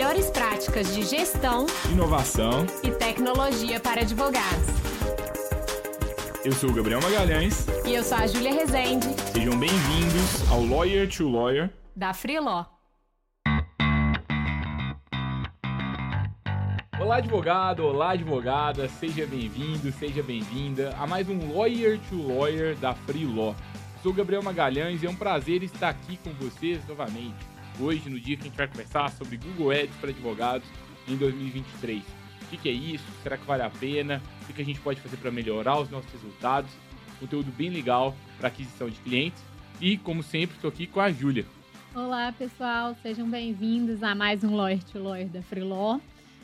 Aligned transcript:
melhores 0.00 0.30
práticas 0.30 0.94
de 0.94 1.02
gestão, 1.02 1.66
inovação 1.92 2.64
e 2.82 2.90
tecnologia 2.90 3.78
para 3.78 4.00
advogados. 4.00 4.66
Eu 6.42 6.52
sou 6.52 6.70
o 6.70 6.72
Gabriel 6.72 7.02
Magalhães. 7.02 7.66
E 7.84 7.92
eu 7.92 8.02
sou 8.02 8.16
a 8.16 8.26
Júlia 8.26 8.50
Rezende. 8.50 9.08
Sejam 9.30 9.58
bem-vindos 9.58 10.50
ao 10.50 10.64
Lawyer 10.64 11.06
to 11.06 11.28
Lawyer 11.28 11.68
da 11.94 12.14
Freeló. 12.14 12.64
Olá, 16.98 17.16
advogado, 17.16 17.84
olá, 17.84 18.12
advogada, 18.12 18.88
seja 18.88 19.26
bem-vindo, 19.26 19.92
seja 19.92 20.22
bem-vinda 20.22 20.96
a 20.98 21.06
mais 21.06 21.28
um 21.28 21.54
Lawyer 21.54 22.00
to 22.08 22.26
Lawyer 22.26 22.74
da 22.76 22.94
Freeló. 22.94 23.52
Sou 24.02 24.12
o 24.12 24.14
Gabriel 24.14 24.42
Magalhães 24.42 25.02
e 25.02 25.06
é 25.06 25.10
um 25.10 25.14
prazer 25.14 25.62
estar 25.62 25.90
aqui 25.90 26.18
com 26.24 26.30
vocês 26.42 26.80
novamente. 26.88 27.59
Hoje, 27.80 28.10
no 28.10 28.20
dia 28.20 28.36
que 28.36 28.42
a 28.42 28.44
gente 28.44 28.56
vai 28.56 28.68
conversar 28.68 29.10
sobre 29.12 29.38
Google 29.38 29.70
Ads 29.70 29.96
para 29.96 30.10
advogados 30.10 30.68
em 31.08 31.16
2023. 31.16 32.02
O 32.42 32.46
que, 32.58 32.68
é 32.68 32.72
isso? 32.72 33.04
Será 33.22 33.38
que 33.38 33.46
vale 33.46 33.62
a 33.62 33.70
pena? 33.70 34.20
O 34.42 34.52
que, 34.52 34.60
a 34.60 34.64
gente 34.64 34.78
pode 34.80 35.00
fazer 35.00 35.16
para 35.16 35.30
melhorar 35.30 35.80
os 35.80 35.88
nossos 35.88 36.12
resultados? 36.12 36.70
Conteúdo 37.18 37.50
bem 37.52 37.70
legal 37.70 38.14
para 38.38 38.48
aquisição 38.48 38.90
de 38.90 38.98
clientes. 39.00 39.42
E, 39.80 39.96
como 39.96 40.22
sempre, 40.22 40.56
estou 40.56 40.68
aqui 40.68 40.86
com 40.86 41.00
a 41.00 41.10
Júlia. 41.10 41.46
Olá, 41.94 42.30
pessoal, 42.32 42.94
sejam 43.02 43.28
bem-vindos 43.28 44.02
a 44.02 44.14
mais 44.14 44.44
um 44.44 44.54
Lawyer 44.54 44.84
to 44.84 44.98
Lawyer 44.98 45.28
da 45.28 45.40
Freeló. 45.40 45.98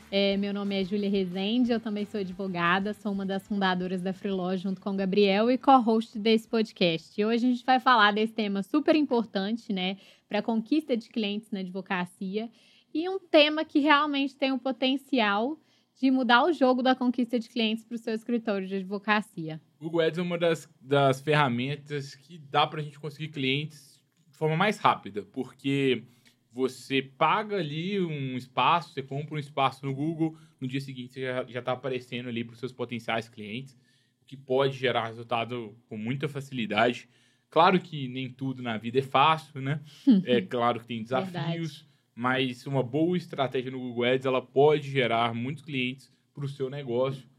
É, 0.09 0.37
meu 0.37 0.53
nome 0.53 0.79
é 0.79 0.85
Júlia 0.85 1.09
Rezende, 1.09 1.73
eu 1.73 1.81
também 1.81 2.05
sou 2.05 2.21
advogada, 2.21 2.93
sou 2.93 3.11
uma 3.11 3.25
das 3.25 3.45
fundadoras 3.45 4.01
da 4.01 4.13
Freeló 4.13 4.55
junto 4.55 4.79
com 4.79 4.91
o 4.91 4.95
Gabriel 4.95 5.51
e 5.51 5.57
co-host 5.57 6.17
desse 6.17 6.47
podcast. 6.47 7.19
E 7.19 7.25
hoje 7.25 7.45
a 7.45 7.49
gente 7.51 7.65
vai 7.65 7.77
falar 7.77 8.13
desse 8.13 8.31
tema 8.31 8.63
super 8.63 8.95
importante, 8.95 9.73
né, 9.73 9.97
para 10.29 10.41
conquista 10.41 10.95
de 10.95 11.09
clientes 11.09 11.51
na 11.51 11.59
advocacia 11.59 12.49
e 12.93 13.09
um 13.09 13.19
tema 13.19 13.65
que 13.65 13.79
realmente 13.79 14.33
tem 14.33 14.53
o 14.53 14.57
potencial 14.57 15.59
de 15.99 16.09
mudar 16.09 16.45
o 16.45 16.53
jogo 16.53 16.81
da 16.81 16.95
conquista 16.95 17.37
de 17.37 17.49
clientes 17.49 17.83
para 17.83 17.95
o 17.95 17.99
seu 17.99 18.13
escritório 18.13 18.65
de 18.65 18.75
advocacia. 18.75 19.59
Google 19.77 19.99
Ads 19.99 20.19
é 20.19 20.21
uma 20.21 20.37
das, 20.37 20.69
das 20.79 21.19
ferramentas 21.19 22.15
que 22.15 22.37
dá 22.37 22.65
para 22.65 22.79
a 22.79 22.83
gente 22.83 22.97
conseguir 22.97 23.27
clientes 23.27 24.01
de 24.29 24.37
forma 24.37 24.55
mais 24.55 24.77
rápida, 24.77 25.23
porque 25.33 26.03
você 26.57 27.03
paga 27.03 27.57
ali 27.57 28.01
um 28.01 28.35
espaço, 28.35 28.91
você 28.91 29.03
compra 29.03 29.35
um 29.35 29.37
espaço 29.37 29.85
no 29.85 29.93
Google, 29.93 30.35
no 30.59 30.67
dia 30.67 30.81
seguinte 30.81 31.13
você 31.13 31.21
já 31.47 31.59
está 31.59 31.73
aparecendo 31.73 32.27
ali 32.27 32.43
para 32.43 32.53
os 32.53 32.59
seus 32.59 32.71
potenciais 32.71 33.29
clientes, 33.29 33.77
o 34.19 34.25
que 34.25 34.35
pode 34.35 34.75
gerar 34.75 35.05
resultado 35.05 35.77
com 35.87 35.95
muita 35.95 36.27
facilidade. 36.27 37.07
Claro 37.51 37.79
que 37.79 38.07
nem 38.07 38.27
tudo 38.31 38.63
na 38.63 38.75
vida 38.75 38.97
é 38.97 39.03
fácil, 39.03 39.61
né? 39.61 39.81
é 40.25 40.41
claro 40.49 40.79
que 40.79 40.87
tem 40.87 41.03
desafios, 41.03 41.87
mas 42.15 42.65
uma 42.65 42.81
boa 42.81 43.15
estratégia 43.15 43.69
no 43.69 43.79
Google 43.79 44.05
Ads 44.05 44.25
ela 44.25 44.41
pode 44.41 44.89
gerar 44.89 45.35
muitos 45.35 45.63
clientes 45.63 46.11
para 46.33 46.43
o 46.43 46.49
seu 46.49 46.71
negócio. 46.71 47.29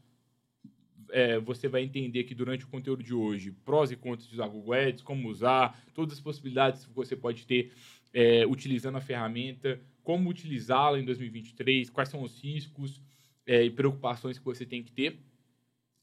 É, 1.11 1.37
você 1.39 1.67
vai 1.67 1.83
entender 1.83 2.23
que 2.23 2.33
durante 2.33 2.63
o 2.63 2.69
conteúdo 2.69 3.03
de 3.03 3.13
hoje, 3.13 3.51
prós 3.65 3.91
e 3.91 3.97
contras 3.97 4.29
de 4.29 4.35
usar 4.35 4.47
Google 4.47 4.73
Ads, 4.75 5.01
como 5.01 5.27
usar, 5.27 5.77
todas 5.93 6.13
as 6.13 6.21
possibilidades 6.21 6.85
que 6.85 6.93
você 6.93 7.17
pode 7.17 7.45
ter 7.45 7.73
é, 8.13 8.45
utilizando 8.45 8.97
a 8.97 9.01
ferramenta, 9.01 9.79
como 10.03 10.29
utilizá-la 10.29 10.99
em 10.99 11.05
2023, 11.05 11.89
quais 11.89 12.09
são 12.09 12.21
os 12.23 12.41
riscos 12.41 13.01
é, 13.45 13.63
e 13.63 13.69
preocupações 13.69 14.37
que 14.37 14.45
você 14.45 14.65
tem 14.65 14.83
que 14.83 14.91
ter. 14.91 15.19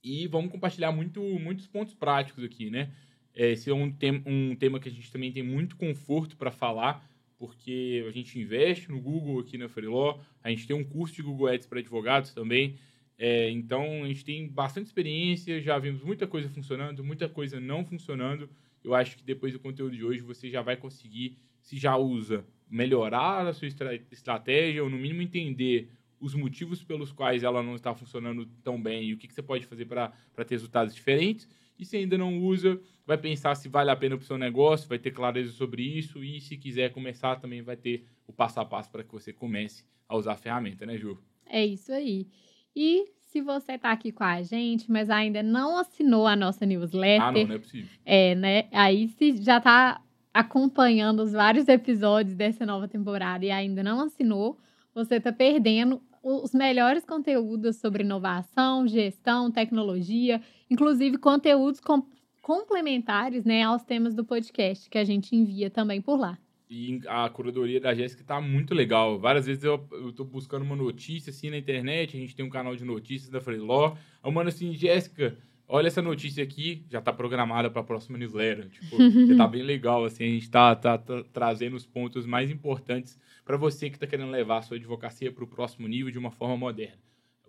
E 0.03 0.27
vamos 0.29 0.51
compartilhar 0.51 0.93
muito, 0.93 1.21
muitos 1.21 1.67
pontos 1.67 1.95
práticos 1.95 2.45
aqui, 2.45 2.71
né? 2.71 2.93
É, 3.35 3.51
esse 3.51 3.69
é 3.69 3.75
um, 3.75 3.91
tem, 3.91 4.23
um 4.25 4.55
tema 4.55 4.81
que 4.81 4.89
a 4.89 4.93
gente 4.93 5.11
também 5.11 5.33
tem 5.33 5.43
muito 5.43 5.77
conforto 5.77 6.37
para 6.37 6.51
falar, 6.51 7.07
porque 7.39 8.05
a 8.09 8.11
gente 8.11 8.39
investe 8.39 8.91
no 8.91 9.01
Google 9.01 9.41
aqui 9.41 9.59
na 9.59 9.69
Freeló, 9.69 10.19
a 10.43 10.49
gente 10.51 10.67
tem 10.67 10.75
um 10.75 10.85
curso 10.85 11.15
de 11.15 11.23
Google 11.23 11.49
Ads 11.49 11.67
para 11.67 11.81
advogados 11.81 12.33
também, 12.33 12.79
é, 13.19 13.51
então 13.51 14.05
a 14.05 14.09
gente 14.09 14.25
tem 14.25 14.49
bastante 14.49 14.87
experiência, 14.87 15.61
já 15.61 15.79
vimos 15.79 16.03
muita 16.03 16.27
coisa 16.27 16.49
funcionando, 16.49 17.03
muita 17.03 17.29
coisa 17.29 17.59
não 17.59 17.85
funcionando. 17.85 18.49
Eu 18.85 18.95
acho 18.95 19.17
que 19.17 19.25
depois 19.25 19.53
do 19.53 19.59
conteúdo 19.59 19.97
de 19.97 20.05
hoje 20.05 20.21
você 20.21 20.51
já 20.51 20.63
vai 20.63 20.77
conseguir 20.77 21.37
se 21.67 21.77
já 21.77 21.97
usa, 21.97 22.47
melhorar 22.71 23.45
a 23.45 23.53
sua 23.53 23.67
estratégia 24.13 24.85
ou, 24.85 24.89
no 24.89 24.97
mínimo, 24.97 25.21
entender 25.21 25.91
os 26.21 26.33
motivos 26.33 26.83
pelos 26.85 27.11
quais 27.11 27.43
ela 27.43 27.61
não 27.61 27.75
está 27.75 27.93
funcionando 27.93 28.47
tão 28.63 28.81
bem 28.81 29.09
e 29.09 29.15
o 29.15 29.19
que, 29.19 29.27
que 29.27 29.35
você 29.35 29.43
pode 29.43 29.67
fazer 29.67 29.85
para 29.85 30.13
ter 30.37 30.55
resultados 30.55 30.95
diferentes. 30.95 31.49
E 31.77 31.85
se 31.85 31.97
ainda 31.97 32.17
não 32.17 32.39
usa, 32.39 32.81
vai 33.05 33.19
pensar 33.19 33.57
se 33.57 33.69
vale 33.69 33.91
a 33.91 33.97
pena 33.97 34.17
para 34.17 34.23
o 34.23 34.27
seu 34.27 34.39
negócio, 34.39 34.89
vai 34.89 34.99
ter 34.99 35.11
clareza 35.11 35.51
sobre 35.51 35.83
isso 35.83 36.23
e 36.23 36.41
se 36.41 36.57
quiser 36.57 36.93
começar 36.93 37.35
também 37.37 37.63
vai 37.63 37.77
ter 37.77 38.07
o 38.29 38.33
passo 38.33 38.61
a 38.61 38.65
passo 38.65 38.89
para 38.93 39.03
que 39.03 39.13
você 39.13 39.33
comece 39.33 39.85
a 40.09 40.17
usar 40.17 40.35
a 40.35 40.37
ferramenta, 40.37 40.87
né, 40.87 40.97
Ju? 40.97 41.19
É 41.47 41.67
isso 41.67 41.93
aí. 41.93 42.29
E 42.77 43.07
se 43.19 43.41
você 43.41 43.73
está 43.73 43.91
aqui 43.91 44.13
com 44.13 44.23
a 44.23 44.41
gente, 44.41 44.89
mas 44.89 45.11
ainda 45.11 45.43
não 45.43 45.77
assinou 45.77 46.29
a 46.29 46.37
nossa 46.37 46.65
newsletter... 46.65 47.27
Ah, 47.27 47.33
não, 47.33 47.45
não 47.45 47.55
é 47.57 47.59
possível. 47.59 47.91
É, 48.05 48.35
né? 48.37 48.69
Aí 48.71 49.09
se 49.09 49.43
já 49.43 49.59
está 49.59 50.01
acompanhando 50.37 51.23
os 51.23 51.33
vários 51.33 51.67
episódios 51.67 52.37
dessa 52.37 52.67
nova 52.67 52.87
temporada 52.87 53.43
e 53.43 53.51
ainda 53.51 53.83
não 53.83 54.03
assinou, 54.03 54.59
você 54.95 55.15
está 55.17 55.33
perdendo 55.33 56.03
os 56.23 56.53
melhores 56.53 57.07
conteúdos 57.07 57.77
sobre 57.77 58.03
inovação, 58.03 58.87
gestão, 58.87 59.51
tecnologia, 59.51 60.43
inclusive 60.71 61.17
conteúdos 61.17 61.81
com 61.81 62.05
complementares 62.43 63.47
né, 63.47 63.63
aos 63.63 63.83
temas 63.83 64.15
do 64.15 64.27
podcast 64.27 64.91
que 64.91 64.99
a 64.99 65.05
gente 65.05 65.35
envia 65.35 65.71
também 65.71 66.03
por 66.03 66.19
lá. 66.19 66.39
E 66.69 67.01
a 67.07 67.29
curadoria 67.31 67.81
da 67.81 67.95
Jéssica 67.95 68.21
está 68.21 68.39
muito 68.39 68.75
legal. 68.75 69.19
Várias 69.19 69.47
vezes 69.47 69.65
eu, 69.65 69.89
estou 70.09 70.27
buscando 70.27 70.63
uma 70.63 70.77
notícia 70.77 71.31
assim 71.31 71.49
na 71.49 71.57
internet, 71.57 72.15
a 72.15 72.21
gente 72.21 72.37
tem 72.37 72.45
um 72.45 72.51
canal 72.51 72.77
de 72.77 72.85
notícias 72.85 73.31
da 73.31 73.41
Freeló. 73.41 73.97
Eu 74.23 74.31
mando 74.31 74.49
assim, 74.49 74.75
Jéssica, 74.75 75.39
olha 75.69 75.89
essa 75.89 76.03
notícia 76.03 76.43
aqui, 76.43 76.85
já 76.91 76.99
está 76.99 77.13
programada 77.13 77.71
para 77.71 77.81
a 77.81 77.85
próxima 77.85 78.19
newsletter. 78.19 78.69
Tipo, 78.69 78.97
já 79.29 79.37
tá 79.37 79.47
bem 79.47 79.63
legal, 79.63 80.05
assim, 80.05 80.25
a 80.25 80.29
gente 80.29 80.43
está 80.43 80.75
tá, 80.75 80.99
tá 80.99 81.25
trazendo 81.33 81.77
os 81.77 81.87
pontos 81.87 82.27
mais 82.27 82.51
importantes 82.51 83.19
para 83.45 83.57
você 83.57 83.89
que 83.89 83.97
está 83.97 84.07
querendo 84.07 84.31
levar 84.31 84.59
a 84.59 84.63
sua 84.63 84.77
advocacia 84.77 85.31
para 85.31 85.45
o 85.45 85.47
próximo 85.47 85.87
nível 85.87 86.11
de 86.11 86.19
uma 86.19 86.31
forma 86.31 86.57
moderna. 86.57 86.99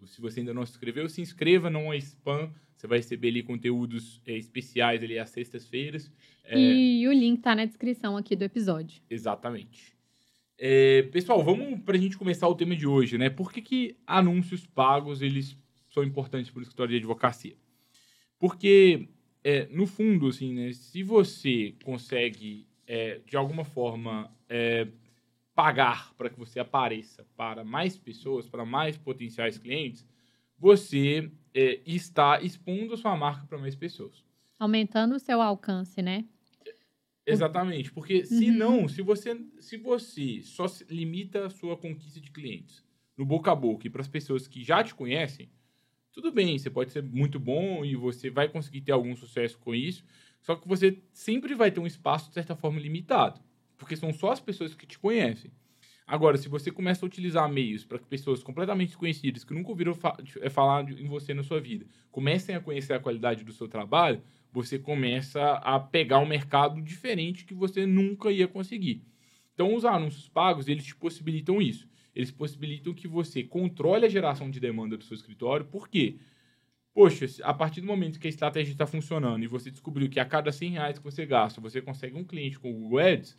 Se 0.05 0.21
você 0.21 0.41
ainda 0.41 0.53
não 0.53 0.65
se 0.65 0.73
inscreveu, 0.73 1.09
se 1.09 1.21
inscreva, 1.21 1.69
não 1.69 1.91
é 1.91 1.97
spam. 1.97 2.51
Você 2.75 2.85
vai 2.85 2.99
receber 2.99 3.29
ali 3.29 3.41
conteúdos 3.41 4.21
é, 4.27 4.37
especiais 4.37 5.03
ali 5.03 5.17
às 5.17 5.31
sextas-feiras. 5.31 6.11
É... 6.43 6.59
E 6.59 7.07
o 7.07 7.11
link 7.11 7.39
está 7.39 7.55
na 7.55 7.65
descrição 7.65 8.15
aqui 8.15 8.35
do 8.35 8.43
episódio. 8.43 9.01
Exatamente. 9.09 9.97
É, 10.59 11.03
pessoal, 11.11 11.43
vamos 11.43 11.79
para 11.81 11.95
a 11.95 11.99
gente 11.99 12.17
começar 12.17 12.47
o 12.47 12.55
tema 12.55 12.75
de 12.75 12.85
hoje, 12.85 13.17
né? 13.17 13.29
Por 13.29 13.51
que, 13.51 13.61
que 13.61 13.97
anúncios 14.05 14.65
pagos 14.67 15.21
eles 15.21 15.57
são 15.89 16.03
importantes 16.03 16.51
para 16.51 16.59
o 16.59 16.61
escritório 16.61 16.91
de 16.91 16.97
advocacia? 16.97 17.55
Porque, 18.39 19.09
é, 19.43 19.65
no 19.67 19.87
fundo, 19.87 20.27
assim, 20.27 20.53
né, 20.53 20.73
se 20.73 21.03
você 21.03 21.75
consegue, 21.83 22.67
é, 22.85 23.19
de 23.25 23.35
alguma 23.35 23.63
forma, 23.63 24.31
é, 24.47 24.87
pagar 25.55 26.13
para 26.15 26.29
que 26.29 26.37
você 26.37 26.59
apareça 26.59 27.25
para 27.35 27.63
mais 27.63 27.97
pessoas, 27.97 28.47
para 28.47 28.63
mais 28.63 28.97
potenciais 28.97 29.57
clientes, 29.57 30.07
você 30.57 31.31
é, 31.53 31.81
está 31.85 32.41
expondo 32.41 32.93
a 32.93 32.97
sua 32.97 33.15
marca 33.15 33.45
para 33.47 33.57
mais 33.57 33.75
pessoas. 33.75 34.23
Aumentando 34.59 35.15
o 35.15 35.19
seu 35.19 35.41
alcance, 35.41 36.01
né? 36.01 36.25
Exatamente, 37.25 37.91
porque 37.91 38.25
se 38.25 38.49
uhum. 38.49 38.57
não, 38.57 38.87
se 38.87 39.01
você, 39.01 39.37
se 39.59 39.75
você 39.75 40.41
só 40.43 40.65
limita 40.89 41.47
a 41.47 41.49
sua 41.49 41.75
conquista 41.75 42.21
de 42.21 42.31
clientes 42.31 42.85
no 43.17 43.25
boca 43.25 43.51
a 43.51 43.55
boca 43.55 43.85
e 43.85 43.89
para 43.89 44.01
as 44.01 44.07
pessoas 44.07 44.47
que 44.47 44.63
já 44.63 44.81
te 44.81 44.95
conhecem, 44.95 45.49
tudo 46.17 46.31
bem, 46.31 46.57
você 46.57 46.67
pode 46.67 46.91
ser 46.91 47.03
muito 47.03 47.39
bom 47.39 47.85
e 47.85 47.95
você 47.95 48.27
vai 48.31 48.49
conseguir 48.49 48.81
ter 48.81 48.91
algum 48.91 49.15
sucesso 49.15 49.55
com 49.59 49.75
isso, 49.75 50.03
só 50.41 50.55
que 50.55 50.67
você 50.67 50.97
sempre 51.13 51.53
vai 51.53 51.69
ter 51.69 51.79
um 51.79 51.85
espaço, 51.85 52.29
de 52.29 52.33
certa 52.33 52.55
forma, 52.55 52.79
limitado, 52.79 53.39
porque 53.77 53.95
são 53.95 54.11
só 54.11 54.31
as 54.31 54.39
pessoas 54.39 54.73
que 54.73 54.87
te 54.87 54.97
conhecem. 54.97 55.51
Agora, 56.07 56.35
se 56.35 56.49
você 56.49 56.71
começa 56.71 57.05
a 57.05 57.07
utilizar 57.07 57.47
meios 57.47 57.85
para 57.85 57.99
que 57.99 58.07
pessoas 58.07 58.41
completamente 58.41 58.87
desconhecidas, 58.87 59.43
que 59.43 59.53
nunca 59.53 59.69
ouviram 59.69 59.93
fa 59.93 60.17
é, 60.41 60.49
falar 60.49 60.89
em 60.89 61.05
você 61.05 61.35
na 61.35 61.43
sua 61.43 61.61
vida, 61.61 61.85
comecem 62.09 62.55
a 62.55 62.59
conhecer 62.59 62.93
a 62.93 62.99
qualidade 62.99 63.43
do 63.43 63.53
seu 63.53 63.67
trabalho, 63.67 64.19
você 64.51 64.79
começa 64.79 65.39
a 65.57 65.79
pegar 65.79 66.17
um 66.17 66.25
mercado 66.25 66.81
diferente 66.81 67.45
que 67.45 67.53
você 67.53 67.85
nunca 67.85 68.31
ia 68.31 68.47
conseguir. 68.47 69.03
Então, 69.53 69.75
os 69.75 69.85
anúncios 69.85 70.27
pagos, 70.27 70.67
eles 70.67 70.83
te 70.83 70.95
possibilitam 70.95 71.61
isso 71.61 71.87
eles 72.17 72.31
possibilitam 72.31 72.95
que 72.95 73.07
você 73.07 73.43
controle 73.43 74.03
a 74.03 74.09
geração 74.09 74.49
de 74.49 74.59
demanda 74.59 74.97
do 74.97 75.03
seu 75.03 75.13
escritório. 75.13 75.63
Por 75.67 75.87
quê? 75.87 76.15
Poxa, 76.91 77.27
a 77.43 77.53
partir 77.53 77.79
do 77.79 77.85
momento 77.85 78.19
que 78.19 78.25
a 78.25 78.29
estratégia 78.29 78.71
está 78.71 78.87
funcionando 78.87 79.43
e 79.43 79.47
você 79.47 79.69
descobriu 79.69 80.09
que 80.09 80.19
a 80.19 80.25
cada 80.25 80.51
100 80.51 80.71
reais 80.71 80.97
que 80.97 81.03
você 81.03 81.27
gasta, 81.27 81.61
você 81.61 81.79
consegue 81.79 82.17
um 82.17 82.23
cliente 82.23 82.57
com 82.57 82.71
o 82.71 82.73
Google 82.73 82.97
Ads, 82.97 83.37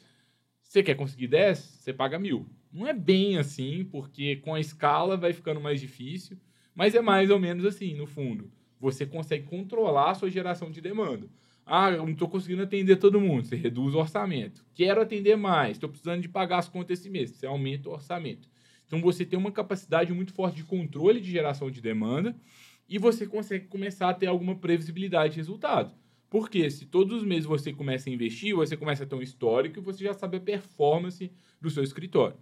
você 0.63 0.81
quer 0.81 0.95
conseguir 0.95 1.27
10, 1.27 1.59
você 1.59 1.93
paga 1.93 2.21
mil. 2.21 2.47
Não 2.73 2.87
é 2.87 2.93
bem 2.93 3.37
assim, 3.37 3.85
porque 3.85 4.37
com 4.37 4.55
a 4.55 4.61
escala 4.61 5.17
vai 5.17 5.33
ficando 5.33 5.61
mais 5.61 5.81
difícil, 5.81 6.39
mas 6.73 6.95
é 6.95 7.01
mais 7.01 7.31
ou 7.31 7.41
menos 7.41 7.67
assim, 7.67 7.95
no 7.95 8.07
fundo. 8.07 8.49
Você 8.79 9.05
consegue 9.05 9.45
controlar 9.45 10.13
a 10.13 10.15
sua 10.15 10.31
geração 10.31 10.71
de 10.71 10.81
demanda. 10.81 11.29
Ah, 11.67 11.91
eu 11.91 12.05
não 12.05 12.13
estou 12.13 12.29
conseguindo 12.29 12.63
atender 12.63 12.95
todo 12.95 13.21
mundo. 13.21 13.45
Você 13.45 13.57
reduz 13.57 13.93
o 13.93 13.99
orçamento. 13.99 14.65
Quero 14.73 15.01
atender 15.01 15.37
mais. 15.37 15.73
Estou 15.73 15.89
precisando 15.89 16.23
de 16.23 16.29
pagar 16.29 16.59
as 16.59 16.69
contas 16.69 17.01
esse 17.01 17.11
mês. 17.11 17.33
Você 17.33 17.45
aumenta 17.45 17.89
o 17.89 17.93
orçamento. 17.93 18.49
Então 18.89 19.01
você 19.01 19.25
tem 19.25 19.39
uma 19.39 19.53
capacidade 19.53 20.13
muito 20.13 20.33
forte 20.33 20.57
de 20.57 20.65
controle 20.65 21.21
de 21.21 21.31
geração 21.31 21.71
de 21.71 21.81
demanda 21.81 22.35
e 22.89 22.99
você 22.99 23.27
consegue 23.27 23.67
começar 23.67 24.09
a 24.09 24.15
ter 24.15 24.27
alguma 24.27 24.57
previsibilidade 24.57 25.35
de 25.35 25.37
resultado. 25.37 25.95
Porque 26.31 26.71
se 26.71 26.87
todos 26.87 27.19
os 27.19 27.25
meses 27.25 27.45
você 27.45 27.73
começa 27.73 28.09
a 28.09 28.13
investir, 28.13 28.55
você 28.55 28.77
começa 28.77 29.05
a 29.05 29.07
ter 29.07 29.15
um 29.15 29.23
histórico 29.23 29.79
e 29.79 29.83
você 29.83 30.05
já 30.05 30.15
sabe 30.15 30.39
a 30.39 30.41
performance 30.41 31.31
do 31.61 31.71
seu 31.71 31.83
escritório. 31.83 32.37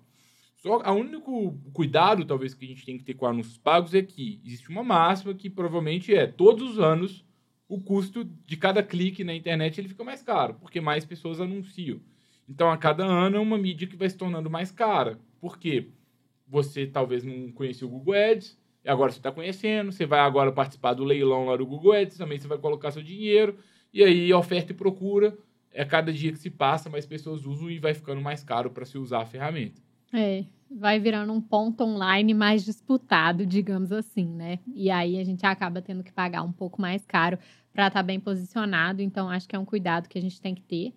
Só 0.56 0.78
o 0.78 0.92
único 0.92 1.52
cuidado, 1.72 2.24
talvez, 2.24 2.54
que 2.54 2.64
a 2.64 2.68
gente 2.68 2.86
tem 2.86 2.96
que 2.96 3.04
ter 3.04 3.14
com 3.14 3.26
anúncios 3.26 3.58
pagos 3.58 3.92
é 3.92 4.02
que 4.02 4.40
existe 4.44 4.70
uma 4.70 4.82
máxima 4.82 5.34
que 5.34 5.50
provavelmente 5.50 6.14
é 6.14 6.26
todos 6.26 6.70
os 6.70 6.78
anos 6.78 7.24
o 7.68 7.80
custo 7.80 8.24
de 8.24 8.56
cada 8.56 8.82
clique 8.82 9.24
na 9.24 9.34
internet 9.34 9.80
ele 9.80 9.88
fica 9.88 10.04
mais 10.04 10.22
caro, 10.22 10.54
porque 10.54 10.80
mais 10.80 11.04
pessoas 11.04 11.40
anunciam. 11.40 12.00
Então, 12.48 12.70
a 12.70 12.76
cada 12.76 13.04
ano 13.04 13.36
é 13.36 13.40
uma 13.40 13.58
mídia 13.58 13.88
que 13.88 13.96
vai 13.96 14.08
se 14.08 14.16
tornando 14.16 14.48
mais 14.48 14.70
cara. 14.70 15.18
Por 15.40 15.58
quê? 15.58 15.88
Você 16.46 16.86
talvez 16.86 17.24
não 17.24 17.50
conhecia 17.52 17.86
o 17.86 17.90
Google 17.90 18.14
Ads, 18.14 18.56
agora 18.86 19.10
você 19.10 19.18
está 19.18 19.32
conhecendo, 19.32 19.90
você 19.90 20.06
vai 20.06 20.20
agora 20.20 20.52
participar 20.52 20.94
do 20.94 21.04
leilão 21.04 21.46
lá 21.46 21.56
do 21.56 21.66
Google 21.66 21.92
Ads, 21.92 22.16
também 22.16 22.38
você 22.38 22.46
vai 22.46 22.58
colocar 22.58 22.90
seu 22.90 23.02
dinheiro, 23.02 23.58
e 23.92 24.04
aí 24.04 24.32
oferta 24.32 24.72
e 24.72 24.74
procura, 24.74 25.36
é 25.72 25.84
cada 25.84 26.12
dia 26.12 26.32
que 26.32 26.38
se 26.38 26.50
passa, 26.50 26.88
mais 26.88 27.04
pessoas 27.04 27.44
usam 27.44 27.70
e 27.70 27.78
vai 27.78 27.94
ficando 27.94 28.20
mais 28.20 28.42
caro 28.42 28.70
para 28.70 28.84
se 28.84 28.96
usar 28.96 29.22
a 29.22 29.26
ferramenta. 29.26 29.82
É, 30.12 30.44
vai 30.70 30.98
virando 30.98 31.32
um 31.32 31.40
ponto 31.40 31.84
online 31.84 32.32
mais 32.32 32.64
disputado, 32.64 33.44
digamos 33.44 33.92
assim, 33.92 34.26
né? 34.26 34.58
E 34.74 34.90
aí 34.90 35.18
a 35.18 35.24
gente 35.24 35.44
acaba 35.44 35.82
tendo 35.82 36.02
que 36.02 36.12
pagar 36.12 36.42
um 36.42 36.52
pouco 36.52 36.80
mais 36.80 37.04
caro 37.04 37.38
para 37.72 37.88
estar 37.88 38.00
tá 38.00 38.02
bem 38.02 38.18
posicionado, 38.18 39.02
então 39.02 39.28
acho 39.28 39.48
que 39.48 39.54
é 39.54 39.58
um 39.58 39.64
cuidado 39.64 40.08
que 40.08 40.16
a 40.16 40.22
gente 40.22 40.40
tem 40.40 40.54
que 40.54 40.62
ter. 40.62 40.94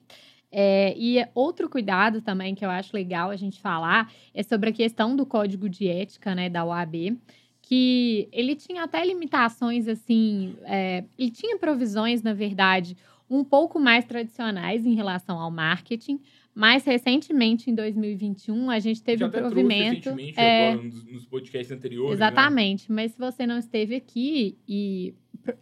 É, 0.52 0.96
e 0.98 1.24
outro 1.36 1.70
cuidado 1.70 2.22
também 2.22 2.56
que 2.56 2.66
eu 2.66 2.70
acho 2.70 2.96
legal 2.96 3.30
a 3.30 3.36
gente 3.36 3.60
falar 3.60 4.12
é 4.34 4.42
sobre 4.42 4.70
a 4.70 4.74
questão 4.74 5.16
do 5.16 5.26
código 5.26 5.70
de 5.70 5.88
ética 5.88 6.34
né, 6.34 6.50
da 6.50 6.66
OAB, 6.66 7.18
que 7.62 8.28
ele 8.32 8.56
tinha 8.56 8.84
até 8.84 9.06
limitações 9.06 9.88
assim, 9.88 10.56
é, 10.64 11.04
ele 11.18 11.30
tinha 11.30 11.58
provisões, 11.60 12.24
na 12.24 12.34
verdade, 12.34 12.98
um 13.30 13.44
pouco 13.44 13.80
mais 13.80 14.06
tradicionais 14.06 14.86
em 14.86 14.96
relação 14.96 15.40
ao 15.40 15.52
marketing, 15.52 16.20
mais 16.60 16.84
recentemente, 16.84 17.72
em 17.72 17.74
2021, 17.74 18.70
a 18.70 18.80
gente 18.80 19.02
teve 19.02 19.20
Já 19.20 19.28
um 19.28 19.32
provimento. 19.32 20.10
É, 20.36 20.74
agora, 20.74 20.90
nos 21.10 21.26
podcasts 21.26 21.72
anteriores. 21.72 22.20
Né? 22.20 22.26
Exatamente. 22.26 22.92
Né? 22.92 22.96
Mas 22.98 23.14
se 23.14 23.18
você 23.18 23.48
não 23.48 23.58
esteve 23.58 23.96
aqui 23.96 24.58
e 24.68 25.14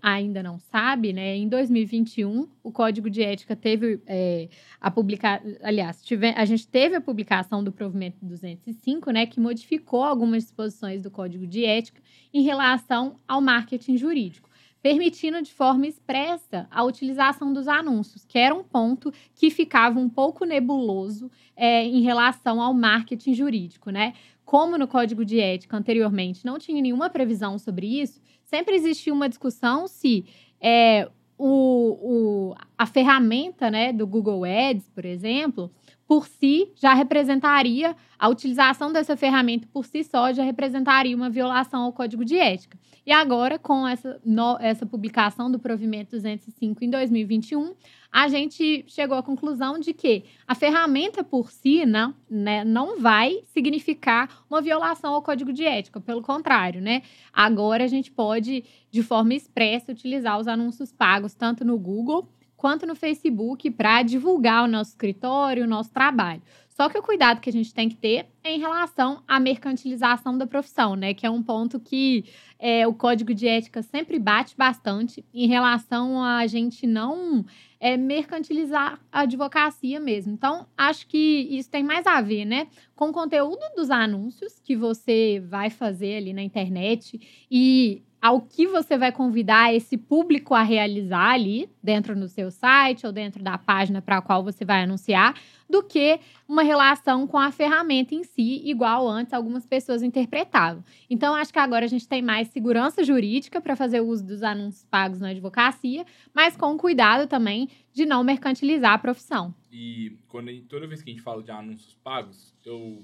ainda 0.01 0.41
não 0.41 0.57
sabe, 0.57 1.13
né? 1.13 1.35
Em 1.35 1.47
2021, 1.47 2.47
o 2.63 2.71
Código 2.71 3.11
de 3.11 3.21
Ética 3.21 3.55
teve 3.55 4.01
é, 4.07 4.49
a 4.81 4.89
publicação. 4.89 5.55
Aliás, 5.61 6.01
tive, 6.03 6.29
a 6.29 6.45
gente 6.45 6.67
teve 6.67 6.95
a 6.95 7.01
publicação 7.01 7.63
do 7.63 7.71
provimento 7.71 8.17
205, 8.23 9.11
né? 9.11 9.27
Que 9.27 9.39
modificou 9.39 10.01
algumas 10.03 10.45
disposições 10.45 11.03
do 11.03 11.11
Código 11.11 11.45
de 11.45 11.63
Ética 11.63 12.01
em 12.33 12.41
relação 12.41 13.17
ao 13.27 13.39
marketing 13.39 13.97
jurídico 13.97 14.46
permitindo 14.81 15.41
de 15.41 15.53
forma 15.53 15.88
expressa 15.88 16.68
a 16.71 16.83
utilização 16.83 17.51
dos 17.51 17.68
anúncios, 17.68 18.25
que 18.25 18.38
era 18.38 18.53
um 18.53 18.63
ponto 18.63 19.12
que 19.35 19.50
ficava 19.50 20.00
um 20.00 20.09
pouco 20.09 20.45
nebuloso 20.45 21.29
é, 21.56 21.83
em 21.85 22.01
relação 22.01 22.62
ao 22.62 22.74
marketing 22.74 23.33
jurídico, 23.33 23.89
né? 23.89 24.13
Como 24.45 24.77
no 24.77 24.88
Código 24.88 25.25
de 25.25 25.39
Ética 25.39 25.75
anteriormente 25.75 26.45
não 26.45 26.57
tinha 26.57 26.81
nenhuma 26.81 27.09
previsão 27.09 27.59
sobre 27.59 28.01
isso, 28.01 28.21
sempre 28.44 28.75
existia 28.75 29.13
uma 29.13 29.27
discussão 29.27 29.88
se 29.88 30.25
é, 30.62 31.09
o, 31.38 32.51
o, 32.51 32.56
a 32.77 32.85
ferramenta 32.85 33.69
né, 33.69 33.94
do 33.94 34.07
Google 34.07 34.44
Ads, 34.44 34.89
por 34.89 35.06
exemplo, 35.06 35.71
por 36.07 36.25
si 36.25 36.71
já 36.75 36.94
representaria, 36.94 37.95
a 38.18 38.30
utilização 38.30 38.92
dessa 38.94 39.18
ferramenta 39.18 39.68
por 39.71 39.86
si 39.86 40.04
só 40.04 40.31
já 40.31 40.42
representaria 40.42 41.15
uma 41.15 41.30
violação 41.30 41.83
ao 41.83 41.92
código 41.92 42.24
de 42.24 42.38
ética. 42.38 42.80
E 43.06 43.12
agora, 43.12 43.59
com 43.59 43.88
essa, 43.88 44.19
no, 44.25 44.57
essa 44.59 44.86
publicação 44.86 45.51
do 45.51 45.59
provimento 45.59 46.12
205 46.12 46.83
em 46.83 46.89
2021, 46.89 47.74
a 48.12 48.27
gente 48.30 48.86
chegou 48.88 49.18
à 49.18 49.24
conclusão 49.24 49.80
de 49.80 49.94
que 49.94 50.24
a 50.48 50.56
ferramenta 50.56 51.24
por 51.24 51.51
si 51.51 51.86
não, 51.86 52.15
né, 52.30 52.63
não 52.63 53.00
vai 53.00 53.44
significar 53.45 54.45
uma 54.50 54.62
violação 54.62 55.13
ao 55.13 55.21
código 55.21 55.51
de 55.51 55.65
ética, 55.65 56.00
pelo 56.00 56.21
contrário, 56.21 56.81
né? 56.81 57.01
Agora 57.33 57.83
a 57.83 57.88
gente 57.88 58.12
pode, 58.12 58.63
de 58.89 59.03
forma 59.03 59.33
expressa, 59.33 59.92
utilizar 59.92 60.39
os 60.39 60.48
anúncios 60.48 60.92
pagos 60.92 61.33
tanto 61.33 61.65
no 61.65 61.77
Google 61.77 62.27
quanto 62.57 62.88
no 62.88 62.95
Facebook 62.95 63.69
para 63.71 64.01
divulgar 64.01 64.63
o 64.63 64.68
nosso 64.68 64.89
escritório, 64.89 65.63
o 65.63 65.68
nosso 65.68 65.92
trabalho. 65.92 66.42
Só 66.77 66.89
que 66.89 66.98
o 66.98 67.01
cuidado 67.01 67.42
que 67.42 67.50
a 67.50 67.54
gente 67.54 67.74
tem 67.74 67.89
que 67.89 67.95
ter 67.95 68.27
é 68.44 68.51
em 68.51 68.59
relação 68.59 69.24
à 69.27 69.39
mercantilização 69.39 70.38
da 70.38 70.45
profissão, 70.45 70.95
né? 70.95 71.12
Que 71.12 71.25
é 71.25 71.30
um 71.30 71.42
ponto 71.42 71.80
que 71.80 72.25
é, 72.59 72.86
o 72.86 72.94
código 72.94 73.33
de 73.33 73.48
ética 73.48 73.81
sempre 73.81 74.19
bate 74.19 74.56
bastante 74.56 75.25
em 75.33 75.48
relação 75.48 76.24
a 76.24 76.45
gente 76.45 76.86
não 76.86 77.44
é, 77.80 77.98
mercantilizar 77.98 79.00
a 79.12 79.21
advocacia 79.21 80.00
mesmo. 80.00 80.33
Então, 80.33 80.68
acho 80.77 81.07
que 81.07 81.48
isso 81.50 81.69
tem 81.69 81.81
mais 81.83 82.06
a 82.06 82.21
ver, 82.21 82.45
né? 82.45 82.68
Com 82.95 83.10
o 83.10 83.13
conteúdo 83.13 83.62
dos 83.75 83.89
anúncios 83.89 84.60
que 84.60 84.75
você 84.75 85.44
vai 85.48 85.71
fazer 85.71 86.18
ali 86.18 86.31
na 86.31 86.44
internet 86.44 87.19
e 87.50 88.03
ao 88.21 88.41
que 88.41 88.67
você 88.67 88.97
vai 88.97 89.11
convidar 89.11 89.73
esse 89.73 89.97
público 89.97 90.53
a 90.53 90.63
realizar 90.63 91.31
ali, 91.31 91.69
dentro 91.81 92.15
do 92.15 92.27
seu 92.27 92.49
site 92.49 93.05
ou 93.05 93.11
dentro 93.11 93.43
da 93.43 93.57
página 93.57 94.01
para 94.01 94.17
a 94.17 94.21
qual 94.21 94.43
você 94.43 94.65
vai 94.65 94.83
anunciar, 94.83 95.35
do 95.69 95.83
que 95.83 96.19
uma 96.47 96.63
relação 96.63 97.27
com 97.27 97.37
a 97.37 97.51
ferramenta 97.51 98.15
em 98.15 98.23
si, 98.23 98.61
igual 98.65 99.07
antes 99.07 99.33
algumas 99.33 99.65
pessoas 99.65 100.01
interpretavam. 100.01 100.83
Então, 101.09 101.35
acho 101.35 101.51
que 101.53 101.59
agora 101.59 101.85
a 101.85 101.89
gente 101.89 102.07
tem 102.07 102.21
mais 102.21 102.47
segurança 102.47 103.03
jurídica 103.03 103.61
para 103.61 103.75
fazer 103.75 104.01
uso 104.01 104.25
dos 104.25 104.43
anúncios 104.43 104.85
pagos 104.85 105.19
na 105.19 105.29
advocacia, 105.29 106.05
mas 106.33 106.55
com 106.55 106.77
cuidado 106.77 107.27
também 107.27 107.69
de 107.93 108.05
não 108.05 108.23
mercantilizar 108.23 108.93
a 108.93 108.97
profissão. 108.97 109.53
E 109.71 110.17
quando, 110.27 110.51
toda 110.63 110.87
vez 110.87 111.01
que 111.01 111.09
a 111.09 111.13
gente 111.13 111.23
fala 111.23 111.43
de 111.43 111.51
anúncios 111.51 111.95
pagos, 112.03 112.53
eu 112.65 113.03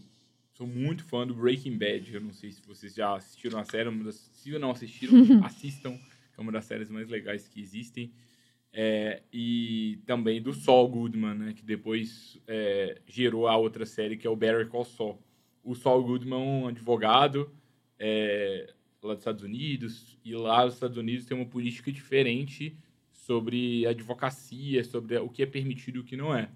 sou 0.64 0.68
muito 0.68 1.04
fã 1.04 1.28
do 1.28 1.34
Breaking 1.34 1.78
Bad. 1.78 2.14
Eu 2.14 2.22
não 2.22 2.32
sei 2.32 2.52
se 2.52 2.62
vocês 2.66 2.96
já 2.96 3.16
assistiram 3.16 3.60
a 3.60 3.66
série, 3.66 3.90
se 4.12 4.58
não 4.58 4.72
assistiram, 4.72 5.14
assistam, 5.44 6.00
é 6.38 6.42
uma 6.42 6.52
das 6.54 6.66
séries 6.66 6.90
mais 6.90 7.10
legais 7.10 7.48
que 7.48 7.60
existem. 7.60 8.14
É, 8.72 9.22
e 9.32 10.00
também 10.06 10.42
do 10.42 10.54
Saul 10.54 10.88
Goodman, 10.88 11.36
né, 11.36 11.54
que 11.54 11.64
depois 11.64 12.40
é, 12.48 13.02
gerou 13.06 13.48
a 13.48 13.56
outra 13.58 13.86
série 13.86 14.18
que 14.18 14.26
é 14.26 14.30
o 14.30 14.36
Better 14.36 14.68
Call 14.68 14.86
Saul. 14.86 15.22
O 15.64 15.76
Saul 15.76 16.04
Goodman 16.04 16.40
é 16.40 16.44
um 16.44 16.68
advogado 16.68 17.52
é, 18.00 18.74
lá 19.02 19.14
dos 19.14 19.22
Estados 19.22 19.44
Unidos, 19.44 20.18
e 20.24 20.34
lá 20.34 20.66
nos 20.66 20.76
Estados 20.76 20.98
Unidos 20.98 21.26
tem 21.26 21.38
uma 21.38 21.46
política 21.46 21.92
diferente 21.92 22.76
sobre 23.12 23.86
advocacia, 23.86 24.84
sobre 24.84 25.18
o 25.18 25.30
que 25.30 25.44
é 25.44 25.46
permitido 25.46 25.98
e 25.98 26.00
o 26.00 26.04
que 26.04 26.18
não 26.18 26.34
é. 26.34 26.50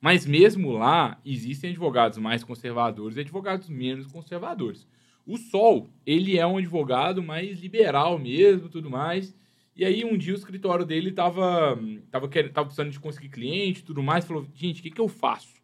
Mas 0.00 0.26
mesmo 0.26 0.72
lá, 0.72 1.20
existem 1.24 1.70
advogados 1.70 2.18
mais 2.18 2.44
conservadores 2.44 3.16
e 3.16 3.20
advogados 3.20 3.68
menos 3.68 4.06
conservadores. 4.06 4.86
O 5.26 5.36
Sol, 5.36 5.88
ele 6.06 6.38
é 6.38 6.46
um 6.46 6.56
advogado 6.56 7.22
mais 7.22 7.60
liberal 7.60 8.18
mesmo, 8.18 8.68
tudo 8.68 8.88
mais. 8.88 9.36
E 9.76 9.84
aí 9.84 10.04
um 10.04 10.16
dia 10.16 10.34
o 10.34 10.36
escritório 10.36 10.84
dele 10.84 11.12
tava, 11.12 11.78
tava, 12.10 12.28
tava 12.28 12.64
precisando 12.66 12.90
de 12.90 12.98
conseguir 12.98 13.28
cliente 13.28 13.84
tudo 13.84 14.02
mais. 14.02 14.24
Falou, 14.24 14.46
gente, 14.54 14.80
o 14.80 14.82
que, 14.82 14.90
que 14.90 15.00
eu 15.00 15.08
faço? 15.08 15.54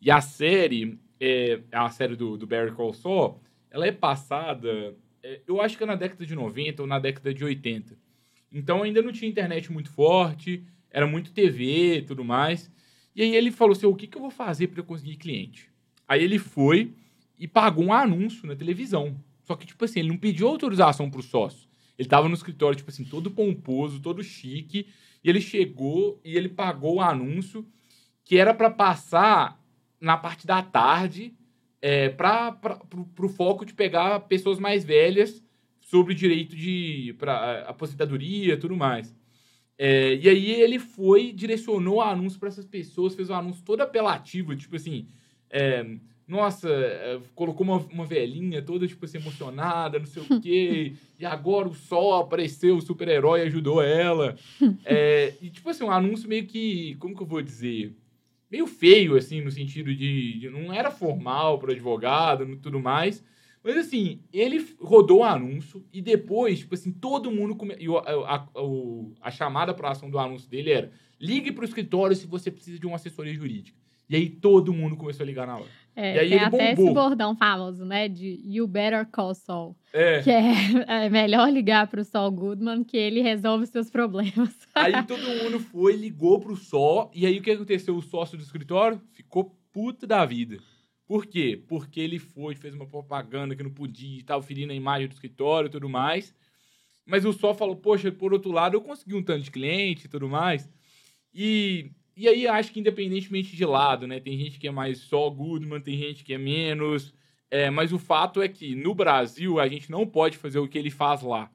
E 0.00 0.10
a 0.10 0.20
série, 0.20 0.98
é, 1.20 1.60
a 1.72 1.90
série 1.90 2.14
do, 2.14 2.36
do 2.36 2.46
Barry 2.46 2.72
Call 2.72 2.94
Saul, 2.94 3.40
ela 3.70 3.86
é 3.86 3.92
passada, 3.92 4.96
é, 5.22 5.40
eu 5.46 5.60
acho 5.60 5.76
que 5.76 5.82
é 5.82 5.86
na 5.86 5.96
década 5.96 6.24
de 6.24 6.34
90 6.34 6.82
ou 6.82 6.88
na 6.88 6.98
década 6.98 7.34
de 7.34 7.44
80. 7.44 7.96
Então 8.52 8.82
ainda 8.82 9.02
não 9.02 9.12
tinha 9.12 9.30
internet 9.30 9.70
muito 9.72 9.90
forte, 9.90 10.64
era 10.90 11.06
muito 11.06 11.32
TV 11.32 12.04
tudo 12.06 12.24
mais. 12.24 12.70
E 13.18 13.22
aí 13.22 13.34
ele 13.34 13.50
falou 13.50 13.72
assim: 13.72 13.84
o 13.84 13.96
que, 13.96 14.06
que 14.06 14.16
eu 14.16 14.22
vou 14.22 14.30
fazer 14.30 14.68
para 14.68 14.80
conseguir 14.80 15.16
cliente? 15.16 15.68
Aí 16.06 16.22
ele 16.22 16.38
foi 16.38 16.94
e 17.36 17.48
pagou 17.48 17.86
um 17.86 17.92
anúncio 17.92 18.46
na 18.46 18.54
televisão. 18.54 19.18
Só 19.42 19.56
que, 19.56 19.66
tipo 19.66 19.84
assim, 19.84 19.98
ele 19.98 20.10
não 20.10 20.16
pediu 20.16 20.46
autorização 20.46 21.10
pro 21.10 21.20
sócio. 21.20 21.68
Ele 21.98 22.08
tava 22.08 22.28
no 22.28 22.34
escritório, 22.34 22.76
tipo 22.76 22.90
assim, 22.90 23.04
todo 23.04 23.28
pomposo, 23.28 23.98
todo 23.98 24.22
chique. 24.22 24.86
E 25.24 25.28
ele 25.28 25.40
chegou 25.40 26.20
e 26.24 26.36
ele 26.36 26.48
pagou 26.48 26.96
o 26.96 27.00
anúncio 27.00 27.66
que 28.24 28.38
era 28.38 28.54
para 28.54 28.70
passar 28.70 29.60
na 30.00 30.16
parte 30.16 30.46
da 30.46 30.62
tarde 30.62 31.34
é, 31.82 32.10
para 32.10 32.56
o 33.20 33.28
foco 33.28 33.66
de 33.66 33.74
pegar 33.74 34.20
pessoas 34.20 34.60
mais 34.60 34.84
velhas 34.84 35.42
sobre 35.80 36.14
direito 36.14 36.54
de 36.54 37.16
pra, 37.18 37.62
aposentadoria 37.62 38.56
tudo 38.56 38.76
mais. 38.76 39.12
É, 39.78 40.16
e 40.16 40.28
aí 40.28 40.50
ele 40.60 40.78
foi, 40.80 41.32
direcionou 41.32 41.96
o 41.96 42.02
anúncio 42.02 42.40
para 42.40 42.48
essas 42.48 42.66
pessoas, 42.66 43.14
fez 43.14 43.30
um 43.30 43.34
anúncio 43.34 43.62
todo 43.64 43.80
apelativo, 43.80 44.56
tipo 44.56 44.74
assim, 44.74 45.06
é, 45.48 45.86
nossa, 46.26 46.68
é, 46.68 47.18
colocou 47.34 47.64
uma, 47.64 47.76
uma 47.76 48.04
velhinha 48.04 48.60
toda, 48.60 48.88
tipo 48.88 49.04
assim, 49.04 49.18
emocionada, 49.18 49.98
não 49.98 50.06
sei 50.06 50.22
o 50.22 50.40
quê, 50.40 50.92
e 51.18 51.24
agora 51.24 51.68
o 51.68 51.74
sol 51.74 52.20
apareceu, 52.20 52.76
o 52.76 52.82
super-herói 52.82 53.42
ajudou 53.42 53.80
ela. 53.80 54.36
É, 54.84 55.34
e 55.40 55.48
tipo 55.48 55.70
assim, 55.70 55.84
um 55.84 55.90
anúncio 55.90 56.28
meio 56.28 56.44
que, 56.44 56.96
como 56.96 57.16
que 57.16 57.22
eu 57.22 57.26
vou 57.26 57.40
dizer? 57.40 57.94
Meio 58.50 58.66
feio, 58.66 59.16
assim, 59.16 59.40
no 59.40 59.50
sentido 59.50 59.94
de, 59.94 60.38
de 60.40 60.50
não 60.50 60.72
era 60.72 60.90
formal 60.90 61.58
para 61.58 61.72
advogado 61.72 62.44
tudo 62.56 62.80
mais, 62.80 63.22
Mas 63.68 63.76
assim, 63.86 64.20
ele 64.32 64.66
rodou 64.80 65.18
o 65.18 65.24
anúncio 65.24 65.84
e 65.92 66.00
depois, 66.00 66.60
tipo 66.60 66.74
assim, 66.74 66.90
todo 66.90 67.30
mundo. 67.30 67.54
Come... 67.54 67.74
E 67.78 67.86
a, 67.86 68.48
a- 68.54 68.62
o- 68.62 69.12
a 69.20 69.30
chamada 69.30 69.74
para 69.74 69.90
ação 69.90 70.08
do 70.08 70.18
anúncio 70.18 70.48
dele 70.48 70.70
era: 70.70 70.90
ligue 71.20 71.52
para 71.52 71.60
o 71.62 71.64
escritório 71.66 72.16
se 72.16 72.26
você 72.26 72.50
precisa 72.50 72.78
de 72.78 72.86
uma 72.86 72.96
assessoria 72.96 73.34
jurídica. 73.34 73.76
E 74.08 74.16
aí 74.16 74.30
todo 74.30 74.72
mundo 74.72 74.96
começou 74.96 75.22
a 75.22 75.26
ligar 75.26 75.46
na 75.46 75.56
hora. 75.56 75.66
É, 75.94 76.14
E 76.14 76.18
aí 76.18 76.28
tem 76.30 76.36
ele 76.38 76.44
até 76.46 76.74
bombou. 76.74 76.84
esse 76.86 76.94
bordão 76.94 77.36
famoso, 77.36 77.84
né? 77.84 78.08
De 78.08 78.40
You 78.42 78.66
Better 78.66 79.04
Call 79.10 79.34
Saul. 79.34 79.76
É. 79.92 80.22
Que 80.22 80.30
é, 80.30 80.42
é 81.04 81.10
melhor 81.10 81.52
ligar 81.52 81.88
pro 81.88 82.02
Saul 82.02 82.30
Goodman 82.30 82.82
que 82.84 82.96
ele 82.96 83.20
resolve 83.20 83.66
seus 83.66 83.90
problemas. 83.90 84.56
Aí 84.74 84.94
todo 85.04 85.20
mundo 85.20 85.60
foi, 85.60 85.94
ligou 85.94 86.40
pro 86.40 86.56
Só, 86.56 87.10
e 87.14 87.26
aí 87.26 87.38
o 87.38 87.42
que 87.42 87.50
aconteceu? 87.50 87.94
O 87.96 88.00
sócio 88.00 88.38
do 88.38 88.42
escritório 88.44 88.98
ficou 89.12 89.54
puto 89.72 90.06
da 90.06 90.24
vida. 90.24 90.56
Por 91.08 91.24
quê? 91.26 91.60
Porque 91.66 91.98
ele 91.98 92.18
foi, 92.18 92.54
fez 92.54 92.74
uma 92.74 92.86
propaganda 92.86 93.56
que 93.56 93.62
não 93.62 93.70
podia, 93.70 94.20
estava 94.20 94.42
ferindo 94.42 94.72
a 94.72 94.76
imagem 94.76 95.08
do 95.08 95.14
escritório 95.14 95.68
e 95.68 95.70
tudo 95.70 95.88
mais. 95.88 96.34
Mas 97.06 97.24
o 97.24 97.32
Só 97.32 97.54
falou, 97.54 97.74
poxa, 97.76 98.12
por 98.12 98.34
outro 98.34 98.52
lado, 98.52 98.76
eu 98.76 98.82
consegui 98.82 99.14
um 99.14 99.22
tanto 99.22 99.42
de 99.44 99.50
cliente 99.50 100.04
e 100.04 100.08
tudo 100.08 100.28
mais. 100.28 100.68
E, 101.34 101.90
e 102.14 102.28
aí 102.28 102.46
acho 102.46 102.70
que 102.72 102.80
independentemente 102.80 103.56
de 103.56 103.64
lado, 103.64 104.06
né? 104.06 104.20
Tem 104.20 104.36
gente 104.38 104.58
que 104.58 104.68
é 104.68 104.70
mais 104.70 104.98
só 104.98 105.30
Goodman, 105.30 105.80
tem 105.80 105.96
gente 105.96 106.22
que 106.22 106.34
é 106.34 106.38
menos. 106.38 107.14
É, 107.50 107.70
mas 107.70 107.90
o 107.94 107.98
fato 107.98 108.42
é 108.42 108.48
que 108.48 108.74
no 108.74 108.94
Brasil 108.94 109.58
a 109.58 109.66
gente 109.66 109.90
não 109.90 110.06
pode 110.06 110.36
fazer 110.36 110.58
o 110.58 110.68
que 110.68 110.78
ele 110.78 110.90
faz 110.90 111.22
lá. 111.22 111.50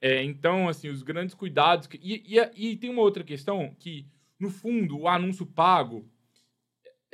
É, 0.00 0.22
então, 0.22 0.68
assim, 0.68 0.88
os 0.88 1.02
grandes 1.02 1.34
cuidados. 1.34 1.88
que- 1.88 1.98
E, 2.00 2.22
e, 2.36 2.70
e 2.72 2.76
tem 2.76 2.90
uma 2.90 3.02
outra 3.02 3.24
questão 3.24 3.74
que, 3.80 4.06
no 4.38 4.50
fundo, 4.50 5.00
o 5.00 5.08
anúncio 5.08 5.44
pago. 5.44 6.08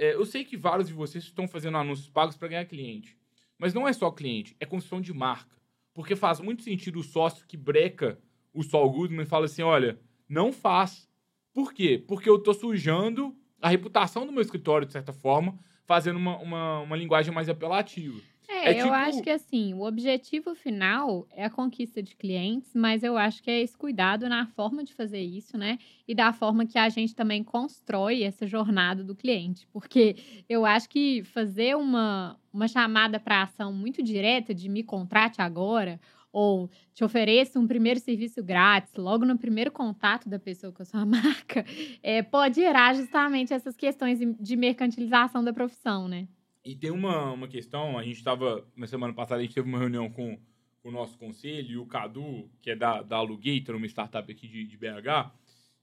É, 0.00 0.14
eu 0.14 0.24
sei 0.24 0.46
que 0.46 0.56
vários 0.56 0.88
de 0.88 0.94
vocês 0.94 1.24
estão 1.24 1.46
fazendo 1.46 1.76
anúncios 1.76 2.08
pagos 2.08 2.34
para 2.34 2.48
ganhar 2.48 2.64
cliente. 2.64 3.18
Mas 3.58 3.74
não 3.74 3.86
é 3.86 3.92
só 3.92 4.10
cliente, 4.10 4.56
é 4.58 4.64
construção 4.64 4.98
de 4.98 5.12
marca. 5.12 5.54
Porque 5.92 6.16
faz 6.16 6.40
muito 6.40 6.62
sentido 6.62 7.00
o 7.00 7.02
sócio 7.02 7.46
que 7.46 7.54
breca 7.54 8.18
o 8.54 8.62
Saul 8.62 8.90
Goodman 8.90 9.24
e 9.24 9.28
fala 9.28 9.44
assim: 9.44 9.60
olha, 9.60 10.00
não 10.26 10.52
faz. 10.52 11.06
Por 11.52 11.74
quê? 11.74 12.02
Porque 12.08 12.30
eu 12.30 12.38
tô 12.38 12.54
sujando 12.54 13.36
a 13.60 13.68
reputação 13.68 14.24
do 14.24 14.32
meu 14.32 14.40
escritório, 14.40 14.86
de 14.86 14.92
certa 14.92 15.12
forma, 15.12 15.58
fazendo 15.84 16.16
uma, 16.16 16.38
uma, 16.38 16.80
uma 16.80 16.96
linguagem 16.96 17.34
mais 17.34 17.50
apelativa. 17.50 18.18
É, 18.52 18.70
É 18.72 18.80
eu 18.80 18.84
tipo- 18.84 18.94
acho 18.94 19.22
que 19.22 19.30
assim, 19.30 19.72
o 19.74 19.82
objetivo 19.82 20.54
final 20.54 21.26
é 21.30 21.44
a 21.44 21.50
conquista 21.50 22.02
de 22.02 22.16
clientes, 22.16 22.72
mas 22.74 23.02
eu 23.04 23.16
acho 23.16 23.42
que 23.42 23.50
é 23.50 23.60
esse 23.60 23.76
cuidado 23.78 24.28
na 24.28 24.46
forma 24.46 24.82
de 24.82 24.92
fazer 24.92 25.20
isso, 25.20 25.56
né? 25.56 25.78
E 26.06 26.14
da 26.14 26.32
forma 26.32 26.66
que 26.66 26.76
a 26.78 26.88
gente 26.88 27.14
também 27.14 27.44
constrói 27.44 28.22
essa 28.24 28.46
jornada 28.46 29.04
do 29.04 29.14
cliente. 29.14 29.68
Porque 29.72 30.16
eu 30.48 30.66
acho 30.66 30.88
que 30.88 31.22
fazer 31.22 31.76
uma, 31.76 32.36
uma 32.52 32.66
chamada 32.66 33.20
para 33.20 33.42
ação 33.42 33.72
muito 33.72 34.02
direta 34.02 34.52
de 34.52 34.68
me 34.68 34.82
contrate 34.82 35.40
agora, 35.40 36.00
ou 36.32 36.68
te 36.94 37.02
ofereça 37.04 37.58
um 37.58 37.66
primeiro 37.66 37.98
serviço 37.98 38.42
grátis, 38.42 38.94
logo 38.96 39.24
no 39.24 39.36
primeiro 39.38 39.70
contato 39.72 40.28
da 40.28 40.38
pessoa 40.38 40.72
com 40.72 40.82
a 40.82 40.86
sua 40.86 41.04
marca, 41.06 41.64
é, 42.02 42.22
pode 42.22 42.56
gerar 42.56 42.94
justamente 42.94 43.52
essas 43.52 43.76
questões 43.76 44.18
de 44.38 44.56
mercantilização 44.56 45.42
da 45.42 45.52
profissão, 45.52 46.08
né? 46.08 46.26
E 46.64 46.76
tem 46.76 46.90
uma, 46.90 47.32
uma 47.32 47.48
questão, 47.48 47.98
a 47.98 48.02
gente 48.02 48.16
estava, 48.16 48.66
na 48.76 48.86
semana 48.86 49.14
passada, 49.14 49.40
a 49.40 49.42
gente 49.44 49.54
teve 49.54 49.68
uma 49.68 49.78
reunião 49.78 50.10
com, 50.10 50.38
com 50.82 50.88
o 50.88 50.92
nosso 50.92 51.16
conselho, 51.18 51.70
e 51.70 51.78
o 51.78 51.86
Cadu, 51.86 52.50
que 52.60 52.70
é 52.70 52.76
da, 52.76 53.02
da 53.02 53.16
Alugator, 53.16 53.76
uma 53.76 53.86
startup 53.86 54.30
aqui 54.30 54.46
de, 54.46 54.66
de 54.66 54.76
BH, 54.76 55.32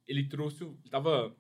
ele 0.07 0.25
trouxe, 0.25 0.65
estava 0.85 1.35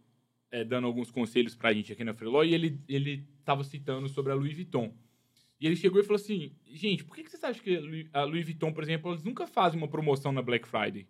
dando 0.67 0.87
alguns 0.87 1.11
conselhos 1.11 1.53
para 1.55 1.69
a 1.69 1.73
gente 1.73 1.91
aqui 1.91 2.03
na 2.03 2.13
Freeló, 2.13 2.43
e 2.43 2.53
ele 2.53 3.27
estava 3.39 3.63
citando 3.63 4.07
sobre 4.09 4.31
a 4.31 4.35
Louis 4.35 4.53
Vuitton. 4.55 4.93
E 5.59 5.65
ele 5.65 5.75
chegou 5.75 5.99
e 5.99 6.03
falou 6.03 6.15
assim, 6.15 6.55
gente, 6.71 7.03
por 7.03 7.15
que, 7.15 7.23
que 7.23 7.29
vocês 7.29 7.43
acham 7.43 7.63
que 7.63 7.75
a 7.75 7.79
Louis- 7.81 8.09
a 8.13 8.23
Louis 8.23 8.45
Vuitton, 8.45 8.71
por 8.71 8.83
exemplo, 8.83 9.11
eles 9.11 9.23
nunca 9.23 9.45
fazem 9.47 9.77
uma 9.77 9.87
promoção 9.87 10.31
na 10.31 10.41
Black 10.41 10.67
Friday? 10.67 11.07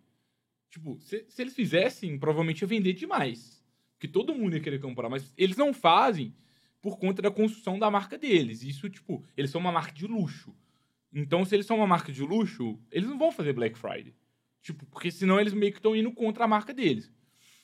Tipo, 0.70 0.98
se, 1.00 1.24
se 1.28 1.42
eles 1.42 1.54
fizessem, 1.54 2.18
provavelmente 2.18 2.60
ia 2.62 2.66
vender 2.66 2.92
demais. 2.94 3.64
Porque 3.94 4.08
todo 4.08 4.34
mundo 4.34 4.54
ia 4.54 4.60
querer 4.60 4.80
comprar, 4.80 5.08
mas 5.08 5.32
eles 5.36 5.56
não 5.56 5.72
fazem 5.72 6.34
por 6.80 6.98
conta 6.98 7.20
da 7.22 7.30
construção 7.30 7.78
da 7.78 7.90
marca 7.90 8.16
deles. 8.16 8.62
Isso, 8.62 8.88
tipo, 8.88 9.24
eles 9.36 9.50
são 9.50 9.60
uma 9.60 9.72
marca 9.72 9.92
de 9.92 10.06
luxo. 10.06 10.54
Então, 11.12 11.44
se 11.44 11.54
eles 11.54 11.66
são 11.66 11.76
uma 11.78 11.86
marca 11.86 12.12
de 12.12 12.22
luxo, 12.22 12.78
eles 12.90 13.08
não 13.08 13.18
vão 13.18 13.32
fazer 13.32 13.52
Black 13.52 13.78
Friday. 13.78 14.14
Tipo, 14.62 14.84
porque 14.86 15.10
senão 15.10 15.40
eles 15.40 15.52
meio 15.54 15.72
que 15.72 15.78
estão 15.78 15.96
indo 15.96 16.12
contra 16.12 16.44
a 16.44 16.48
marca 16.48 16.72
deles. 16.74 17.10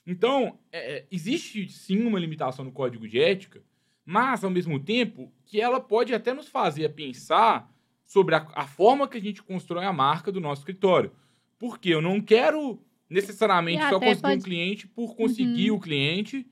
Então, 0.07 0.59
é, 0.73 0.97
é, 0.99 1.07
existe 1.11 1.69
sim 1.69 2.05
uma 2.07 2.19
limitação 2.19 2.65
no 2.65 2.73
código 2.73 3.07
de 3.09 3.21
ética, 3.21 3.63
mas, 4.05 4.45
ao 4.45 4.51
mesmo 4.51 4.79
tempo, 4.81 5.33
que 5.47 5.61
ela 5.61 5.81
pode 5.81 6.15
até 6.15 6.33
nos 6.35 6.49
fazer 6.49 6.89
pensar 6.91 7.73
sobre 8.05 8.35
a, 8.35 8.47
a 8.55 8.67
forma 8.67 9.09
que 9.09 9.17
a 9.17 9.21
gente 9.21 9.43
constrói 9.43 9.85
a 9.87 9.93
marca 9.93 10.31
do 10.31 10.41
nosso 10.41 10.61
escritório. 10.63 11.13
Porque 11.59 11.89
eu 11.91 12.03
não 12.03 12.21
quero 12.21 12.83
necessariamente 13.09 13.83
E 13.85 13.89
só 13.89 13.99
conseguir 13.99 14.19
um 14.19 14.21
pode- 14.23 14.35
Uhum. 14.37 14.43
cliente 14.43 14.87
por 14.89 15.17
conseguir 15.17 15.71
o 15.71 15.79
cliente. 15.81 16.47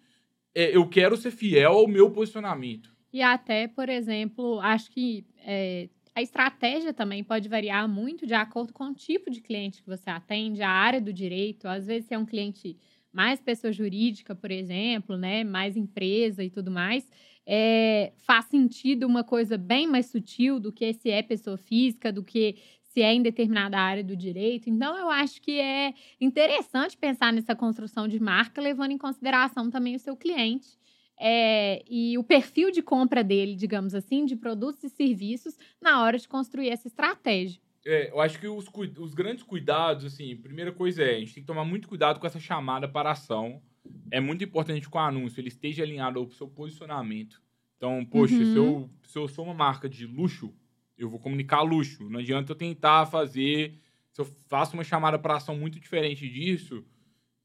É, 0.55 0.77
eu 0.77 0.89
quero 0.89 1.17
ser 1.17 1.31
fiel 1.31 1.73
ao 1.73 1.89
meu 1.89 2.11
posicionamento. 2.11 2.93
E 3.13 3.21
até, 3.23 3.69
por 3.69 3.89
exemplo, 3.89 4.59
acho 4.61 4.91
que 4.91 5.25
é, 5.45 5.89
a 6.15 6.23
estratégia 6.23 6.93
também 6.93 7.23
pode 7.23 7.49
variar 7.49 7.89
muito 7.89 8.27
de 8.27 8.35
acordo 8.35 8.73
com 8.73 8.85
o 8.85 8.95
tipo 8.95 9.31
de 9.31 9.41
cliente 9.41 9.83
que 9.83 9.89
você 9.89 10.11
atende, 10.11 10.63
a 10.63 10.71
área 10.71 11.01
do 11.01 11.13
direito. 11.13 11.67
Às 11.67 11.87
vezes, 11.87 12.11
é 12.11 12.19
um 12.19 12.27
cliente 12.27 12.77
mais 13.13 13.41
pessoa 13.41 13.73
jurídica, 13.73 14.35
por 14.35 14.51
exemplo, 14.51 15.17
né, 15.17 15.45
mais 15.45 15.77
empresa 15.77 16.43
e 16.43 16.49
tudo 16.49 16.71
mais, 16.71 17.09
é, 17.47 18.13
faz 18.17 18.47
sentido 18.47 19.07
uma 19.07 19.23
coisa 19.25 19.59
bem 19.59 19.87
mais 19.87 20.07
sutil 20.07 20.59
do 20.59 20.73
que 20.73 20.93
se 20.95 21.11
é 21.11 21.23
pessoa 21.23 21.57
física, 21.57 22.13
do 22.13 22.23
que 22.23 22.57
se 22.93 23.01
é 23.03 23.13
em 23.13 23.23
determinada 23.23 23.79
área 23.79 24.05
do 24.05 24.15
direito. 24.17 24.69
Então, 24.69 24.97
eu 24.99 25.09
acho 25.11 25.41
que 25.41 25.59
é 25.61 25.95
interessante 26.21 26.97
pensar 26.97 27.33
nessa 27.33 27.55
construção 27.57 28.07
de 28.07 28.21
marca, 28.21 28.61
levando 28.61 28.93
em 28.93 28.99
consideração 28.99 29.71
também 29.71 29.95
o 29.97 29.99
seu 29.99 30.17
cliente. 30.17 30.79
é, 31.25 31.85
e 31.89 32.19
o 32.19 32.25
perfil 32.25 32.71
de 32.73 32.83
compra 32.83 33.23
dele, 33.23 33.55
digamos 33.55 33.95
assim, 33.95 34.25
de 34.25 34.35
produtos 34.35 34.83
e 34.85 34.89
serviços, 34.89 35.57
na 35.81 36.03
hora 36.03 36.19
de 36.19 36.27
construir 36.27 36.69
essa 36.71 36.89
estratégia. 36.89 37.61
É, 37.85 38.11
eu 38.11 38.21
acho 38.21 38.41
que 38.41 38.49
os, 38.49 38.67
os 38.99 39.15
grandes 39.15 39.43
cuidados, 39.45 40.05
assim, 40.05 40.35
primeira 40.37 40.73
coisa 40.73 41.03
é, 41.05 41.17
a 41.17 41.19
gente 41.21 41.35
tem 41.35 41.43
que 41.43 41.47
tomar 41.47 41.65
muito 41.65 41.87
cuidado 41.87 42.19
com 42.19 42.27
essa 42.27 42.41
chamada 42.41 42.89
para 42.89 43.11
ação. 43.13 43.63
É 44.11 44.21
muito 44.21 44.43
importante 44.43 44.89
que 44.89 44.97
o 44.97 45.01
anúncio 45.01 45.41
ele 45.41 45.49
esteja 45.49 45.83
alinhado 45.85 46.19
ao 46.19 46.29
seu 46.31 46.49
posicionamento. 46.49 47.41
Então, 47.77 48.05
poxa, 48.05 48.43
Uhum. 48.43 48.45
se, 48.45 48.57
eu, 48.59 48.91
se 49.05 49.19
eu 49.19 49.29
sou 49.29 49.45
uma 49.45 49.55
marca 49.55 49.89
de 49.89 50.07
luxo, 50.07 50.53
eu 50.97 51.09
vou 51.09 51.19
comunicar 51.19 51.63
luxo. 51.63 52.09
Não 52.09 52.21
adianta 52.21 52.53
eu 52.53 52.57
tentar 52.57 53.07
fazer. 53.07 53.75
Se 54.13 54.21
eu 54.21 54.25
faço 54.49 54.75
uma 54.75 54.85
chamada 54.85 55.19
para 55.19 55.37
ação 55.37 55.57
muito 55.57 55.81
diferente 55.81 56.29
disso, 56.29 56.85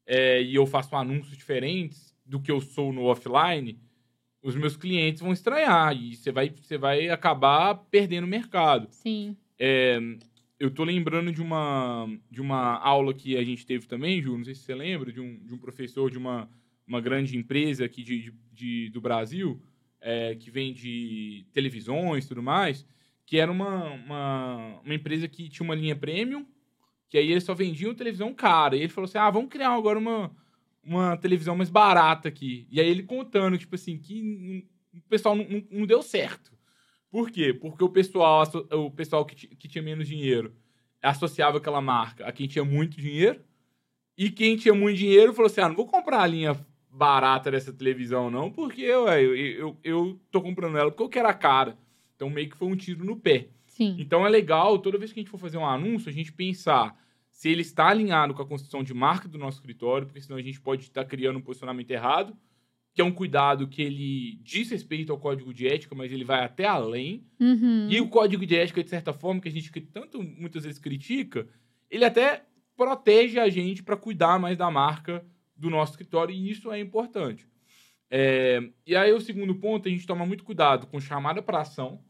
é, 0.06 0.42
e 0.42 0.54
eu 0.54 0.66
faço 0.66 0.94
anúncios 0.96 1.36
diferentes 1.36 2.14
do 2.24 2.40
que 2.40 2.50
eu 2.50 2.60
sou 2.60 2.92
no 2.92 3.04
offline, 3.04 3.78
os 4.42 4.54
meus 4.54 4.76
clientes 4.76 5.20
vão 5.20 5.32
estranhar 5.32 5.96
e 5.96 6.14
você 6.14 6.30
vai, 6.30 6.50
você 6.50 6.78
vai 6.78 7.08
acabar 7.08 7.74
perdendo 7.90 8.24
o 8.24 8.28
mercado. 8.28 8.86
Sim. 8.90 9.36
É, 9.58 9.98
eu 10.58 10.70
tô 10.70 10.84
lembrando 10.84 11.32
de 11.32 11.40
uma, 11.40 12.06
de 12.30 12.40
uma 12.40 12.76
aula 12.78 13.14
que 13.14 13.36
a 13.36 13.42
gente 13.44 13.64
teve 13.66 13.86
também, 13.86 14.20
Ju, 14.20 14.36
não 14.36 14.44
sei 14.44 14.54
se 14.54 14.62
você 14.62 14.74
lembra, 14.74 15.12
de 15.12 15.20
um, 15.20 15.38
de 15.44 15.54
um 15.54 15.58
professor 15.58 16.10
de 16.10 16.18
uma, 16.18 16.48
uma 16.86 17.00
grande 17.00 17.36
empresa 17.36 17.84
aqui 17.84 18.02
de, 18.02 18.20
de, 18.22 18.34
de- 18.52 18.90
do 18.90 19.00
Brasil, 19.00 19.60
é, 20.00 20.34
que 20.36 20.50
vende 20.50 21.44
televisões 21.52 22.24
e 22.24 22.28
tudo 22.28 22.42
mais, 22.42 22.86
que 23.28 23.36
era 23.38 23.52
uma, 23.52 23.84
uma, 23.92 24.80
uma 24.82 24.94
empresa 24.94 25.28
que 25.28 25.50
tinha 25.50 25.62
uma 25.62 25.74
linha 25.74 25.94
premium, 25.94 26.46
que 27.10 27.18
aí 27.18 27.30
eles 27.30 27.44
só 27.44 27.52
vendiam 27.52 27.94
televisão 27.94 28.32
cara. 28.32 28.74
E 28.74 28.80
ele 28.80 28.88
falou 28.88 29.04
assim, 29.06 29.18
ah, 29.18 29.28
vamos 29.30 29.50
criar 29.50 29.68
agora 29.74 29.98
uma, 29.98 30.34
uma 30.82 31.14
televisão 31.18 31.54
mais 31.54 31.68
barata 31.68 32.26
aqui. 32.26 32.66
E 32.70 32.80
aí 32.80 32.88
ele 32.88 33.02
contando, 33.02 33.58
tipo 33.58 33.74
assim, 33.74 33.98
que 33.98 34.66
o 34.94 35.08
pessoal 35.10 35.36
não, 35.36 35.44
não- 35.70 35.84
deu 35.84 36.00
certo. 36.00 36.56
Por 37.10 37.30
quê? 37.30 37.52
Porque 37.52 37.84
o 37.84 37.90
pessoal, 37.90 38.44
o 38.72 38.90
pessoal 38.90 39.26
que, 39.26 39.46
que 39.46 39.68
tinha 39.68 39.82
menos 39.82 40.08
dinheiro 40.08 40.56
associava 41.02 41.58
aquela 41.58 41.82
marca 41.82 42.26
a 42.26 42.32
quem 42.32 42.48
tinha 42.48 42.64
muito 42.64 42.96
dinheiro. 42.98 43.44
E 44.16 44.30
quem 44.30 44.56
tinha 44.56 44.72
muito 44.72 44.96
dinheiro 44.96 45.34
falou 45.34 45.48
assim: 45.50 45.60
ah, 45.60 45.68
não 45.68 45.76
vou 45.76 45.86
comprar 45.86 46.22
a 46.22 46.26
linha 46.26 46.58
barata 46.90 47.50
dessa 47.50 47.74
televisão, 47.74 48.30
não, 48.30 48.50
porque 48.50 48.90
ué, 48.90 49.22
eu, 49.22 49.36
eu, 49.36 49.76
eu 49.84 50.20
tô 50.30 50.40
comprando 50.40 50.78
ela 50.78 50.90
porque 50.90 51.02
eu 51.02 51.10
quero 51.10 51.28
a 51.28 51.34
cara. 51.34 51.76
Então 52.18 52.28
meio 52.28 52.50
que 52.50 52.56
foi 52.56 52.66
um 52.66 52.74
tiro 52.74 53.04
no 53.04 53.16
pé. 53.16 53.46
Sim. 53.68 53.94
Então 53.96 54.26
é 54.26 54.28
legal, 54.28 54.76
toda 54.80 54.98
vez 54.98 55.12
que 55.12 55.20
a 55.20 55.22
gente 55.22 55.30
for 55.30 55.38
fazer 55.38 55.56
um 55.56 55.64
anúncio, 55.64 56.08
a 56.08 56.12
gente 56.12 56.32
pensar 56.32 57.00
se 57.30 57.48
ele 57.48 57.60
está 57.60 57.86
alinhado 57.86 58.34
com 58.34 58.42
a 58.42 58.46
construção 58.46 58.82
de 58.82 58.92
marca 58.92 59.28
do 59.28 59.38
nosso 59.38 59.58
escritório, 59.58 60.04
porque 60.04 60.20
senão 60.20 60.36
a 60.36 60.42
gente 60.42 60.60
pode 60.60 60.82
estar 60.82 61.04
criando 61.04 61.38
um 61.38 61.42
posicionamento 61.42 61.92
errado, 61.92 62.36
que 62.92 63.00
é 63.00 63.04
um 63.04 63.12
cuidado 63.12 63.68
que 63.68 63.80
ele 63.80 64.40
diz 64.42 64.68
respeito 64.70 65.12
ao 65.12 65.18
código 65.20 65.54
de 65.54 65.68
ética, 65.68 65.94
mas 65.94 66.10
ele 66.10 66.24
vai 66.24 66.44
até 66.44 66.64
além. 66.64 67.24
Uhum. 67.38 67.88
E 67.88 68.00
o 68.00 68.08
código 68.08 68.44
de 68.44 68.56
ética, 68.56 68.82
de 68.82 68.90
certa 68.90 69.12
forma, 69.12 69.40
que 69.40 69.46
a 69.46 69.52
gente 69.52 69.70
tanto 69.82 70.20
muitas 70.20 70.64
vezes 70.64 70.80
critica, 70.80 71.46
ele 71.88 72.04
até 72.04 72.44
protege 72.76 73.38
a 73.38 73.48
gente 73.48 73.84
para 73.84 73.96
cuidar 73.96 74.40
mais 74.40 74.58
da 74.58 74.68
marca 74.68 75.24
do 75.56 75.70
nosso 75.70 75.92
escritório, 75.92 76.34
e 76.34 76.50
isso 76.50 76.72
é 76.72 76.80
importante. 76.80 77.46
É, 78.10 78.60
e 78.86 78.96
aí, 78.96 79.12
o 79.12 79.20
segundo 79.20 79.54
ponto, 79.54 79.88
a 79.88 79.90
gente 79.90 80.06
toma 80.06 80.24
muito 80.24 80.44
cuidado 80.44 80.86
com 80.86 81.00
chamada 81.00 81.42
para 81.42 81.60
ação, 81.60 82.02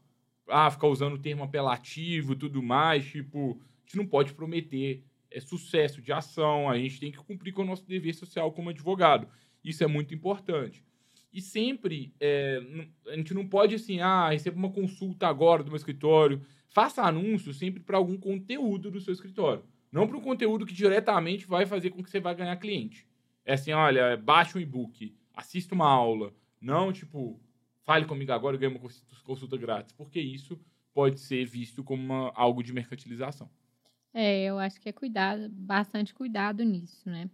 ah, 0.47 0.71
ficar 0.71 0.87
usando 0.87 1.13
o 1.13 1.19
termo 1.19 1.43
apelativo 1.43 2.33
e 2.33 2.35
tudo 2.35 2.63
mais. 2.63 3.05
Tipo, 3.05 3.59
a 3.61 3.85
gente 3.85 3.97
não 3.97 4.05
pode 4.05 4.33
prometer 4.33 5.03
é, 5.31 5.39
sucesso 5.39 6.01
de 6.01 6.11
ação, 6.11 6.69
a 6.69 6.77
gente 6.77 6.99
tem 6.99 7.11
que 7.11 7.17
cumprir 7.17 7.53
com 7.53 7.61
o 7.61 7.65
nosso 7.65 7.85
dever 7.85 8.13
social 8.13 8.51
como 8.51 8.69
advogado. 8.69 9.27
Isso 9.63 9.83
é 9.83 9.87
muito 9.87 10.13
importante. 10.13 10.83
E 11.31 11.41
sempre, 11.41 12.13
é, 12.19 12.59
a 13.07 13.15
gente 13.15 13.33
não 13.33 13.47
pode 13.47 13.75
assim, 13.75 13.99
ah, 13.99 14.29
receba 14.29 14.57
uma 14.57 14.71
consulta 14.71 15.27
agora 15.27 15.63
do 15.63 15.69
meu 15.69 15.77
escritório. 15.77 16.41
Faça 16.69 17.03
anúncio 17.03 17.53
sempre 17.53 17.81
para 17.81 17.97
algum 17.97 18.17
conteúdo 18.17 18.89
do 18.89 18.99
seu 18.99 19.13
escritório. 19.13 19.63
Não 19.91 20.07
para 20.07 20.17
um 20.17 20.21
conteúdo 20.21 20.65
que 20.65 20.73
diretamente 20.73 21.47
vai 21.47 21.65
fazer 21.65 21.89
com 21.91 22.03
que 22.03 22.09
você 22.09 22.19
vai 22.19 22.33
ganhar 22.35 22.55
cliente. 22.57 23.07
É 23.45 23.53
assim, 23.53 23.71
olha, 23.71 24.15
baixe 24.17 24.57
um 24.57 24.61
e-book, 24.61 25.15
assista 25.39 25.73
uma 25.73 25.89
aula. 25.89 26.33
Não, 26.61 26.91
tipo, 26.91 27.39
fale 27.83 28.05
comigo 28.05 28.31
agora 28.31 28.55
e 28.55 28.59
ganhe 28.59 28.75
uma 28.75 28.89
consulta 29.23 29.57
grátis. 29.57 29.93
Porque 29.93 30.19
isso 30.19 30.59
pode 30.93 31.19
ser 31.19 31.45
visto 31.45 31.83
como 31.83 32.03
uma, 32.03 32.31
algo 32.35 32.61
de 32.61 32.73
mercantilização. 32.73 33.49
É, 34.13 34.43
eu 34.43 34.59
acho 34.59 34.79
que 34.81 34.89
é 34.89 34.91
cuidado, 34.91 35.49
bastante 35.49 36.13
cuidado 36.13 36.63
nisso, 36.63 37.09
né? 37.09 37.29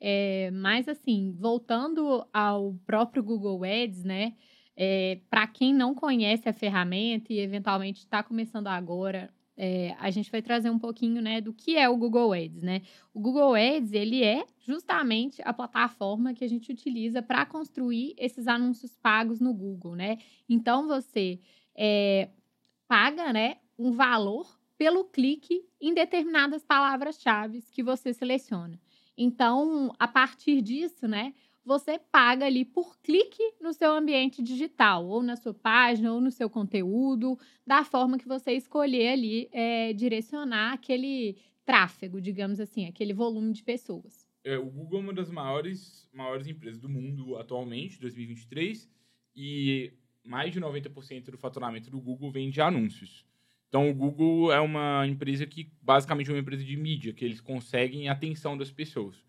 É, 0.00 0.50
mas 0.52 0.88
assim, 0.88 1.34
voltando 1.38 2.26
ao 2.32 2.74
próprio 2.86 3.22
Google 3.22 3.64
Ads, 3.64 4.04
né? 4.04 4.34
É, 4.76 5.20
para 5.28 5.46
quem 5.48 5.74
não 5.74 5.92
conhece 5.92 6.48
a 6.48 6.52
ferramenta 6.52 7.32
e 7.32 7.40
eventualmente 7.40 7.98
está 7.98 8.22
começando 8.22 8.68
agora, 8.68 9.28
é, 9.60 9.96
a 9.98 10.08
gente 10.08 10.30
vai 10.30 10.40
trazer 10.40 10.70
um 10.70 10.78
pouquinho 10.78 11.20
né, 11.20 11.40
do 11.40 11.52
que 11.52 11.76
é 11.76 11.88
o 11.88 11.96
Google 11.96 12.32
Ads, 12.32 12.62
né? 12.62 12.82
O 13.12 13.20
Google 13.20 13.56
Ads 13.56 13.92
ele 13.92 14.22
é 14.22 14.46
justamente 14.60 15.42
a 15.44 15.52
plataforma 15.52 16.32
que 16.32 16.44
a 16.44 16.48
gente 16.48 16.70
utiliza 16.70 17.20
para 17.20 17.44
construir 17.44 18.14
esses 18.16 18.46
anúncios 18.46 18.96
pagos 18.96 19.40
no 19.40 19.52
Google, 19.52 19.96
né? 19.96 20.18
Então 20.48 20.86
você 20.86 21.40
é, 21.76 22.28
paga, 22.86 23.32
né, 23.32 23.56
um 23.76 23.90
valor 23.90 24.48
pelo 24.78 25.04
clique 25.04 25.66
em 25.80 25.92
determinadas 25.92 26.64
palavras-chave 26.64 27.60
que 27.72 27.82
você 27.82 28.14
seleciona. 28.14 28.80
Então, 29.16 29.92
a 29.98 30.06
partir 30.06 30.62
disso, 30.62 31.08
né, 31.08 31.34
você 31.64 31.98
paga 31.98 32.46
ali 32.46 32.64
por 32.64 32.98
clique 32.98 33.42
no 33.60 33.72
seu 33.72 33.92
ambiente 33.92 34.42
digital, 34.42 35.06
ou 35.06 35.22
na 35.22 35.36
sua 35.36 35.54
página, 35.54 36.12
ou 36.12 36.20
no 36.20 36.30
seu 36.30 36.48
conteúdo, 36.48 37.38
da 37.66 37.84
forma 37.84 38.18
que 38.18 38.26
você 38.26 38.52
escolher 38.52 39.08
ali 39.08 39.48
é, 39.52 39.92
direcionar 39.92 40.72
aquele 40.72 41.36
tráfego, 41.64 42.20
digamos 42.20 42.58
assim, 42.60 42.86
aquele 42.86 43.12
volume 43.12 43.52
de 43.52 43.62
pessoas. 43.62 44.26
É, 44.42 44.56
o 44.56 44.64
Google 44.70 45.00
é 45.00 45.02
uma 45.02 45.12
das 45.12 45.30
maiores, 45.30 46.08
maiores 46.12 46.46
empresas 46.46 46.80
do 46.80 46.88
mundo 46.88 47.36
atualmente, 47.36 48.00
2023, 48.00 48.88
e 49.36 49.92
mais 50.24 50.52
de 50.52 50.60
90% 50.60 51.30
do 51.30 51.38
faturamento 51.38 51.90
do 51.90 52.00
Google 52.00 52.30
vem 52.30 52.48
de 52.48 52.60
anúncios. 52.60 53.26
Então, 53.68 53.90
o 53.90 53.94
Google 53.94 54.50
é 54.50 54.60
uma 54.60 55.06
empresa 55.06 55.46
que, 55.46 55.70
basicamente, 55.82 56.30
é 56.30 56.32
uma 56.32 56.40
empresa 56.40 56.64
de 56.64 56.76
mídia, 56.76 57.12
que 57.12 57.24
eles 57.24 57.40
conseguem 57.40 58.08
a 58.08 58.12
atenção 58.12 58.56
das 58.56 58.70
pessoas. 58.70 59.22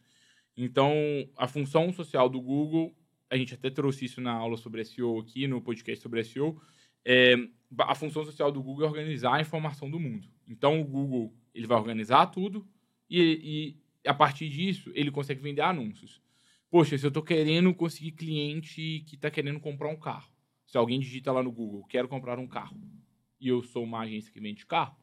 Então, 0.62 0.94
a 1.38 1.48
função 1.48 1.90
social 1.94 2.28
do 2.28 2.42
Google, 2.42 2.94
a 3.30 3.38
gente 3.38 3.54
até 3.54 3.70
trouxe 3.70 4.04
isso 4.04 4.20
na 4.20 4.34
aula 4.34 4.58
sobre 4.58 4.84
SEO 4.84 5.20
aqui, 5.20 5.48
no 5.48 5.62
podcast 5.62 6.04
sobre 6.04 6.22
SEO, 6.22 6.62
é, 7.06 7.36
a 7.78 7.96
função 7.96 8.26
social 8.26 8.52
do 8.52 8.62
Google 8.62 8.86
é 8.86 8.90
organizar 8.90 9.36
a 9.36 9.42
informação 9.42 9.90
do 9.90 9.98
mundo. 9.98 10.28
Então, 10.46 10.82
o 10.82 10.84
Google 10.84 11.34
ele 11.56 11.66
vai 11.66 11.78
organizar 11.78 12.28
tudo 12.28 12.68
e, 13.10 13.78
e 14.04 14.10
a 14.10 14.14
partir 14.14 14.50
disso, 14.50 14.92
ele 14.94 15.10
consegue 15.12 15.42
vender 15.42 15.62
anúncios. 15.62 16.22
Poxa, 16.70 16.98
se 16.98 17.06
eu 17.06 17.08
estou 17.08 17.24
querendo 17.24 17.74
conseguir 17.74 18.12
cliente 18.12 19.06
que 19.08 19.16
está 19.16 19.32
querendo 19.32 19.62
comprar 19.62 19.88
um 19.88 19.98
carro, 19.98 20.30
se 20.66 20.78
alguém 20.78 21.00
digita 21.00 21.32
lá 21.32 21.42
no 21.42 21.54
Google, 21.54 21.86
quero 21.86 22.10
comprar 22.10 22.38
um 22.38 22.48
carro, 22.48 22.78
e 23.40 23.48
eu 23.48 23.64
sou 23.64 23.86
uma 23.86 24.02
agência 24.02 24.30
que 24.30 24.42
vende 24.42 24.66
carro, 24.66 24.98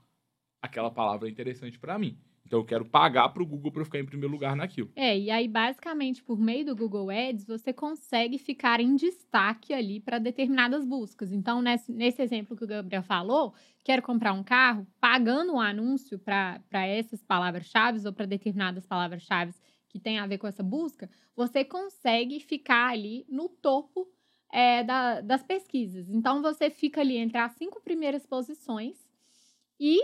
aquela 0.61 0.91
palavra 0.91 1.29
é 1.29 1.31
interessante 1.31 1.79
para 1.79 1.99
mim. 1.99 2.19
Então 2.47 2.61
eu 2.61 2.65
quero 2.65 2.85
pagar 2.85 3.29
para 3.29 3.43
o 3.43 3.47
Google 3.47 3.73
para 3.73 3.85
ficar 3.85 3.99
em 3.99 4.07
primeiro 4.07 4.33
lugar 4.33 4.55
naquilo. 4.57 4.91
É, 4.95 5.19
e 5.19 5.31
aí 5.31 5.49
basicamente 5.49 6.23
por 6.23 6.39
meio 6.39 6.65
do 6.65 6.77
Google 6.77 7.11
Ads 7.11 7.45
você 7.45 7.73
consegue 7.73 8.39
ficar 8.39 8.81
em 8.81 8.95
destaque 8.97 9.75
ali 9.75 10.01
para 10.01 10.19
determinadas 10.19 10.85
buscas. 10.85 11.33
Então 11.33 11.61
nesse, 11.61 11.93
nesse 11.93 12.23
exemplo 12.23 12.57
que 12.57 12.65
o 12.65 12.69
Gabriel 12.69 13.03
falou, 13.03 13.53
quero 13.85 14.01
comprar 14.03 14.33
um 14.33 14.43
carro, 14.43 14.87
pagando 15.01 15.53
um 15.53 15.61
anúncio 15.61 16.19
para 16.19 16.87
essas 16.87 17.23
palavras-chave 17.23 18.07
ou 18.07 18.13
para 18.13 18.27
determinadas 18.27 18.87
palavras-chave 18.87 19.53
que 19.89 19.99
tem 19.99 20.19
a 20.19 20.27
ver 20.27 20.39
com 20.39 20.47
essa 20.47 20.63
busca, 20.63 21.09
você 21.35 21.65
consegue 21.65 22.39
ficar 22.41 22.91
ali 22.91 23.25
no 23.29 23.49
topo 23.49 24.07
é, 24.53 24.85
da, 24.85 25.21
das 25.21 25.43
pesquisas. 25.43 26.09
Então, 26.11 26.43
você 26.43 26.71
fica 26.71 27.01
ali 27.01 27.17
entre 27.17 27.39
as 27.39 27.53
cinco 27.53 27.81
primeiras 27.81 28.27
posições 28.27 28.97
e, 29.81 30.03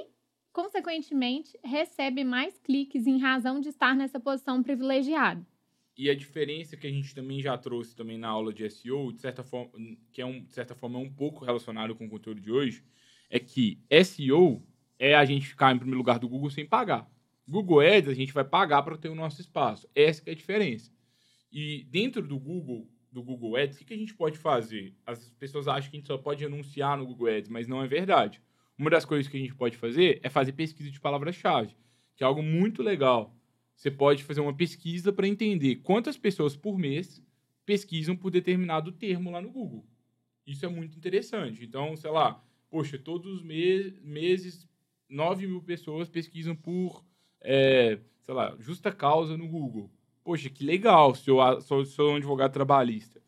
consequentemente, 0.53 1.59
recebe 1.65 2.25
mais 2.25 2.59
cliques 2.59 3.07
em 3.07 3.19
razão 3.19 3.61
de 3.61 3.69
estar 3.69 3.95
nessa 3.97 4.21
posição 4.21 4.63
privilegiada. 4.63 5.45
E 5.97 6.09
a 6.09 6.15
diferença 6.15 6.77
que 6.77 6.87
a 6.87 6.91
gente 6.91 7.15
também 7.15 7.41
já 7.41 7.57
trouxe 7.59 7.95
também 7.95 8.19
na 8.19 8.29
aula 8.29 8.53
de 8.53 8.69
SEO, 8.69 9.13
de 9.13 9.21
certa 9.21 9.43
forma, 9.43 9.71
que 10.13 10.23
é 10.23 10.27
um, 10.27 10.43
de 10.43 10.53
certa 10.53 10.75
forma 10.75 10.99
é 10.99 11.03
um 11.03 11.13
pouco 11.13 11.45
relacionado 11.45 11.95
com 11.95 12.07
o 12.07 12.11
conteúdo 12.11 12.41
de 12.41 12.51
hoje, 12.51 12.85
é 13.29 13.39
que 13.39 13.79
SEO 14.05 14.63
é 14.99 15.15
a 15.15 15.25
gente 15.25 15.47
ficar 15.47 15.75
em 15.75 15.79
primeiro 15.79 15.99
lugar 15.99 16.19
do 16.19 16.29
Google 16.29 16.51
sem 16.51 16.67
pagar. 16.67 17.11
Google 17.47 17.81
Ads 17.81 18.09
a 18.09 18.15
gente 18.15 18.33
vai 18.33 18.45
pagar 18.45 18.83
para 18.83 18.97
ter 18.97 19.09
o 19.09 19.15
nosso 19.15 19.41
espaço. 19.41 19.89
Essa 19.95 20.23
é 20.27 20.33
a 20.33 20.35
diferença. 20.35 20.91
E 21.51 21.85
dentro 21.91 22.27
do 22.27 22.39
Google, 22.39 22.89
do 23.11 23.23
Google 23.23 23.57
Ads, 23.57 23.77
o 23.77 23.79
que, 23.81 23.85
que 23.85 23.95
a 23.95 23.99
gente 23.99 24.15
pode 24.15 24.39
fazer? 24.39 24.95
As 25.05 25.31
pessoas 25.33 25.69
acham 25.69 25.91
que 25.91 25.97
a 25.97 26.01
gente 26.01 26.07
só 26.07 26.17
pode 26.17 26.45
anunciar 26.45 26.97
no 26.97 27.07
Google 27.07 27.29
Ads, 27.29 27.51
mas 27.51 27.69
não 27.69 27.83
é 27.83 27.87
verdade. 27.87 28.41
Uma 28.77 28.91
das 28.91 29.05
coisas 29.05 29.31
que 29.31 29.37
a 29.37 29.41
gente 29.41 29.55
pode 29.55 29.77
fazer 29.77 30.21
é 30.23 30.31
fazer 30.31 30.53
pesquisa 30.53 30.91
de 30.91 31.01
palavras-chave, 31.01 31.77
que 32.17 32.25
é 32.25 32.27
algo 32.27 32.43
muito 32.43 32.83
legal. 32.83 33.37
Você 33.75 33.91
pode 33.91 34.25
fazer 34.25 34.41
uma 34.41 34.55
pesquisa 34.55 35.13
para 35.13 35.27
entender 35.29 35.77
quantas 35.77 36.17
pessoas 36.17 36.57
por 36.57 36.79
mês 36.79 37.23
pesquisam 37.65 38.17
por 38.17 38.31
determinado 38.31 38.93
termo 38.93 39.31
lá 39.31 39.41
no 39.41 39.51
Google. 39.51 39.87
Isso 40.47 40.65
é 40.65 40.69
muito 40.69 40.97
interessante. 40.97 41.65
Então, 41.65 41.97
sei 41.97 42.11
lá, 42.11 42.43
poxa, 42.69 42.99
todos 42.99 43.33
os 43.33 43.43
me 43.43 43.93
meses 44.03 44.69
9 45.09 45.47
mil 45.47 45.63
pessoas 45.63 46.09
pesquisam 46.09 46.57
por, 46.57 47.05
é, 47.41 47.99
sei 48.23 48.35
lá, 48.35 48.57
justa 48.59 48.91
causa 48.91 49.37
no 49.37 49.47
Google 49.47 49.91
poxa, 50.23 50.49
que 50.49 50.65
legal, 50.65 51.15
se 51.15 51.29
eu 51.31 51.61
sou, 51.61 51.85
sou 51.85 52.13
um 52.13 52.17
advogado 52.17 52.53
trabalhista 52.53 53.21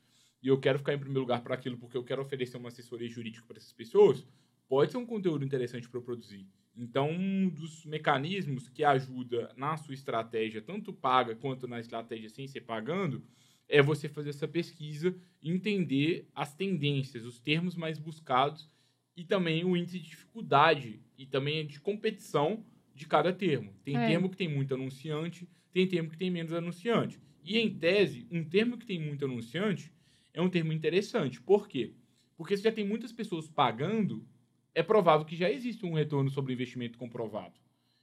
e 0.42 0.48
eu 0.48 0.58
quero 0.58 0.78
ficar 0.78 0.94
em 0.94 0.98
primeiro 0.98 1.20
lugar 1.20 1.42
para 1.42 1.54
aquilo 1.54 1.76
porque 1.78 1.96
eu 1.96 2.04
quero 2.04 2.22
oferecer 2.22 2.56
uma 2.56 2.68
assessoria 2.68 3.08
jurídica 3.08 3.46
para 3.46 3.58
essas 3.58 3.72
pessoas, 3.72 4.26
pode 4.74 4.90
ser 4.90 4.98
um 4.98 5.06
conteúdo 5.06 5.44
interessante 5.44 5.88
para 5.88 6.00
eu 6.00 6.02
produzir. 6.02 6.48
Então, 6.76 7.08
um 7.08 7.48
dos 7.48 7.86
mecanismos 7.86 8.68
que 8.68 8.82
ajuda 8.82 9.52
na 9.56 9.76
sua 9.76 9.94
estratégia, 9.94 10.60
tanto 10.60 10.92
paga 10.92 11.36
quanto 11.36 11.68
na 11.68 11.78
estratégia 11.78 12.28
sem 12.28 12.48
ser 12.48 12.62
pagando, 12.62 13.24
é 13.68 13.80
você 13.80 14.08
fazer 14.08 14.30
essa 14.30 14.48
pesquisa, 14.48 15.16
entender 15.40 16.28
as 16.34 16.56
tendências, 16.56 17.24
os 17.24 17.38
termos 17.38 17.76
mais 17.76 18.00
buscados 18.00 18.68
e 19.16 19.22
também 19.22 19.64
o 19.64 19.76
índice 19.76 20.00
de 20.00 20.08
dificuldade 20.08 21.00
e 21.16 21.24
também 21.24 21.64
de 21.64 21.78
competição 21.78 22.66
de 22.92 23.06
cada 23.06 23.32
termo. 23.32 23.72
Tem 23.84 23.96
é. 23.96 24.08
termo 24.08 24.28
que 24.28 24.36
tem 24.36 24.48
muito 24.48 24.74
anunciante, 24.74 25.48
tem 25.72 25.86
termo 25.86 26.10
que 26.10 26.18
tem 26.18 26.32
menos 26.32 26.52
anunciante. 26.52 27.22
E, 27.44 27.58
em 27.58 27.72
tese, 27.78 28.26
um 28.28 28.42
termo 28.42 28.76
que 28.76 28.86
tem 28.86 29.00
muito 29.00 29.24
anunciante 29.24 29.92
é 30.32 30.42
um 30.42 30.50
termo 30.50 30.72
interessante. 30.72 31.40
Por 31.40 31.68
quê? 31.68 31.94
Porque 32.36 32.56
se 32.56 32.64
já 32.64 32.72
tem 32.72 32.84
muitas 32.84 33.12
pessoas 33.12 33.46
pagando, 33.46 34.26
é 34.74 34.82
provável 34.82 35.24
que 35.24 35.36
já 35.36 35.50
existe 35.50 35.86
um 35.86 35.94
retorno 35.94 36.30
sobre 36.30 36.52
investimento 36.52 36.98
comprovado. 36.98 37.54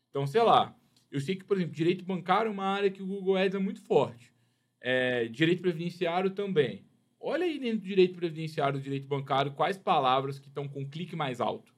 Então, 0.10 0.26
sei 0.26 0.42
lá, 0.42 0.76
eu 1.12 1.20
sei 1.20 1.36
que, 1.36 1.44
por 1.44 1.58
exemplo, 1.58 1.76
direito 1.76 2.06
bancário 2.06 2.50
é 2.50 2.52
uma 2.52 2.66
área 2.66 2.90
que 2.90 3.04
o 3.04 3.08
Google 3.08 3.38
Ads 3.38 3.56
é 3.56 3.60
muito 3.60 3.82
forte. 3.82 4.34
É, 4.80 5.26
direito 5.28 5.62
previdenciário 5.62 6.32
também. 6.32 6.86
Olha 7.20 7.46
aí 7.46 7.60
dentro 7.60 7.80
do 7.80 7.88
direito 7.88 8.16
previdenciário 8.16 8.80
e 8.80 8.82
direito 8.82 9.08
bancário 9.08 9.52
quais 9.52 9.78
palavras 9.78 10.40
que 10.40 10.48
estão 10.48 10.68
com 10.68 10.90
clique 10.90 11.16
mais 11.16 11.40
alto. 11.40 11.74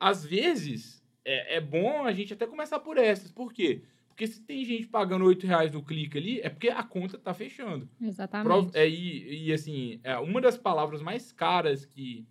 Às 0.00 0.24
vezes, 0.24 1.02
é, 1.24 1.56
é 1.56 1.60
bom 1.60 2.04
a 2.04 2.12
gente 2.12 2.32
até 2.32 2.46
começar 2.46 2.80
por 2.80 2.98
essas. 2.98 3.30
Por 3.30 3.52
quê? 3.52 3.82
Porque 4.08 4.26
se 4.26 4.42
tem 4.42 4.64
gente 4.64 4.86
pagando 4.88 5.24
8 5.24 5.46
reais 5.46 5.72
no 5.72 5.82
clique 5.82 6.18
ali, 6.18 6.40
é 6.40 6.48
porque 6.48 6.68
a 6.68 6.82
conta 6.82 7.18
tá 7.18 7.32
fechando. 7.32 7.88
Exatamente. 8.00 8.76
é, 8.76 8.88
e, 8.88 9.46
e, 9.46 9.52
assim, 9.52 10.00
é, 10.04 10.18
uma 10.18 10.40
das 10.40 10.56
palavras 10.56 11.00
mais 11.00 11.32
caras 11.32 11.86
que. 11.86 12.26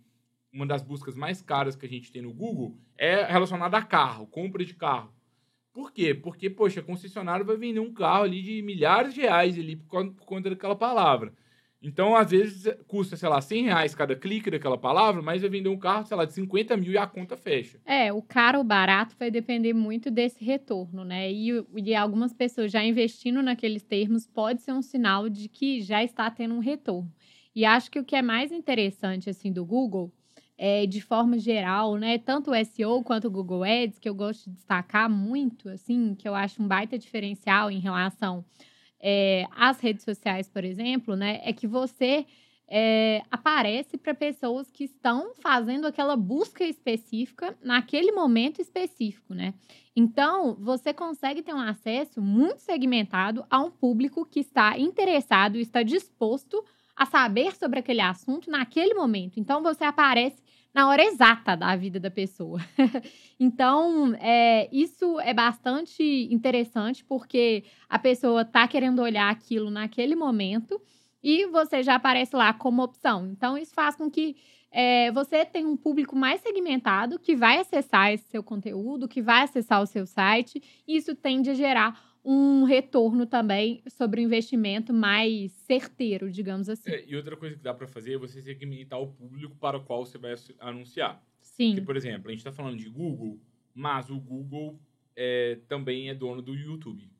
Uma 0.52 0.66
das 0.66 0.82
buscas 0.82 1.14
mais 1.14 1.40
caras 1.40 1.74
que 1.74 1.86
a 1.86 1.88
gente 1.88 2.12
tem 2.12 2.22
no 2.22 2.32
Google 2.32 2.76
é 2.98 3.24
relacionada 3.24 3.78
a 3.78 3.82
carro, 3.82 4.26
compra 4.26 4.64
de 4.64 4.74
carro. 4.74 5.12
Por 5.72 5.92
quê? 5.92 6.12
Porque, 6.14 6.50
poxa, 6.50 6.80
a 6.80 6.82
concessionária 6.82 7.44
vai 7.44 7.56
vender 7.56 7.80
um 7.80 7.92
carro 7.92 8.24
ali 8.24 8.42
de 8.42 8.60
milhares 8.60 9.14
de 9.14 9.22
reais 9.22 9.58
ali 9.58 9.76
por 9.76 10.12
por 10.12 10.26
conta 10.26 10.50
daquela 10.50 10.76
palavra. 10.76 11.32
Então, 11.82 12.14
às 12.14 12.30
vezes, 12.30 12.72
custa, 12.86 13.16
sei 13.16 13.28
lá, 13.28 13.40
100 13.40 13.64
reais 13.64 13.94
cada 13.94 14.14
clique 14.14 14.48
daquela 14.48 14.78
palavra, 14.78 15.20
mas 15.20 15.40
vai 15.40 15.50
vender 15.50 15.68
um 15.68 15.76
carro, 15.76 16.06
sei 16.06 16.16
lá, 16.16 16.24
de 16.24 16.32
50 16.32 16.76
mil 16.76 16.92
e 16.92 16.98
a 16.98 17.08
conta 17.08 17.36
fecha. 17.36 17.80
É, 17.84 18.12
o 18.12 18.22
caro 18.22 18.58
ou 18.58 18.64
barato 18.64 19.16
vai 19.18 19.32
depender 19.32 19.72
muito 19.72 20.08
desse 20.08 20.44
retorno, 20.44 21.04
né? 21.04 21.32
E, 21.32 21.64
e 21.76 21.94
algumas 21.94 22.32
pessoas 22.32 22.70
já 22.70 22.84
investindo 22.84 23.42
naqueles 23.42 23.82
termos 23.82 24.28
pode 24.28 24.62
ser 24.62 24.72
um 24.72 24.82
sinal 24.82 25.28
de 25.28 25.48
que 25.48 25.80
já 25.80 26.04
está 26.04 26.30
tendo 26.30 26.54
um 26.54 26.60
retorno. 26.60 27.12
E 27.52 27.64
acho 27.64 27.90
que 27.90 27.98
o 27.98 28.04
que 28.04 28.14
é 28.14 28.22
mais 28.22 28.52
interessante, 28.52 29.28
assim, 29.28 29.52
do 29.52 29.64
Google 29.64 30.12
é, 30.56 30.86
de 30.86 31.00
forma 31.00 31.38
geral, 31.38 31.96
né? 31.96 32.18
Tanto 32.18 32.50
o 32.50 32.64
SEO 32.64 33.02
quanto 33.02 33.26
o 33.26 33.30
Google 33.30 33.64
Ads, 33.64 33.98
que 33.98 34.08
eu 34.08 34.14
gosto 34.14 34.48
de 34.48 34.56
destacar 34.56 35.10
muito, 35.10 35.68
assim, 35.68 36.14
que 36.14 36.28
eu 36.28 36.34
acho 36.34 36.62
um 36.62 36.68
baita 36.68 36.98
diferencial 36.98 37.70
em 37.70 37.78
relação 37.78 38.44
é, 39.00 39.46
às 39.56 39.80
redes 39.80 40.04
sociais, 40.04 40.48
por 40.48 40.64
exemplo, 40.64 41.16
né? 41.16 41.40
É 41.42 41.52
que 41.52 41.66
você 41.66 42.24
é, 42.74 43.22
aparece 43.30 43.98
para 43.98 44.14
pessoas 44.14 44.70
que 44.70 44.84
estão 44.84 45.34
fazendo 45.34 45.86
aquela 45.86 46.16
busca 46.16 46.64
específica 46.64 47.54
naquele 47.62 48.12
momento 48.12 48.62
específico, 48.62 49.34
né? 49.34 49.52
Então, 49.94 50.54
você 50.54 50.94
consegue 50.94 51.42
ter 51.42 51.52
um 51.52 51.60
acesso 51.60 52.22
muito 52.22 52.60
segmentado 52.60 53.44
a 53.50 53.60
um 53.60 53.70
público 53.70 54.24
que 54.24 54.40
está 54.40 54.78
interessado, 54.78 55.56
está 55.56 55.82
disposto 55.82 56.64
a 56.64 56.64
saber 57.06 57.54
sobre 57.54 57.78
aquele 57.78 58.00
assunto 58.00 58.50
naquele 58.50 58.94
momento. 58.94 59.38
Então, 59.38 59.62
você 59.62 59.84
aparece 59.84 60.42
na 60.74 60.88
hora 60.88 61.04
exata 61.04 61.56
da 61.56 61.76
vida 61.76 62.00
da 62.00 62.10
pessoa. 62.10 62.58
então, 63.38 64.14
é, 64.14 64.68
isso 64.72 65.20
é 65.20 65.34
bastante 65.34 66.02
interessante 66.32 67.04
porque 67.04 67.64
a 67.88 67.98
pessoa 67.98 68.42
está 68.42 68.66
querendo 68.66 69.02
olhar 69.02 69.30
aquilo 69.30 69.70
naquele 69.70 70.14
momento 70.14 70.80
e 71.22 71.46
você 71.46 71.82
já 71.82 71.96
aparece 71.96 72.34
lá 72.34 72.52
como 72.52 72.82
opção. 72.82 73.26
Então, 73.26 73.56
isso 73.56 73.74
faz 73.74 73.94
com 73.94 74.10
que 74.10 74.36
é, 74.70 75.12
você 75.12 75.44
tenha 75.44 75.68
um 75.68 75.76
público 75.76 76.16
mais 76.16 76.40
segmentado 76.40 77.18
que 77.18 77.36
vai 77.36 77.58
acessar 77.58 78.10
esse 78.10 78.24
seu 78.24 78.42
conteúdo, 78.42 79.06
que 79.06 79.20
vai 79.20 79.42
acessar 79.42 79.82
o 79.82 79.86
seu 79.86 80.06
site, 80.06 80.62
e 80.88 80.96
isso 80.96 81.14
tende 81.14 81.50
a 81.50 81.54
gerar 81.54 82.11
um 82.24 82.64
retorno 82.64 83.26
também 83.26 83.82
sobre 83.88 84.20
o 84.20 84.24
investimento 84.24 84.92
mais 84.92 85.52
certeiro, 85.52 86.30
digamos 86.30 86.68
assim. 86.68 86.90
É, 86.90 87.04
e 87.06 87.16
outra 87.16 87.36
coisa 87.36 87.56
que 87.56 87.62
dá 87.62 87.74
para 87.74 87.88
fazer 87.88 88.14
é 88.14 88.18
você 88.18 88.40
segmentar 88.40 89.00
o 89.00 89.08
público 89.08 89.56
para 89.56 89.76
o 89.76 89.84
qual 89.84 90.06
você 90.06 90.18
vai 90.18 90.34
anunciar. 90.60 91.22
Sim. 91.40 91.70
Porque, 91.70 91.86
por 91.86 91.96
exemplo, 91.96 92.28
a 92.28 92.30
gente 92.30 92.38
está 92.38 92.52
falando 92.52 92.76
de 92.76 92.88
Google, 92.88 93.40
mas 93.74 94.08
o 94.08 94.20
Google 94.20 94.78
é, 95.16 95.58
também 95.66 96.08
é 96.08 96.14
dono 96.14 96.40
do 96.40 96.54
YouTube. 96.54 97.10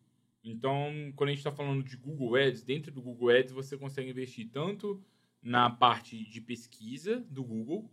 Então, 0.44 1.12
quando 1.16 1.28
a 1.28 1.32
gente 1.32 1.38
está 1.38 1.52
falando 1.52 1.82
de 1.82 1.96
Google 1.96 2.36
Ads, 2.36 2.62
dentro 2.62 2.92
do 2.92 3.02
Google 3.02 3.30
Ads 3.30 3.52
você 3.52 3.76
consegue 3.76 4.10
investir 4.10 4.48
tanto 4.50 5.02
na 5.42 5.68
parte 5.68 6.24
de 6.24 6.40
pesquisa 6.40 7.20
do 7.28 7.42
Google, 7.42 7.90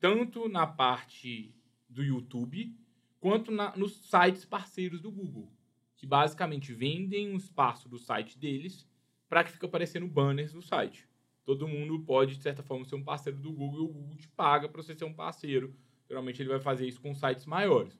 tanto 0.00 0.48
na 0.48 0.66
parte 0.66 1.54
do 1.88 2.02
YouTube, 2.02 2.74
quanto 3.20 3.50
na, 3.50 3.76
nos 3.76 3.96
sites 4.08 4.44
parceiros 4.44 5.00
do 5.00 5.10
Google 5.10 5.50
que 5.96 6.06
basicamente 6.06 6.72
vendem 6.72 7.30
um 7.30 7.36
espaço 7.36 7.88
do 7.88 7.98
site 7.98 8.38
deles 8.38 8.86
para 9.28 9.42
que 9.42 9.50
fique 9.50 9.66
aparecendo 9.66 10.06
banners 10.06 10.52
no 10.52 10.62
site. 10.62 11.08
Todo 11.44 11.68
mundo 11.68 12.00
pode, 12.00 12.36
de 12.36 12.42
certa 12.42 12.62
forma, 12.62 12.84
ser 12.84 12.96
um 12.96 13.04
parceiro 13.04 13.38
do 13.38 13.52
Google 13.52 13.80
e 13.80 13.84
o 13.84 13.92
Google 13.92 14.16
te 14.16 14.28
paga 14.28 14.68
para 14.68 14.82
você 14.82 14.94
ser 14.94 15.04
um 15.04 15.14
parceiro. 15.14 15.74
Geralmente 16.08 16.42
ele 16.42 16.48
vai 16.48 16.60
fazer 16.60 16.86
isso 16.86 17.00
com 17.00 17.14
sites 17.14 17.46
maiores. 17.46 17.98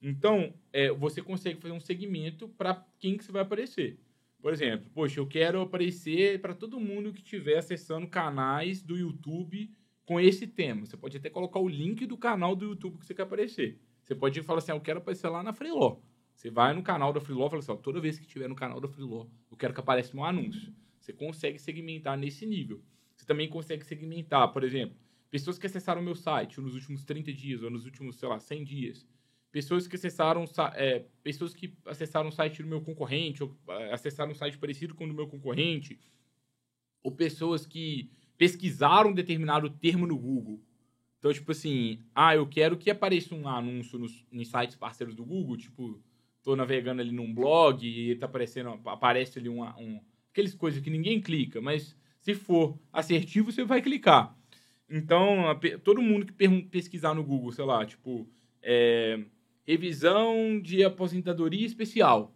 Então, 0.00 0.54
é, 0.72 0.90
você 0.90 1.20
consegue 1.20 1.60
fazer 1.60 1.74
um 1.74 1.80
segmento 1.80 2.48
para 2.48 2.86
quem 2.98 3.16
que 3.16 3.24
você 3.24 3.32
vai 3.32 3.42
aparecer. 3.42 3.98
Por 4.40 4.52
exemplo, 4.52 4.88
poxa, 4.94 5.18
eu 5.18 5.26
quero 5.26 5.60
aparecer 5.60 6.40
para 6.40 6.54
todo 6.54 6.78
mundo 6.78 7.12
que 7.12 7.20
estiver 7.20 7.58
acessando 7.58 8.06
canais 8.06 8.82
do 8.82 8.96
YouTube 8.96 9.74
com 10.04 10.20
esse 10.20 10.46
tema. 10.46 10.86
Você 10.86 10.96
pode 10.96 11.16
até 11.16 11.28
colocar 11.28 11.58
o 11.58 11.68
link 11.68 12.06
do 12.06 12.16
canal 12.16 12.54
do 12.54 12.66
YouTube 12.66 12.98
que 12.98 13.06
você 13.06 13.14
quer 13.14 13.22
aparecer. 13.22 13.80
Você 14.02 14.14
pode 14.14 14.40
falar 14.42 14.58
assim, 14.58 14.70
ah, 14.70 14.76
eu 14.76 14.80
quero 14.80 14.98
aparecer 14.98 15.28
lá 15.28 15.42
na 15.42 15.52
Freeló. 15.52 15.98
Você 16.36 16.50
vai 16.50 16.74
no 16.74 16.82
canal 16.82 17.14
da 17.14 17.20
Freeló 17.20 17.46
e 17.46 17.50
fala 17.50 17.60
assim, 17.60 17.72
ó, 17.72 17.76
toda 17.76 17.98
vez 17.98 18.18
que 18.18 18.26
tiver 18.26 18.46
no 18.46 18.54
canal 18.54 18.78
da 18.78 18.86
Freeló, 18.86 19.26
eu 19.50 19.56
quero 19.56 19.72
que 19.72 19.80
apareça 19.80 20.14
meu 20.14 20.22
anúncio. 20.22 20.70
Você 21.00 21.10
consegue 21.10 21.58
segmentar 21.58 22.16
nesse 22.18 22.44
nível. 22.44 22.82
Você 23.16 23.24
também 23.24 23.48
consegue 23.48 23.82
segmentar, 23.86 24.52
por 24.52 24.62
exemplo, 24.62 24.94
pessoas 25.30 25.58
que 25.58 25.66
acessaram 25.66 26.02
meu 26.02 26.14
site 26.14 26.60
nos 26.60 26.74
últimos 26.74 27.04
30 27.04 27.32
dias 27.32 27.62
ou 27.62 27.70
nos 27.70 27.86
últimos, 27.86 28.16
sei 28.16 28.28
lá, 28.28 28.38
100 28.38 28.64
dias. 28.64 29.06
Pessoas 29.50 29.88
que 29.88 29.96
acessaram, 29.96 30.44
é, 30.74 31.06
pessoas 31.22 31.54
que 31.54 31.74
acessaram 31.86 32.28
o 32.28 32.32
site 32.32 32.62
do 32.62 32.68
meu 32.68 32.82
concorrente 32.82 33.42
ou 33.42 33.56
é, 33.68 33.94
acessaram 33.94 34.32
um 34.32 34.34
site 34.34 34.58
parecido 34.58 34.94
com 34.94 35.04
o 35.04 35.08
do 35.08 35.14
meu 35.14 35.26
concorrente. 35.26 35.98
Ou 37.02 37.12
pessoas 37.12 37.64
que 37.64 38.10
pesquisaram 38.36 39.08
um 39.08 39.14
determinado 39.14 39.70
termo 39.70 40.06
no 40.06 40.18
Google. 40.18 40.60
Então, 41.18 41.32
tipo 41.32 41.50
assim, 41.52 42.04
ah, 42.14 42.36
eu 42.36 42.46
quero 42.46 42.76
que 42.76 42.90
apareça 42.90 43.34
um 43.34 43.48
anúncio 43.48 43.98
nos, 43.98 44.26
nos 44.30 44.48
sites 44.48 44.76
parceiros 44.76 45.14
do 45.14 45.24
Google, 45.24 45.56
tipo 45.56 45.98
tô 46.46 46.54
navegando 46.54 47.02
ali 47.02 47.10
num 47.10 47.34
blog 47.34 47.84
e 47.84 48.14
tá 48.14 48.26
aparecendo, 48.26 48.80
aparece 48.84 49.36
ali 49.36 49.48
uma, 49.48 49.76
um, 49.80 50.00
aqueles 50.30 50.54
coisas 50.54 50.80
que 50.80 50.88
ninguém 50.88 51.20
clica, 51.20 51.60
mas 51.60 51.96
se 52.20 52.34
for 52.34 52.78
assertivo, 52.92 53.50
você 53.50 53.64
vai 53.64 53.82
clicar. 53.82 54.32
Então, 54.88 55.50
a, 55.50 55.58
todo 55.82 56.00
mundo 56.00 56.24
que 56.24 56.62
pesquisar 56.70 57.14
no 57.14 57.24
Google, 57.24 57.50
sei 57.50 57.64
lá, 57.64 57.84
tipo, 57.84 58.28
é, 58.62 59.24
revisão 59.66 60.60
de 60.62 60.84
aposentadoria 60.84 61.66
especial. 61.66 62.32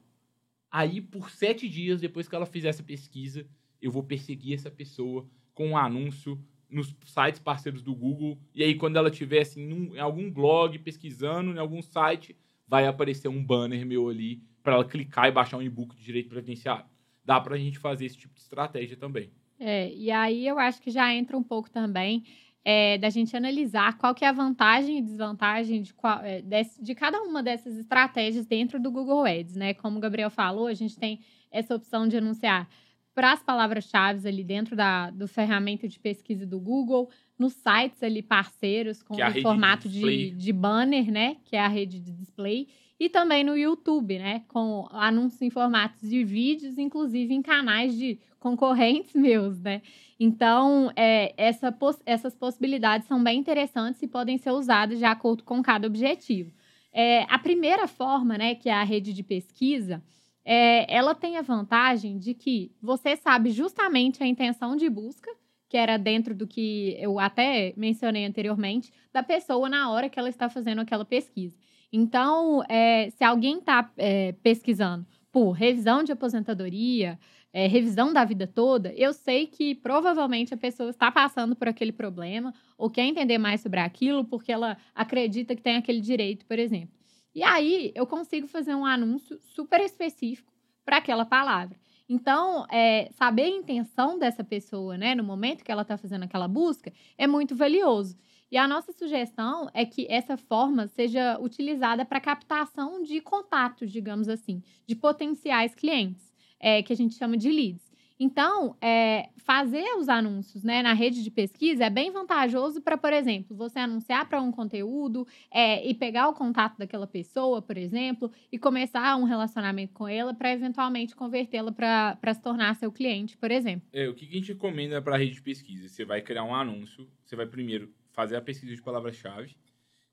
Aí, 0.68 1.00
por 1.00 1.30
sete 1.30 1.68
dias, 1.68 2.00
depois 2.00 2.26
que 2.26 2.34
ela 2.34 2.46
fizer 2.46 2.70
essa 2.70 2.82
pesquisa, 2.82 3.46
eu 3.80 3.92
vou 3.92 4.02
perseguir 4.02 4.54
essa 4.54 4.72
pessoa 4.72 5.24
com 5.54 5.68
um 5.68 5.76
anúncio 5.76 6.36
nos 6.68 6.96
sites 7.06 7.38
parceiros 7.38 7.80
do 7.80 7.94
Google. 7.94 8.40
E 8.52 8.64
aí, 8.64 8.74
quando 8.74 8.96
ela 8.96 9.08
estiver 9.08 9.42
assim, 9.42 9.62
em 9.94 10.00
algum 10.00 10.28
blog, 10.28 10.76
pesquisando, 10.80 11.52
em 11.52 11.58
algum 11.58 11.80
site, 11.80 12.36
vai 12.70 12.86
aparecer 12.86 13.26
um 13.26 13.44
banner 13.44 13.84
meu 13.84 14.08
ali 14.08 14.40
para 14.62 14.74
ela 14.74 14.84
clicar 14.84 15.26
e 15.26 15.32
baixar 15.32 15.56
um 15.56 15.62
e-book 15.62 15.96
de 15.96 16.04
direito 16.04 16.28
previdenciário. 16.28 16.84
Dá 17.24 17.40
para 17.40 17.56
a 17.56 17.58
gente 17.58 17.80
fazer 17.80 18.06
esse 18.06 18.16
tipo 18.16 18.32
de 18.32 18.40
estratégia 18.40 18.96
também. 18.96 19.32
É, 19.58 19.92
e 19.92 20.08
aí 20.08 20.46
eu 20.46 20.56
acho 20.56 20.80
que 20.80 20.90
já 20.90 21.12
entra 21.12 21.36
um 21.36 21.42
pouco 21.42 21.68
também 21.68 22.22
é, 22.64 22.96
da 22.96 23.10
gente 23.10 23.36
analisar 23.36 23.98
qual 23.98 24.14
que 24.14 24.24
é 24.24 24.28
a 24.28 24.32
vantagem 24.32 24.98
e 24.98 25.02
desvantagem 25.02 25.82
de, 25.82 25.92
qual, 25.92 26.20
é, 26.20 26.40
de, 26.40 26.62
de, 26.80 26.94
cada 26.94 27.20
uma 27.22 27.42
dessas 27.42 27.76
estratégias 27.76 28.46
dentro 28.46 28.78
do 28.78 28.90
Google 28.90 29.24
Ads, 29.24 29.56
né? 29.56 29.74
Como 29.74 29.98
o 29.98 30.00
Gabriel 30.00 30.30
falou, 30.30 30.68
a 30.68 30.74
gente 30.74 30.96
tem 30.96 31.20
essa 31.50 31.74
opção 31.74 32.06
de 32.06 32.16
anunciar 32.16 32.68
para 33.12 33.32
as 33.32 33.42
palavras-chave 33.42 34.28
ali 34.28 34.44
dentro 34.44 34.76
da, 34.76 35.10
do 35.10 35.26
ferramenta 35.26 35.88
de 35.88 35.98
pesquisa 35.98 36.46
do 36.46 36.60
Google, 36.60 37.10
nos 37.40 37.54
sites 37.54 38.02
ali 38.02 38.22
parceiros 38.22 39.02
com 39.02 39.18
é 39.18 39.26
o 39.30 39.42
formato 39.42 39.88
de, 39.88 40.00
de, 40.00 40.30
de, 40.32 40.52
banner, 40.52 41.10
né? 41.10 41.38
Que 41.46 41.56
é 41.56 41.60
a 41.60 41.68
rede 41.68 41.98
de 41.98 42.12
display. 42.12 42.68
E 42.98 43.08
também 43.08 43.42
no 43.42 43.56
YouTube, 43.56 44.18
né? 44.18 44.42
Com 44.46 44.86
anúncios 44.92 45.40
em 45.40 45.48
formatos 45.48 46.06
de 46.06 46.22
vídeos, 46.22 46.76
inclusive 46.76 47.32
em 47.32 47.40
canais 47.40 47.96
de 47.96 48.18
concorrentes 48.38 49.14
meus, 49.16 49.58
né? 49.58 49.80
Então, 50.18 50.92
é, 50.94 51.32
essa, 51.38 51.74
essas 52.04 52.36
possibilidades 52.36 53.08
são 53.08 53.24
bem 53.24 53.38
interessantes 53.38 54.02
e 54.02 54.06
podem 54.06 54.36
ser 54.36 54.50
usadas 54.50 54.98
de 54.98 55.04
acordo 55.06 55.42
com 55.42 55.62
cada 55.62 55.86
objetivo. 55.86 56.52
É, 56.92 57.22
a 57.22 57.38
primeira 57.38 57.88
forma, 57.88 58.36
né, 58.36 58.54
que 58.54 58.68
é 58.68 58.74
a 58.74 58.82
rede 58.82 59.14
de 59.14 59.22
pesquisa, 59.22 60.02
é, 60.44 60.92
ela 60.94 61.14
tem 61.14 61.38
a 61.38 61.42
vantagem 61.42 62.18
de 62.18 62.34
que 62.34 62.70
você 62.82 63.16
sabe 63.16 63.50
justamente 63.50 64.22
a 64.22 64.26
intenção 64.26 64.76
de 64.76 64.90
busca 64.90 65.30
que 65.70 65.76
era 65.76 65.96
dentro 65.96 66.34
do 66.34 66.48
que 66.48 66.96
eu 66.98 67.20
até 67.20 67.72
mencionei 67.76 68.26
anteriormente, 68.26 68.92
da 69.12 69.22
pessoa 69.22 69.68
na 69.68 69.88
hora 69.88 70.10
que 70.10 70.18
ela 70.18 70.28
está 70.28 70.50
fazendo 70.50 70.80
aquela 70.80 71.04
pesquisa. 71.04 71.56
Então, 71.92 72.60
é, 72.68 73.08
se 73.10 73.22
alguém 73.22 73.58
está 73.58 73.88
é, 73.96 74.32
pesquisando 74.42 75.06
por 75.30 75.52
revisão 75.52 76.02
de 76.02 76.10
aposentadoria, 76.10 77.16
é, 77.52 77.68
revisão 77.68 78.12
da 78.12 78.24
vida 78.24 78.48
toda, 78.48 78.92
eu 78.94 79.12
sei 79.12 79.46
que 79.46 79.76
provavelmente 79.76 80.52
a 80.52 80.56
pessoa 80.56 80.90
está 80.90 81.10
passando 81.12 81.54
por 81.54 81.68
aquele 81.68 81.92
problema 81.92 82.52
ou 82.76 82.90
quer 82.90 83.04
entender 83.04 83.38
mais 83.38 83.60
sobre 83.60 83.78
aquilo 83.78 84.24
porque 84.24 84.50
ela 84.50 84.76
acredita 84.92 85.54
que 85.54 85.62
tem 85.62 85.76
aquele 85.76 86.00
direito, 86.00 86.44
por 86.46 86.58
exemplo. 86.58 86.98
E 87.32 87.44
aí 87.44 87.92
eu 87.94 88.08
consigo 88.08 88.48
fazer 88.48 88.74
um 88.74 88.84
anúncio 88.84 89.38
super 89.40 89.80
específico 89.80 90.52
para 90.84 90.96
aquela 90.96 91.24
palavra. 91.24 91.78
Então, 92.12 92.66
é, 92.68 93.08
saber 93.12 93.44
a 93.44 93.48
intenção 93.48 94.18
dessa 94.18 94.42
pessoa, 94.42 94.98
né, 94.98 95.14
no 95.14 95.22
momento 95.22 95.62
que 95.62 95.70
ela 95.70 95.82
está 95.82 95.96
fazendo 95.96 96.24
aquela 96.24 96.48
busca, 96.48 96.92
é 97.16 97.24
muito 97.24 97.54
valioso. 97.54 98.18
E 98.50 98.56
a 98.56 98.66
nossa 98.66 98.90
sugestão 98.90 99.70
é 99.72 99.86
que 99.86 100.08
essa 100.10 100.36
forma 100.36 100.88
seja 100.88 101.38
utilizada 101.40 102.04
para 102.04 102.20
captação 102.20 103.00
de 103.00 103.20
contatos, 103.20 103.92
digamos 103.92 104.28
assim, 104.28 104.60
de 104.88 104.96
potenciais 104.96 105.72
clientes, 105.72 106.34
é, 106.58 106.82
que 106.82 106.92
a 106.92 106.96
gente 106.96 107.14
chama 107.14 107.36
de 107.36 107.48
leads. 107.48 107.89
Então, 108.22 108.76
é, 108.82 109.30
fazer 109.38 109.96
os 109.98 110.10
anúncios 110.10 110.62
né, 110.62 110.82
na 110.82 110.92
rede 110.92 111.24
de 111.24 111.30
pesquisa 111.30 111.86
é 111.86 111.90
bem 111.90 112.10
vantajoso 112.10 112.82
para, 112.82 112.98
por 112.98 113.14
exemplo, 113.14 113.56
você 113.56 113.78
anunciar 113.78 114.28
para 114.28 114.42
um 114.42 114.52
conteúdo 114.52 115.26
é, 115.50 115.88
e 115.88 115.94
pegar 115.94 116.28
o 116.28 116.34
contato 116.34 116.76
daquela 116.76 117.06
pessoa, 117.06 117.62
por 117.62 117.78
exemplo, 117.78 118.30
e 118.52 118.58
começar 118.58 119.16
um 119.16 119.24
relacionamento 119.24 119.94
com 119.94 120.06
ela 120.06 120.34
para 120.34 120.52
eventualmente 120.52 121.16
convertê-la 121.16 121.72
para 121.72 122.34
se 122.34 122.42
tornar 122.42 122.76
seu 122.76 122.92
cliente, 122.92 123.38
por 123.38 123.50
exemplo. 123.50 123.88
É, 123.90 124.06
o 124.06 124.14
que 124.14 124.26
a 124.26 124.30
gente 124.30 124.52
recomenda 124.52 125.00
para 125.00 125.14
a 125.14 125.18
rede 125.18 125.36
de 125.36 125.42
pesquisa? 125.42 125.88
Você 125.88 126.04
vai 126.04 126.20
criar 126.20 126.44
um 126.44 126.54
anúncio, 126.54 127.08
você 127.24 127.34
vai 127.34 127.46
primeiro 127.46 127.90
fazer 128.12 128.36
a 128.36 128.42
pesquisa 128.42 128.76
de 128.76 128.82
palavras-chave, 128.82 129.56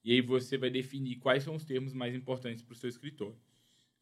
e 0.02 0.13
aí 0.13 0.22
você 0.22 0.58
vai 0.58 0.70
definir 0.70 1.17
quais 1.17 1.43
são 1.43 1.56
os 1.56 1.65
termos 1.65 1.93
mais 1.93 2.15
importantes 2.15 2.63
para 2.63 2.72
o 2.72 2.78
seu 2.78 2.89
escritório. 2.89 3.38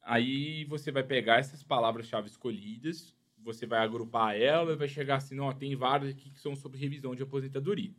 Aí 0.04 0.63
você 0.65 0.91
vai 0.91 1.02
pegar 1.02 1.39
essas 1.39 1.63
palavras-chave 1.63 2.28
escolhidas, 2.28 3.15
você 3.46 3.66
vai 3.66 3.80
agrupar 3.80 4.36
ela 4.36 4.74
e 4.74 4.76
vai 4.76 4.88
chegar 4.88 5.18
assim, 5.18 5.40
ó, 5.40 5.54
tem 5.54 5.76
vários 5.76 6.10
aqui 6.10 6.32
que 6.32 6.40
são 6.40 6.56
sobre 6.56 6.80
revisão 6.80 7.16
de 7.16 7.24
aposentadoria. 7.24 7.94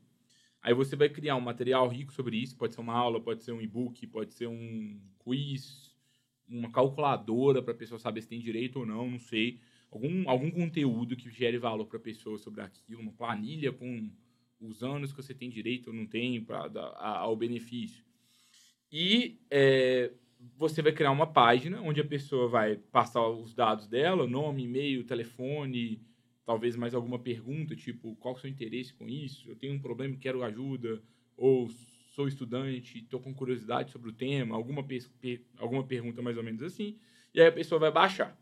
Aí 0.61 0.75
você 0.75 0.97
vai 0.97 1.09
criar 1.09 1.37
um 1.37 1.41
material 1.41 1.87
rico 1.89 2.13
sobre 2.13 2.37
isso, 2.37 2.57
pode 2.57 2.75
ser 2.75 2.81
uma 2.81 2.93
aula, 2.93 3.21
pode 3.21 3.45
ser 3.45 3.53
um 3.53 3.61
e-book, 3.61 4.05
pode 4.09 4.35
ser 4.35 4.49
um 4.49 5.01
quiz, 5.21 5.95
uma 6.49 6.71
calculadora 6.71 7.63
para 7.63 7.73
a 7.73 7.77
pessoa 7.77 8.01
saber 8.01 8.23
se 8.23 8.29
tem 8.29 8.41
direito 8.41 8.81
ou 8.81 8.87
não, 8.87 9.09
não 9.09 9.21
sei. 9.21 9.61
Algum, 9.91 10.29
algum 10.29 10.51
conteúdo 10.51 11.17
que 11.17 11.31
gere 11.31 11.59
valor 11.59 11.87
para 11.87 11.99
a 11.99 12.01
pessoa 12.01 12.37
sobre 12.39 12.61
aquilo, 12.61 13.01
uma 13.01 13.13
planilha 13.13 13.73
com 13.73 14.11
os 14.61 14.83
anos 14.83 15.13
que 15.13 15.23
você 15.23 15.33
tem 15.33 15.49
direito 15.49 15.89
ou 15.89 15.95
não 15.95 16.07
tem 16.07 16.43
para 16.43 16.69
ao 16.99 17.37
benefício. 17.37 18.05
E 18.91 19.39
é, 19.49 20.13
você 20.57 20.83
vai 20.83 20.93
criar 20.93 21.11
uma 21.11 21.27
página 21.27 21.81
onde 21.81 22.01
a 22.01 22.05
pessoa 22.05 22.49
vai 22.49 22.77
passar 22.77 23.27
os 23.29 23.55
dados 23.55 23.87
dela, 23.87 24.27
nome, 24.27 24.65
e-mail, 24.65 25.05
telefone, 25.05 26.01
talvez 26.45 26.77
mais 26.77 26.95
alguma 26.95 27.19
pergunta, 27.19 27.75
tipo, 27.75 28.15
qual 28.17 28.35
é 28.35 28.37
o 28.39 28.41
seu 28.41 28.51
interesse 28.51 28.95
com 28.95 29.09
isso? 29.09 29.49
Eu 29.49 29.57
tenho 29.57 29.75
um 29.75 29.81
problema 29.81 30.17
quero 30.17 30.43
ajuda, 30.43 31.03
ou 31.37 31.69
sou 32.17 32.29
estudante, 32.29 32.99
estou 32.99 33.21
com 33.21 33.35
curiosidade 33.35 33.91
sobre 33.91 34.09
o 34.09 34.13
tema, 34.13 34.55
alguma, 34.55 34.83
per 34.83 35.43
alguma 35.59 35.85
pergunta 35.85 36.23
mais 36.23 36.37
ou 36.37 36.43
menos 36.43 36.63
assim, 36.63 36.97
e 37.35 37.41
aí 37.41 37.49
a 37.49 37.53
pessoa 37.53 37.79
vai 37.79 37.91
baixar. 37.91 38.39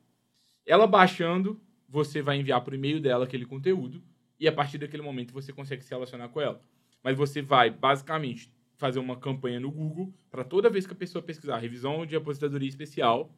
Ela 0.64 0.86
baixando, 0.86 1.60
você 1.88 2.22
vai 2.22 2.38
enviar 2.38 2.62
para 2.62 2.72
o 2.72 2.74
e-mail 2.76 3.00
dela 3.00 3.24
aquele 3.24 3.44
conteúdo, 3.44 4.02
e 4.38 4.46
a 4.46 4.52
partir 4.52 4.78
daquele 4.78 5.02
momento 5.02 5.32
você 5.32 5.52
consegue 5.52 5.82
se 5.82 5.90
relacionar 5.90 6.28
com 6.28 6.40
ela. 6.40 6.60
Mas 7.02 7.16
você 7.16 7.42
vai, 7.42 7.70
basicamente, 7.70 8.50
fazer 8.84 8.98
uma 8.98 9.16
campanha 9.16 9.58
no 9.58 9.70
Google 9.70 10.12
para 10.30 10.44
toda 10.44 10.68
vez 10.68 10.86
que 10.86 10.92
a 10.92 10.96
pessoa 10.96 11.24
pesquisar 11.24 11.56
revisão 11.56 12.04
de 12.04 12.14
aposentadoria 12.14 12.68
especial, 12.68 13.34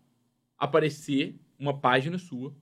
aparecer 0.59 1.39
uma 1.57 1.79
página 1.79 2.19
sua 2.19 2.53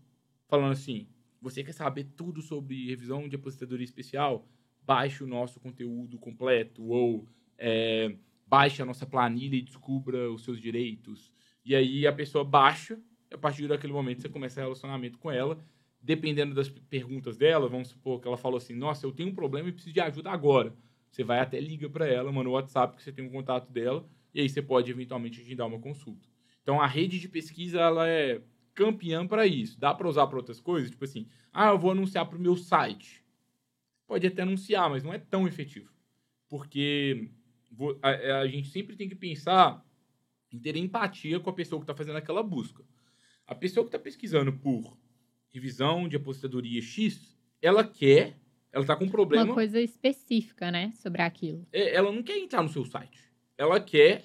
falando 0.46 0.72
assim: 0.72 1.08
você 1.40 1.64
quer 1.64 1.72
saber 1.72 2.04
tudo 2.14 2.42
sobre 2.42 2.88
revisão 2.88 3.26
de 3.26 3.36
aposentadoria 3.36 3.86
especial? 3.86 4.46
Baixe 4.82 5.24
o 5.24 5.26
nosso 5.26 5.58
conteúdo 5.60 6.18
completo 6.18 6.84
ou 6.84 7.26
é, 7.56 8.14
baixe 8.46 8.82
a 8.82 8.84
nossa 8.84 9.06
planilha 9.06 9.56
e 9.56 9.62
descubra 9.62 10.30
os 10.30 10.44
seus 10.44 10.60
direitos. 10.60 11.32
E 11.64 11.74
aí 11.74 12.06
a 12.06 12.12
pessoa 12.12 12.44
baixa, 12.44 13.00
a 13.32 13.38
partir 13.38 13.66
daquele 13.66 13.94
momento 13.94 14.20
você 14.20 14.28
começa 14.28 14.60
o 14.60 14.64
relacionamento 14.64 15.18
com 15.18 15.30
ela. 15.30 15.58
Dependendo 16.02 16.54
das 16.54 16.68
perguntas 16.68 17.38
dela, 17.38 17.66
vamos 17.66 17.88
supor 17.88 18.20
que 18.20 18.28
ela 18.28 18.36
falou 18.36 18.58
assim: 18.58 18.74
Nossa, 18.74 19.06
eu 19.06 19.12
tenho 19.12 19.30
um 19.30 19.34
problema 19.34 19.70
e 19.70 19.72
preciso 19.72 19.94
de 19.94 20.02
ajuda 20.02 20.30
agora. 20.30 20.76
Você 21.14 21.22
vai 21.22 21.38
até 21.38 21.60
liga 21.60 21.88
para 21.88 22.08
ela, 22.08 22.32
manda 22.32 22.48
o 22.48 22.54
WhatsApp 22.54 22.96
que 22.96 23.02
você 23.04 23.12
tem 23.12 23.24
um 23.24 23.30
contato 23.30 23.70
dela, 23.70 24.04
e 24.34 24.40
aí 24.40 24.48
você 24.48 24.60
pode 24.60 24.90
eventualmente 24.90 25.40
agendar 25.40 25.68
uma 25.68 25.78
consulta. 25.78 26.28
Então 26.60 26.80
a 26.80 26.88
rede 26.88 27.20
de 27.20 27.28
pesquisa 27.28 27.78
ela 27.78 28.08
é 28.08 28.42
campeã 28.74 29.24
para 29.24 29.46
isso. 29.46 29.78
Dá 29.78 29.94
para 29.94 30.08
usar 30.08 30.26
para 30.26 30.38
outras 30.38 30.60
coisas, 30.60 30.90
tipo 30.90 31.04
assim, 31.04 31.28
ah, 31.52 31.68
eu 31.68 31.78
vou 31.78 31.92
anunciar 31.92 32.26
para 32.26 32.36
o 32.36 32.40
meu 32.40 32.56
site. 32.56 33.24
Pode 34.08 34.26
até 34.26 34.42
anunciar, 34.42 34.90
mas 34.90 35.04
não 35.04 35.14
é 35.14 35.18
tão 35.18 35.46
efetivo. 35.46 35.88
Porque 36.48 37.30
a, 38.02 38.40
a 38.40 38.48
gente 38.48 38.70
sempre 38.70 38.96
tem 38.96 39.08
que 39.08 39.14
pensar 39.14 39.86
em 40.50 40.58
ter 40.58 40.76
empatia 40.76 41.38
com 41.38 41.48
a 41.48 41.54
pessoa 41.54 41.78
que 41.78 41.84
está 41.84 41.94
fazendo 41.94 42.16
aquela 42.16 42.42
busca. 42.42 42.84
A 43.46 43.54
pessoa 43.54 43.84
que 43.84 43.88
está 43.88 44.00
pesquisando 44.00 44.52
por 44.52 44.98
revisão 45.48 46.08
de 46.08 46.16
aposentadoria 46.16 46.82
X, 46.82 47.38
ela 47.62 47.84
quer, 47.84 48.36
ela 48.74 48.82
está 48.82 48.96
com 48.96 49.04
um 49.04 49.08
problema. 49.08 49.44
Uma 49.44 49.54
coisa 49.54 49.80
específica, 49.80 50.68
né, 50.68 50.90
sobre 50.96 51.22
aquilo. 51.22 51.64
É, 51.72 51.94
ela 51.94 52.10
não 52.10 52.24
quer 52.24 52.36
entrar 52.36 52.60
no 52.60 52.68
seu 52.68 52.84
site. 52.84 53.18
Ela 53.56 53.78
quer 53.78 54.24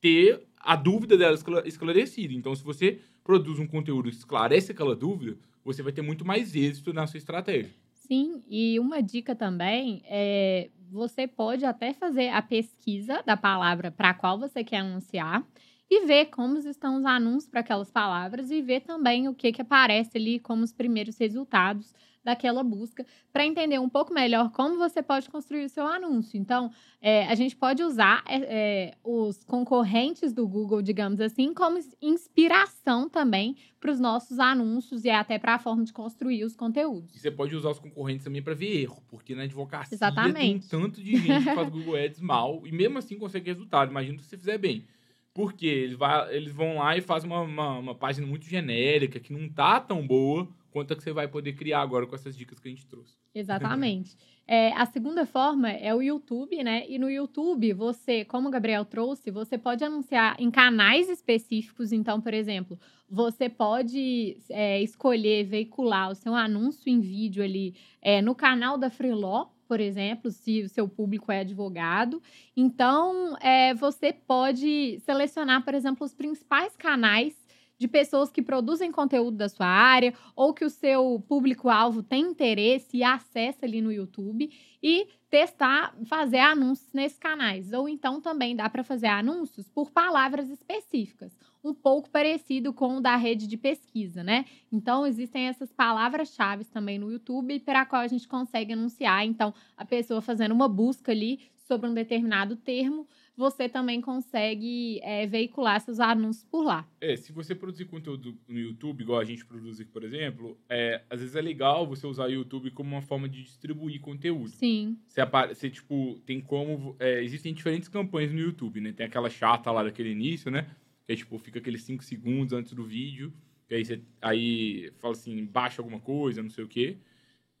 ter 0.00 0.42
a 0.58 0.74
dúvida 0.74 1.16
dela 1.16 1.38
esclarecida. 1.64 2.34
Então, 2.34 2.52
se 2.54 2.64
você 2.64 3.00
produz 3.22 3.60
um 3.60 3.66
conteúdo 3.66 4.10
que 4.10 4.16
esclarece 4.16 4.72
aquela 4.72 4.96
dúvida, 4.96 5.38
você 5.64 5.84
vai 5.84 5.92
ter 5.92 6.02
muito 6.02 6.24
mais 6.24 6.56
êxito 6.56 6.92
na 6.92 7.06
sua 7.06 7.18
estratégia. 7.18 7.72
Sim, 7.94 8.42
e 8.48 8.78
uma 8.80 9.00
dica 9.00 9.36
também 9.36 10.02
é 10.04 10.68
você 10.90 11.26
pode 11.26 11.64
até 11.64 11.92
fazer 11.92 12.28
a 12.28 12.40
pesquisa 12.40 13.22
da 13.24 13.36
palavra 13.36 13.90
para 13.90 14.10
a 14.10 14.14
qual 14.14 14.38
você 14.38 14.62
quer 14.62 14.78
anunciar 14.78 15.44
e 15.90 16.06
ver 16.06 16.26
como 16.26 16.58
estão 16.58 16.96
os 16.96 17.04
anúncios 17.04 17.50
para 17.50 17.60
aquelas 17.60 17.90
palavras 17.90 18.50
e 18.50 18.62
ver 18.62 18.80
também 18.80 19.28
o 19.28 19.34
que, 19.34 19.52
que 19.52 19.62
aparece 19.62 20.16
ali 20.16 20.38
como 20.38 20.62
os 20.62 20.72
primeiros 20.72 21.18
resultados 21.18 21.92
daquela 22.26 22.64
busca 22.64 23.06
para 23.32 23.46
entender 23.46 23.78
um 23.78 23.88
pouco 23.88 24.12
melhor 24.12 24.50
como 24.50 24.76
você 24.76 25.00
pode 25.00 25.30
construir 25.30 25.64
o 25.64 25.68
seu 25.68 25.86
anúncio. 25.86 26.36
Então, 26.36 26.72
é, 27.00 27.24
a 27.28 27.34
gente 27.36 27.54
pode 27.54 27.84
usar 27.84 28.24
é, 28.26 28.38
é, 28.42 28.94
os 29.04 29.44
concorrentes 29.44 30.32
do 30.32 30.46
Google, 30.46 30.82
digamos 30.82 31.20
assim, 31.20 31.54
como 31.54 31.78
inspiração 32.02 33.08
também 33.08 33.56
para 33.78 33.92
os 33.92 34.00
nossos 34.00 34.40
anúncios 34.40 35.04
e 35.04 35.10
até 35.10 35.38
para 35.38 35.54
a 35.54 35.58
forma 35.58 35.84
de 35.84 35.92
construir 35.92 36.42
os 36.42 36.56
conteúdos. 36.56 37.14
E 37.14 37.20
você 37.20 37.30
pode 37.30 37.54
usar 37.54 37.70
os 37.70 37.78
concorrentes 37.78 38.24
também 38.24 38.42
para 38.42 38.54
ver 38.54 38.82
erro, 38.82 39.00
porque 39.08 39.32
na 39.32 39.44
advocacia 39.44 39.94
Exatamente. 39.94 40.36
tem 40.36 40.58
tanto 40.58 41.00
de 41.00 41.16
gente 41.16 41.44
que 41.44 41.54
faz 41.54 41.68
Google 41.70 41.94
Ads 41.94 42.20
mal 42.20 42.66
e 42.66 42.72
mesmo 42.72 42.98
assim 42.98 43.16
consegue 43.16 43.46
resultado. 43.50 43.90
Imagina 43.90 44.18
se 44.18 44.24
você 44.24 44.36
fizer 44.36 44.58
bem. 44.58 44.84
Porque 45.32 45.66
eles, 45.66 45.96
vai, 45.96 46.34
eles 46.34 46.50
vão 46.50 46.78
lá 46.78 46.96
e 46.96 47.02
fazem 47.02 47.30
uma, 47.30 47.42
uma, 47.42 47.78
uma 47.78 47.94
página 47.94 48.26
muito 48.26 48.46
genérica, 48.46 49.20
que 49.20 49.34
não 49.34 49.48
tá 49.50 49.78
tão 49.78 50.04
boa 50.04 50.48
quanto 50.76 50.92
a 50.92 50.96
que 50.96 51.02
você 51.02 51.10
vai 51.10 51.26
poder 51.26 51.54
criar 51.54 51.80
agora 51.80 52.06
com 52.06 52.14
essas 52.14 52.36
dicas 52.36 52.58
que 52.58 52.68
a 52.68 52.70
gente 52.70 52.86
trouxe. 52.86 53.14
Exatamente. 53.34 54.14
é, 54.46 54.74
a 54.74 54.84
segunda 54.84 55.24
forma 55.24 55.70
é 55.70 55.94
o 55.94 56.02
YouTube, 56.02 56.62
né? 56.62 56.84
E 56.86 56.98
no 56.98 57.08
YouTube, 57.08 57.72
você, 57.72 58.26
como 58.26 58.48
o 58.48 58.50
Gabriel 58.50 58.84
trouxe, 58.84 59.30
você 59.30 59.56
pode 59.56 59.82
anunciar 59.82 60.36
em 60.38 60.50
canais 60.50 61.08
específicos. 61.08 61.92
Então, 61.92 62.20
por 62.20 62.34
exemplo, 62.34 62.78
você 63.08 63.48
pode 63.48 64.36
é, 64.50 64.82
escolher 64.82 65.44
veicular 65.44 66.10
o 66.10 66.14
seu 66.14 66.34
anúncio 66.34 66.90
em 66.90 67.00
vídeo 67.00 67.42
ali 67.42 67.74
é, 68.02 68.20
no 68.20 68.34
canal 68.34 68.76
da 68.76 68.90
Freeló, 68.90 69.46
por 69.66 69.80
exemplo, 69.80 70.30
se 70.30 70.60
o 70.60 70.68
seu 70.68 70.86
público 70.86 71.32
é 71.32 71.40
advogado. 71.40 72.22
Então, 72.54 73.34
é, 73.40 73.72
você 73.72 74.12
pode 74.12 75.00
selecionar, 75.06 75.64
por 75.64 75.72
exemplo, 75.72 76.04
os 76.04 76.12
principais 76.12 76.76
canais 76.76 77.45
de 77.78 77.86
pessoas 77.86 78.30
que 78.30 78.42
produzem 78.42 78.90
conteúdo 78.90 79.36
da 79.36 79.48
sua 79.48 79.66
área 79.66 80.14
ou 80.34 80.54
que 80.54 80.64
o 80.64 80.70
seu 80.70 81.22
público-alvo 81.28 82.02
tem 82.02 82.22
interesse 82.22 82.96
e 82.96 83.04
acessa 83.04 83.66
ali 83.66 83.80
no 83.80 83.92
YouTube 83.92 84.50
e 84.82 85.08
testar, 85.28 85.94
fazer 86.04 86.38
anúncios 86.38 86.92
nesses 86.92 87.18
canais. 87.18 87.72
Ou 87.72 87.88
então 87.88 88.20
também 88.20 88.56
dá 88.56 88.68
para 88.70 88.84
fazer 88.84 89.08
anúncios 89.08 89.68
por 89.68 89.90
palavras 89.90 90.48
específicas, 90.48 91.36
um 91.62 91.74
pouco 91.74 92.08
parecido 92.08 92.72
com 92.72 92.96
o 92.96 93.00
da 93.00 93.16
rede 93.16 93.46
de 93.46 93.56
pesquisa, 93.56 94.22
né? 94.22 94.44
Então 94.72 95.06
existem 95.06 95.48
essas 95.48 95.72
palavras-chave 95.72 96.64
também 96.64 96.98
no 96.98 97.10
YouTube 97.10 97.60
para 97.60 97.82
a 97.82 97.86
qual 97.86 98.02
a 98.02 98.08
gente 98.08 98.28
consegue 98.28 98.72
anunciar. 98.72 99.26
Então 99.26 99.52
a 99.76 99.84
pessoa 99.84 100.22
fazendo 100.22 100.52
uma 100.52 100.68
busca 100.68 101.12
ali 101.12 101.40
sobre 101.66 101.90
um 101.90 101.94
determinado 101.94 102.56
termo 102.56 103.06
você 103.36 103.68
também 103.68 104.00
consegue 104.00 104.98
é, 105.02 105.26
veicular 105.26 105.80
seus 105.80 106.00
anúncios 106.00 106.44
por 106.44 106.64
lá. 106.64 106.88
É, 107.00 107.14
se 107.16 107.32
você 107.32 107.54
produzir 107.54 107.84
conteúdo 107.84 108.36
no 108.48 108.58
YouTube, 108.58 109.02
igual 109.02 109.20
a 109.20 109.24
gente 109.24 109.44
produz 109.44 109.78
aqui, 109.78 109.90
por 109.90 110.02
exemplo, 110.02 110.58
é, 110.68 111.02
às 111.10 111.20
vezes 111.20 111.36
é 111.36 111.42
legal 111.42 111.86
você 111.86 112.06
usar 112.06 112.24
o 112.24 112.32
YouTube 112.32 112.70
como 112.70 112.90
uma 112.90 113.02
forma 113.02 113.28
de 113.28 113.42
distribuir 113.42 114.00
conteúdo. 114.00 114.48
Sim. 114.48 114.98
Você, 115.06 115.20
você 115.48 115.68
tipo, 115.68 116.18
tem 116.24 116.40
como... 116.40 116.96
É, 116.98 117.22
existem 117.22 117.52
diferentes 117.52 117.88
campanhas 117.88 118.32
no 118.32 118.40
YouTube, 118.40 118.80
né? 118.80 118.92
Tem 118.92 119.06
aquela 119.06 119.28
chata 119.28 119.70
lá 119.70 119.82
daquele 119.82 120.10
início, 120.10 120.50
né? 120.50 120.66
Que 121.06 121.12
é, 121.12 121.16
tipo, 121.16 121.38
fica 121.38 121.58
aqueles 121.58 121.82
5 121.82 122.02
segundos 122.02 122.52
antes 122.54 122.72
do 122.72 122.84
vídeo, 122.84 123.32
que 123.68 123.74
aí 123.74 123.84
você 123.84 124.00
aí 124.22 124.92
fala 124.98 125.12
assim, 125.12 125.44
baixa 125.44 125.82
alguma 125.82 126.00
coisa, 126.00 126.42
não 126.42 126.50
sei 126.50 126.64
o 126.64 126.68
quê. 126.68 126.96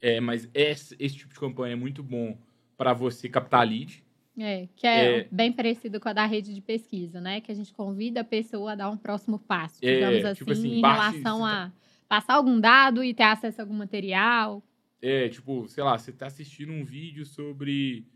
É, 0.00 0.20
mas 0.20 0.48
esse, 0.54 0.96
esse 0.98 1.16
tipo 1.16 1.34
de 1.34 1.40
campanha 1.40 1.72
é 1.74 1.76
muito 1.76 2.02
bom 2.02 2.38
para 2.76 2.92
você 2.92 3.28
captar 3.28 3.66
lead, 3.66 4.04
é, 4.38 4.68
que 4.76 4.86
é, 4.86 5.20
é, 5.20 5.28
bem 5.30 5.50
parecido 5.50 5.98
com 5.98 6.08
a 6.08 6.12
da 6.12 6.26
rede 6.26 6.54
de 6.54 6.60
pesquisa, 6.60 7.20
né? 7.20 7.40
Que 7.40 7.50
a 7.50 7.54
gente 7.54 7.72
convida 7.72 8.20
a 8.20 8.24
pessoa 8.24 8.72
a 8.72 8.74
dar 8.74 8.90
um 8.90 8.96
próximo 8.96 9.38
passo, 9.38 9.78
é, 9.82 9.94
digamos 9.94 10.24
assim, 10.24 10.38
tipo 10.38 10.52
assim, 10.52 10.68
em 10.74 10.80
relação 10.80 11.44
a 11.44 11.72
passar 12.06 12.34
algum 12.34 12.60
dado 12.60 13.02
e 13.02 13.14
ter 13.14 13.22
acesso 13.22 13.60
a 13.60 13.64
algum 13.64 13.74
material. 13.74 14.62
É, 15.00 15.28
tipo, 15.28 15.66
sei 15.68 15.82
lá, 15.82 15.96
você 15.96 16.10
está 16.10 16.26
assistindo 16.26 16.72
um 16.72 16.84
vídeo 16.84 17.24
sobre, 17.24 18.06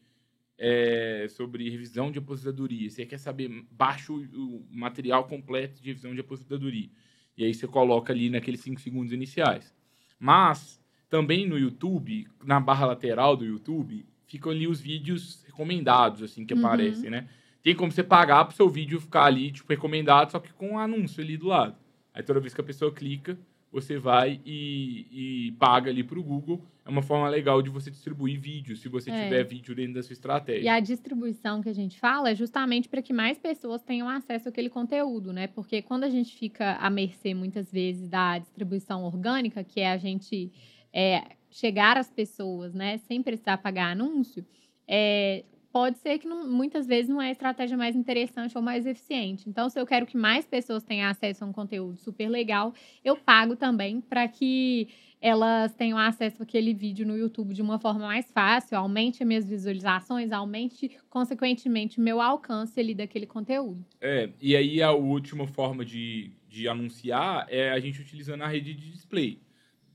é, 0.59 1.27
sobre 1.31 1.71
revisão 1.71 2.11
de 2.11 2.19
aposentadoria. 2.19 2.91
Você 2.91 3.07
quer 3.07 3.19
saber, 3.19 3.49
baixa 3.71 4.13
o, 4.13 4.19
o, 4.19 4.67
material 4.71 5.25
completo 5.27 5.81
de 5.81 5.89
revisão 5.89 6.15
de 6.15 6.21
aposentadoria. 6.21 6.91
E 7.37 7.45
aí 7.45 7.55
você 7.55 7.67
coloca 7.67 8.13
ali 8.13 8.29
naqueles 8.29 8.61
5 8.61 8.81
segundos 8.81 9.13
iniciais. 9.13 9.75
Mas, 10.19 10.83
também 11.09 11.49
no 11.49 11.59
YouTube, 11.59 12.29
na 12.45 12.61
barra 12.61 12.87
lateral 12.87 13.37
do 13.37 13.45
YouTube, 13.45 14.07
ficam 14.31 14.53
ali 14.53 14.69
os 14.69 14.81
vídeos 14.81 15.43
recomendados, 15.45 16.23
assim, 16.23 16.47
que 16.47 16.55
uhum. 16.55 16.65
aparecem, 16.65 17.11
né? 17.11 17.27
Tem 17.63 17.75
como 17.75 17.91
você 17.91 18.03
pagar 18.03 18.45
pro 18.45 18.57
seu 18.57 18.69
vídeo 18.69 19.01
ficar 19.01 19.25
ali, 19.25 19.51
tipo, 19.51 19.69
recomendado, 19.69 20.31
só 20.31 20.39
que 20.39 20.53
com 20.53 20.71
um 20.71 20.79
anúncio 20.79 21.23
ali 21.23 21.37
do 21.37 21.49
lado. 21.49 21.75
Aí 22.15 22.23
toda 22.23 22.39
vez 22.39 22.55
que 22.55 22.61
a 22.61 22.65
pessoa 22.65 22.93
clica, 22.93 23.37
você 23.73 23.99
vai 23.99 24.41
e, 24.47 25.07
e 25.11 25.53
paga 25.59 25.91
ali 25.91 26.05
pro 26.05 26.23
Google. 26.23 26.65
É 26.85 26.89
uma 26.89 27.03
forma 27.03 27.29
legal 27.29 27.61
de 27.61 27.71
você 27.71 27.91
distribuir 27.91 28.41
vídeos, 28.41 28.81
se 28.81 28.89
você 28.89 29.11
é. 29.11 29.25
tiver 29.25 29.45
vídeo 29.45 29.75
dentro 29.75 29.95
da 29.95 30.03
sua 30.03 30.13
estratégia. 30.13 30.63
E 30.63 30.69
a 30.69 30.81
distribuição 30.81 31.61
que 31.61 31.69
a 31.69 31.73
gente 31.73 31.99
fala 31.99 32.31
é 32.31 32.35
justamente 32.35 32.89
para 32.89 33.03
que 33.03 33.13
mais 33.13 33.37
pessoas 33.37 33.83
tenham 33.83 34.09
acesso 34.09 34.49
àquele 34.49 34.71
conteúdo, 34.71 35.33
né? 35.33 35.49
Porque 35.49 35.83
quando 35.83 36.05
a 36.05 36.09
gente 36.09 36.35
fica 36.37 36.77
à 36.77 36.89
mercê, 36.89 37.35
muitas 37.35 37.71
vezes, 37.71 38.09
da 38.09 38.39
distribuição 38.39 39.05
orgânica, 39.05 39.63
que 39.63 39.81
é 39.81 39.91
a 39.91 39.99
gente 39.99 40.51
é, 40.93 41.23
chegar 41.51 41.97
às 41.97 42.11
pessoas, 42.11 42.75
né, 42.75 42.99
sem 42.99 43.23
precisar 43.23 43.59
pagar 43.59 43.93
anúncio, 43.93 44.45
é, 44.87 45.45
pode 45.73 45.99
ser 45.99 46.19
que 46.19 46.27
não, 46.27 46.49
muitas 46.49 46.87
vezes 46.87 47.09
não 47.09 47.21
é 47.23 47.29
a 47.29 47.33
estratégia 47.33 47.77
mais 47.77 47.95
interessante 47.95 48.57
ou 48.57 48.63
mais 48.63 48.87
eficiente. 48.87 49.49
Então, 49.49 49.69
se 49.69 49.79
eu 49.79 49.87
quero 49.87 50.07
que 50.07 50.17
mais 50.17 50.47
pessoas 50.47 50.83
tenham 50.83 51.09
acesso 51.09 51.45
a 51.45 51.47
um 51.47 51.53
conteúdo 51.53 51.97
super 51.97 52.29
legal, 52.29 52.75
eu 53.05 53.17
pago 53.17 53.57
também 53.57 54.01
para 54.01 54.27
que 54.27 54.89
elas 55.21 55.75
tenham 55.75 55.99
acesso 55.99 56.43
àquele 56.43 56.73
vídeo 56.73 57.07
no 57.07 57.17
YouTube 57.17 57.55
de 57.55 57.61
uma 57.61 57.79
forma 57.79 58.07
mais 58.07 58.31
fácil, 58.33 58.79
aumente 58.79 59.23
as 59.23 59.29
minhas 59.29 59.49
visualizações, 59.49 60.33
aumente, 60.33 60.91
consequentemente, 61.11 61.99
o 61.99 62.03
meu 62.03 62.21
alcance 62.21 62.81
ali 62.81 62.95
daquele 62.95 63.27
conteúdo. 63.27 63.85
É, 64.01 64.31
e 64.41 64.57
aí 64.57 64.83
a 64.83 64.93
última 64.93 65.47
forma 65.47 65.85
de, 65.85 66.33
de 66.49 66.67
anunciar 66.67 67.47
é 67.51 67.71
a 67.71 67.79
gente 67.79 68.01
utilizando 68.01 68.43
a 68.43 68.49
rede 68.49 68.73
de 68.73 68.91
display. 68.91 69.39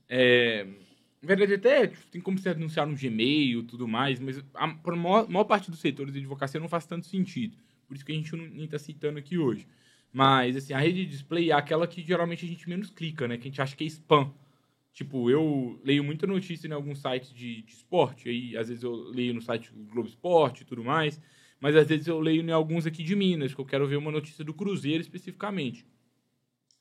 É, 0.08 0.64
na 1.26 1.34
verdade, 1.34 1.54
até 1.54 1.88
tem 2.10 2.20
como 2.20 2.38
você 2.38 2.50
anunciar 2.50 2.86
no 2.86 2.96
Gmail 2.96 3.60
e 3.60 3.62
tudo 3.64 3.88
mais, 3.88 4.20
mas 4.20 4.40
para 4.52 4.94
a 4.94 4.96
maior, 4.96 5.28
maior, 5.28 5.44
parte 5.44 5.70
dos 5.70 5.80
setores 5.80 6.12
de 6.12 6.20
advocacia 6.20 6.60
não 6.60 6.68
faz 6.68 6.86
tanto 6.86 7.06
sentido. 7.06 7.56
Por 7.88 7.96
isso 7.96 8.04
que 8.04 8.12
a 8.12 8.14
gente 8.14 8.34
não 8.36 8.64
está 8.64 8.78
citando 8.78 9.18
aqui 9.18 9.36
hoje. 9.36 9.66
Mas, 10.12 10.56
assim, 10.56 10.72
a 10.72 10.78
rede 10.78 11.04
de 11.04 11.10
display 11.10 11.50
é 11.50 11.54
aquela 11.54 11.86
que 11.86 12.00
geralmente 12.00 12.44
a 12.44 12.48
gente 12.48 12.68
menos 12.68 12.90
clica, 12.90 13.26
né? 13.26 13.36
Que 13.36 13.42
a 13.42 13.50
gente 13.50 13.60
acha 13.60 13.74
que 13.76 13.84
é 13.84 13.86
spam. 13.88 14.32
Tipo, 14.92 15.28
eu 15.28 15.78
leio 15.84 16.02
muita 16.04 16.26
notícia 16.26 16.68
em 16.68 16.72
alguns 16.72 17.02
sites 17.02 17.30
de, 17.34 17.62
de 17.62 17.72
esporte, 17.72 18.28
aí 18.28 18.56
às 18.56 18.68
vezes 18.68 18.82
eu 18.82 18.94
leio 19.10 19.34
no 19.34 19.42
site 19.42 19.70
do 19.72 19.84
Globo 19.92 20.08
Esporte 20.08 20.62
e 20.62 20.64
tudo 20.64 20.82
mais, 20.82 21.20
mas 21.60 21.76
às 21.76 21.86
vezes 21.86 22.06
eu 22.06 22.18
leio 22.18 22.42
em 22.42 22.50
alguns 22.50 22.86
aqui 22.86 23.02
de 23.02 23.14
Minas, 23.14 23.52
que 23.52 23.60
eu 23.60 23.66
quero 23.66 23.86
ver 23.86 23.96
uma 23.96 24.10
notícia 24.10 24.42
do 24.42 24.54
Cruzeiro 24.54 25.02
especificamente. 25.02 25.84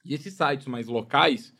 E 0.06 0.14
esses 0.14 0.34
sites 0.34 0.68
mais 0.68 0.88
locais, 0.88 1.54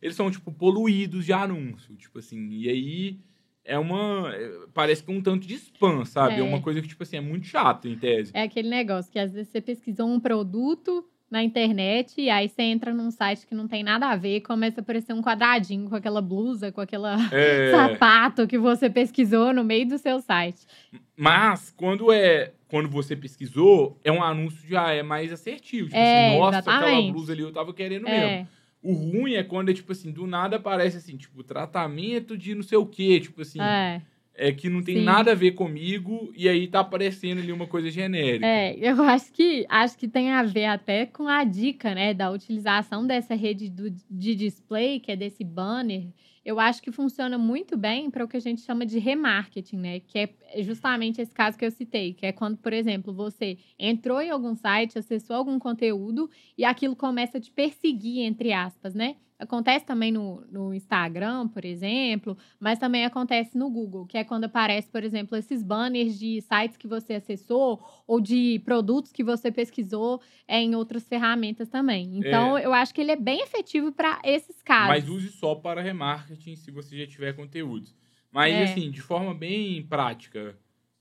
eles 0.00 0.16
são, 0.16 0.30
tipo, 0.30 0.52
poluídos 0.52 1.24
de 1.24 1.32
anúncio, 1.32 1.94
tipo 1.96 2.18
assim, 2.18 2.48
e 2.50 2.68
aí 2.68 3.18
é 3.64 3.78
uma. 3.78 4.32
É, 4.34 4.50
parece 4.72 5.02
que 5.02 5.12
é 5.12 5.14
um 5.14 5.20
tanto 5.20 5.46
de 5.46 5.54
spam, 5.54 6.04
sabe? 6.04 6.36
É. 6.36 6.38
é 6.40 6.42
uma 6.42 6.60
coisa 6.60 6.80
que, 6.80 6.88
tipo 6.88 7.02
assim, 7.02 7.18
é 7.18 7.20
muito 7.20 7.46
chato, 7.46 7.86
em 7.86 7.96
tese. 7.96 8.32
É 8.34 8.42
aquele 8.42 8.68
negócio 8.68 9.12
que 9.12 9.18
às 9.18 9.32
vezes 9.32 9.50
você 9.52 9.60
pesquisou 9.60 10.08
um 10.08 10.18
produto 10.18 11.04
na 11.30 11.42
internet 11.42 12.18
e 12.18 12.30
aí 12.30 12.48
você 12.48 12.62
entra 12.62 12.94
num 12.94 13.10
site 13.10 13.46
que 13.46 13.54
não 13.54 13.68
tem 13.68 13.82
nada 13.82 14.06
a 14.06 14.16
ver 14.16 14.36
e 14.36 14.40
começa 14.40 14.80
a 14.80 14.82
aparecer 14.82 15.12
um 15.12 15.20
quadradinho 15.20 15.88
com 15.88 15.94
aquela 15.94 16.22
blusa, 16.22 16.72
com 16.72 16.80
aquele 16.80 17.04
é... 17.30 17.70
sapato 17.70 18.46
que 18.46 18.56
você 18.56 18.88
pesquisou 18.88 19.52
no 19.52 19.62
meio 19.62 19.86
do 19.86 19.98
seu 19.98 20.20
site. 20.20 20.66
Mas 21.14 21.70
quando 21.76 22.10
é 22.10 22.52
quando 22.68 22.88
você 22.88 23.16
pesquisou, 23.16 23.98
é 24.04 24.12
um 24.12 24.22
anúncio 24.22 24.68
já 24.68 24.92
é 24.92 25.02
mais 25.02 25.32
assertivo. 25.32 25.88
Tipo 25.88 25.98
é, 25.98 26.28
assim, 26.28 26.38
nossa, 26.38 26.58
exatamente. 26.58 26.84
aquela 26.84 27.12
blusa 27.12 27.32
ali 27.32 27.42
eu 27.42 27.52
tava 27.52 27.72
querendo 27.72 28.06
é. 28.06 28.20
mesmo. 28.20 28.48
O 28.82 28.92
ruim 28.92 29.34
é 29.34 29.42
quando 29.42 29.70
é, 29.70 29.74
tipo 29.74 29.92
assim, 29.92 30.12
do 30.12 30.26
nada 30.26 30.56
aparece 30.56 30.96
assim, 30.96 31.16
tipo, 31.16 31.42
tratamento 31.42 32.36
de 32.38 32.54
não 32.54 32.62
sei 32.62 32.78
o 32.78 32.86
quê, 32.86 33.20
tipo 33.20 33.42
assim. 33.42 33.60
É. 33.60 34.02
É 34.40 34.52
que 34.52 34.68
não 34.68 34.84
tem 34.84 34.98
Sim. 34.98 35.02
nada 35.02 35.32
a 35.32 35.34
ver 35.34 35.50
comigo 35.50 36.32
e 36.36 36.48
aí 36.48 36.68
tá 36.68 36.78
aparecendo 36.78 37.40
ali 37.40 37.50
uma 37.50 37.66
coisa 37.66 37.90
genérica. 37.90 38.46
É, 38.46 38.72
eu 38.78 39.02
acho 39.02 39.32
que 39.32 39.66
acho 39.68 39.98
que 39.98 40.06
tem 40.06 40.30
a 40.30 40.44
ver 40.44 40.66
até 40.66 41.06
com 41.06 41.26
a 41.26 41.42
dica, 41.42 41.92
né, 41.92 42.14
da 42.14 42.30
utilização 42.30 43.04
dessa 43.04 43.34
rede 43.34 43.68
do, 43.68 43.90
de 43.90 44.36
display, 44.36 45.00
que 45.00 45.10
é 45.10 45.16
desse 45.16 45.42
banner 45.42 46.06
eu 46.48 46.58
acho 46.58 46.80
que 46.80 46.90
funciona 46.90 47.36
muito 47.36 47.76
bem 47.76 48.10
para 48.10 48.24
o 48.24 48.28
que 48.28 48.38
a 48.38 48.40
gente 48.40 48.62
chama 48.62 48.86
de 48.86 48.98
remarketing, 48.98 49.76
né? 49.76 50.00
Que 50.00 50.18
é 50.18 50.62
justamente 50.62 51.20
esse 51.20 51.34
caso 51.34 51.58
que 51.58 51.64
eu 51.66 51.70
citei, 51.70 52.14
que 52.14 52.24
é 52.24 52.32
quando, 52.32 52.56
por 52.56 52.72
exemplo, 52.72 53.12
você 53.12 53.58
entrou 53.78 54.18
em 54.18 54.30
algum 54.30 54.54
site, 54.54 54.98
acessou 54.98 55.36
algum 55.36 55.58
conteúdo 55.58 56.30
e 56.56 56.64
aquilo 56.64 56.96
começa 56.96 57.36
a 57.36 57.40
te 57.40 57.52
perseguir, 57.52 58.20
entre 58.20 58.50
aspas, 58.54 58.94
né? 58.94 59.16
Acontece 59.38 59.86
também 59.86 60.10
no, 60.10 60.44
no 60.50 60.74
Instagram, 60.74 61.46
por 61.46 61.64
exemplo, 61.64 62.36
mas 62.58 62.76
também 62.76 63.04
acontece 63.04 63.56
no 63.56 63.70
Google, 63.70 64.04
que 64.04 64.18
é 64.18 64.24
quando 64.24 64.44
aparece, 64.44 64.90
por 64.90 65.04
exemplo, 65.04 65.36
esses 65.38 65.62
banners 65.62 66.18
de 66.18 66.40
sites 66.40 66.76
que 66.76 66.88
você 66.88 67.14
acessou 67.14 67.80
ou 68.04 68.20
de 68.20 68.60
produtos 68.64 69.12
que 69.12 69.22
você 69.22 69.52
pesquisou 69.52 70.20
é, 70.46 70.60
em 70.60 70.74
outras 70.74 71.06
ferramentas 71.06 71.68
também. 71.68 72.18
Então, 72.18 72.58
é. 72.58 72.66
eu 72.66 72.74
acho 72.74 72.92
que 72.92 73.00
ele 73.00 73.12
é 73.12 73.16
bem 73.16 73.40
efetivo 73.40 73.92
para 73.92 74.20
esses 74.24 74.60
casos. 74.60 74.88
Mas 74.88 75.08
use 75.08 75.28
só 75.28 75.54
para 75.54 75.80
remarketing 75.80 76.56
se 76.56 76.72
você 76.72 76.98
já 76.98 77.06
tiver 77.06 77.32
conteúdos. 77.34 77.94
Mas, 78.32 78.52
é. 78.52 78.64
assim, 78.64 78.90
de 78.90 79.00
forma 79.00 79.32
bem 79.32 79.84
prática, 79.84 80.58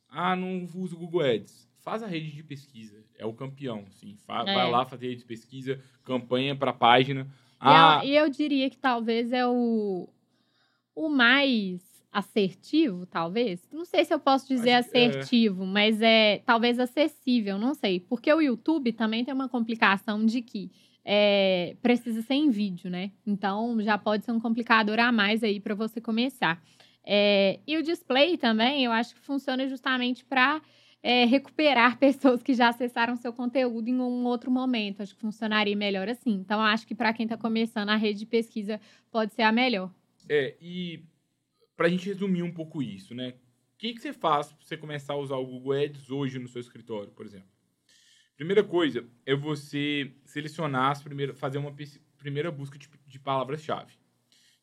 ah, 0.08 0.36
não 0.36 0.64
uso 0.76 0.96
o 0.96 1.00
Google 1.00 1.22
Ads. 1.22 1.68
Faz 1.80 2.04
a 2.04 2.08
rede 2.08 2.32
de 2.32 2.44
pesquisa. 2.44 3.04
É 3.18 3.26
o 3.26 3.34
campeão, 3.34 3.86
sim. 3.90 4.16
Vai 4.28 4.48
é. 4.48 4.64
lá 4.66 4.86
fazer 4.86 5.08
rede 5.08 5.22
de 5.22 5.28
pesquisa, 5.28 5.82
campanha 6.04 6.56
para 6.56 6.70
a 6.70 6.74
página 6.74 7.28
ah. 7.60 8.02
E, 8.04 8.10
eu, 8.10 8.14
e 8.14 8.18
eu 8.26 8.30
diria 8.30 8.70
que 8.70 8.78
talvez 8.78 9.32
é 9.32 9.46
o, 9.46 10.08
o 10.96 11.10
mais 11.10 11.82
assertivo, 12.12 13.06
talvez. 13.06 13.62
Não 13.72 13.86
sei 13.86 14.04
se 14.04 14.14
eu 14.14 14.20
posso 14.20 14.48
dizer 14.48 14.72
Acho, 14.72 14.90
é. 14.94 15.06
assertivo, 15.06 15.64
é. 15.64 15.68
mas 15.68 16.02
é 16.02 16.42
talvez 16.46 16.80
acessível, 16.80 17.58
não 17.58 17.74
sei. 17.74 18.00
Porque 18.00 18.34
o 18.34 18.42
YouTube 18.42 18.92
também 18.94 19.24
tem 19.24 19.34
uma 19.34 19.48
complicação 19.48 20.26
de 20.26 20.42
que 20.42 20.72
é, 21.06 21.76
precisa 21.82 22.22
ser 22.22 22.34
em 22.34 22.50
vídeo, 22.50 22.90
né? 22.90 23.12
Então 23.26 23.80
já 23.82 23.98
pode 23.98 24.26
ser 24.26 24.32
um 24.32 24.40
complicador 24.40 25.00
a 25.00 25.12
mais 25.12 25.44
aí 25.44 25.60
para 25.60 25.76
você 25.76 26.02
começar. 26.02 26.62
É, 27.06 27.60
e 27.66 27.78
o 27.78 27.84
display 27.84 28.38
também, 28.38 28.84
eu 28.84 28.92
acho 28.92 29.16
que 29.16 29.22
funciona 29.22 29.68
justamente 29.68 30.26
para 30.26 30.62
é, 31.02 31.26
recuperar 31.26 31.98
pessoas 32.00 32.42
que 32.42 32.54
já 32.54 32.70
acessaram 32.70 33.16
seu 33.16 33.32
conteúdo 33.34 33.90
em 33.90 34.00
um 34.00 34.26
outro 34.26 34.52
momento. 34.52 35.02
Acho 35.02 35.16
que 35.16 35.22
funcionaria 35.22 35.76
melhor 35.76 36.10
assim. 36.10 36.32
Então, 36.32 36.60
acho 36.62 36.86
que 36.86 36.96
para 36.96 37.14
quem 37.14 37.26
está 37.26 37.38
começando, 37.38 37.90
a 37.90 37.96
rede 37.96 38.20
de 38.20 38.26
pesquisa 38.26 38.80
pode 39.12 39.34
ser 39.34 39.44
a 39.44 39.52
melhor. 39.52 39.92
É, 40.30 40.56
e 40.62 41.04
para 41.76 41.88
a 41.88 41.90
gente 41.90 42.08
resumir 42.08 42.44
um 42.44 42.52
pouco 42.52 42.82
isso, 42.82 43.14
né? 43.14 43.30
O 43.30 43.78
que, 43.78 43.94
que 43.94 44.02
você 44.02 44.12
faz 44.12 44.52
para 44.52 44.66
você 44.66 44.76
começar 44.76 45.14
a 45.14 45.18
usar 45.18 45.36
o 45.36 45.46
Google 45.46 45.74
Ads 45.74 46.10
hoje 46.10 46.40
no 46.40 46.48
seu 46.48 46.60
escritório, 46.60 47.12
por 47.12 47.26
exemplo? 47.26 47.48
Primeira 48.36 48.64
coisa 48.64 49.08
é 49.26 49.36
você 49.36 50.12
selecionar 50.26 50.92
as 50.92 51.02
primeiras, 51.02 51.40
fazer 51.40 51.58
uma 51.58 51.74
primeira 52.18 52.52
busca 52.52 52.78
de, 52.78 52.90
de 53.06 53.20
palavras-chave. 53.20 53.94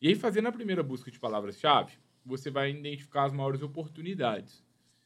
E 0.01 0.09
aí, 0.09 0.14
fazendo 0.14 0.49
a 0.49 0.53
primeira 0.53 0.83
busca 0.83 1.11
de 1.11 1.18
palavras-chave, 1.18 1.94
você 2.25 2.51
vai 2.51 2.70
identificar 2.70 3.25
as 3.25 3.33
maiores 3.33 3.62
oportunidades. 3.62 4.64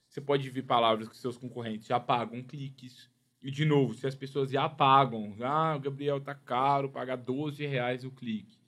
Você 0.08 0.20
pode 0.20 0.48
ver 0.50 0.62
palavras 0.62 1.08
que 1.08 1.16
seus 1.16 1.36
concorrentes 1.36 1.86
já 1.86 2.00
pagam 2.00 2.42
cliques. 2.42 3.10
E, 3.42 3.50
de 3.50 3.64
novo, 3.64 3.94
se 3.94 4.06
as 4.06 4.14
pessoas 4.14 4.50
já 4.50 4.68
pagam, 4.68 5.36
ah, 5.40 5.76
o 5.76 5.80
Gabriel 5.80 6.20
tá 6.20 6.34
caro, 6.34 6.90
pagar 6.90 7.16
12 7.16 7.64
reais 7.66 8.04
o 8.04 8.10
clique. 8.10 8.58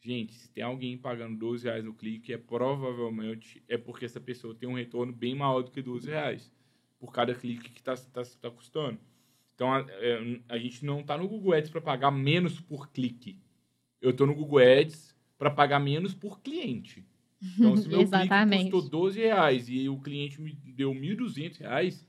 Gente, 0.00 0.34
se 0.34 0.48
tem 0.50 0.64
alguém 0.64 0.96
pagando 0.96 1.36
12 1.36 1.64
reais 1.64 1.84
no 1.84 1.94
clique, 1.94 2.32
é 2.32 2.38
provavelmente 2.38 3.62
é 3.68 3.76
porque 3.76 4.04
essa 4.04 4.20
pessoa 4.20 4.54
tem 4.54 4.68
um 4.68 4.74
retorno 4.74 5.12
bem 5.12 5.34
maior 5.34 5.62
do 5.62 5.70
que 5.70 5.82
12 5.82 6.08
reais 6.08 6.50
por 6.98 7.12
cada 7.12 7.34
clique 7.34 7.70
que 7.70 7.80
está 7.80 7.96
tá, 7.96 8.22
tá 8.40 8.50
custando. 8.50 8.98
Então, 9.54 9.72
a, 9.72 9.84
é, 9.88 10.40
a, 10.48 10.58
gente 10.58 10.84
não 10.84 11.00
está 11.00 11.16
no 11.16 11.28
Google 11.28 11.54
Ads 11.54 11.70
para 11.70 11.80
pagar 11.80 12.10
menos 12.10 12.60
por 12.60 12.90
clique. 12.90 13.40
Eu 14.00 14.10
estou 14.10 14.26
no 14.26 14.34
Google 14.34 14.58
Ads 14.58 15.16
para 15.38 15.50
pagar 15.50 15.80
menos 15.80 16.14
por 16.14 16.40
cliente. 16.40 17.04
Então, 17.42 17.76
se 17.76 17.88
meu 17.88 18.06
clique 18.08 18.70
custou 18.70 18.88
12 18.88 19.20
reais 19.20 19.68
e 19.68 19.88
o 19.88 19.98
cliente 19.98 20.40
me 20.40 20.52
deu 20.52 20.92
1.200 20.92 21.58
reais 21.58 22.06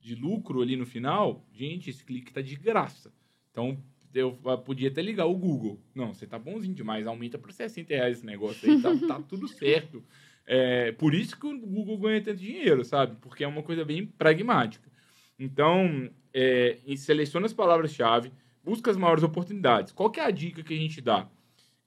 de 0.00 0.14
lucro 0.14 0.60
ali 0.60 0.76
no 0.76 0.84
final, 0.84 1.46
gente, 1.52 1.90
esse 1.90 2.04
clique 2.04 2.32
tá 2.32 2.42
de 2.42 2.56
graça. 2.56 3.12
Então, 3.50 3.82
eu 4.12 4.32
podia 4.64 4.88
até 4.88 5.02
ligar 5.02 5.26
o 5.26 5.34
Google. 5.34 5.80
Não, 5.94 6.14
você 6.14 6.26
tá 6.26 6.38
bonzinho 6.38 6.74
demais, 6.74 7.06
aumenta 7.06 7.38
para 7.38 7.52
60 7.52 7.94
reais 7.94 8.18
esse 8.18 8.26
negócio 8.26 8.70
aí, 8.70 8.80
tá, 8.80 8.90
tá 9.06 9.22
tudo 9.22 9.48
certo. 9.48 10.04
É, 10.46 10.92
por 10.92 11.14
isso 11.14 11.38
que 11.38 11.46
o 11.46 11.58
Google 11.58 11.98
ganha 11.98 12.22
tanto 12.22 12.38
dinheiro, 12.38 12.84
sabe? 12.84 13.16
Porque 13.20 13.44
é 13.44 13.48
uma 13.48 13.62
coisa 13.62 13.84
bem 13.84 14.06
pragmática. 14.06 14.90
Então, 15.38 16.10
é, 16.32 16.78
seleciona 16.96 17.46
as 17.46 17.52
palavras-chave, 17.52 18.32
busca 18.62 18.90
as 18.90 18.96
maiores 18.96 19.24
oportunidades. 19.24 19.92
Qual 19.92 20.10
que 20.10 20.20
é 20.20 20.24
a 20.24 20.30
dica 20.30 20.62
que 20.62 20.74
a 20.74 20.76
gente 20.76 21.00
dá? 21.00 21.28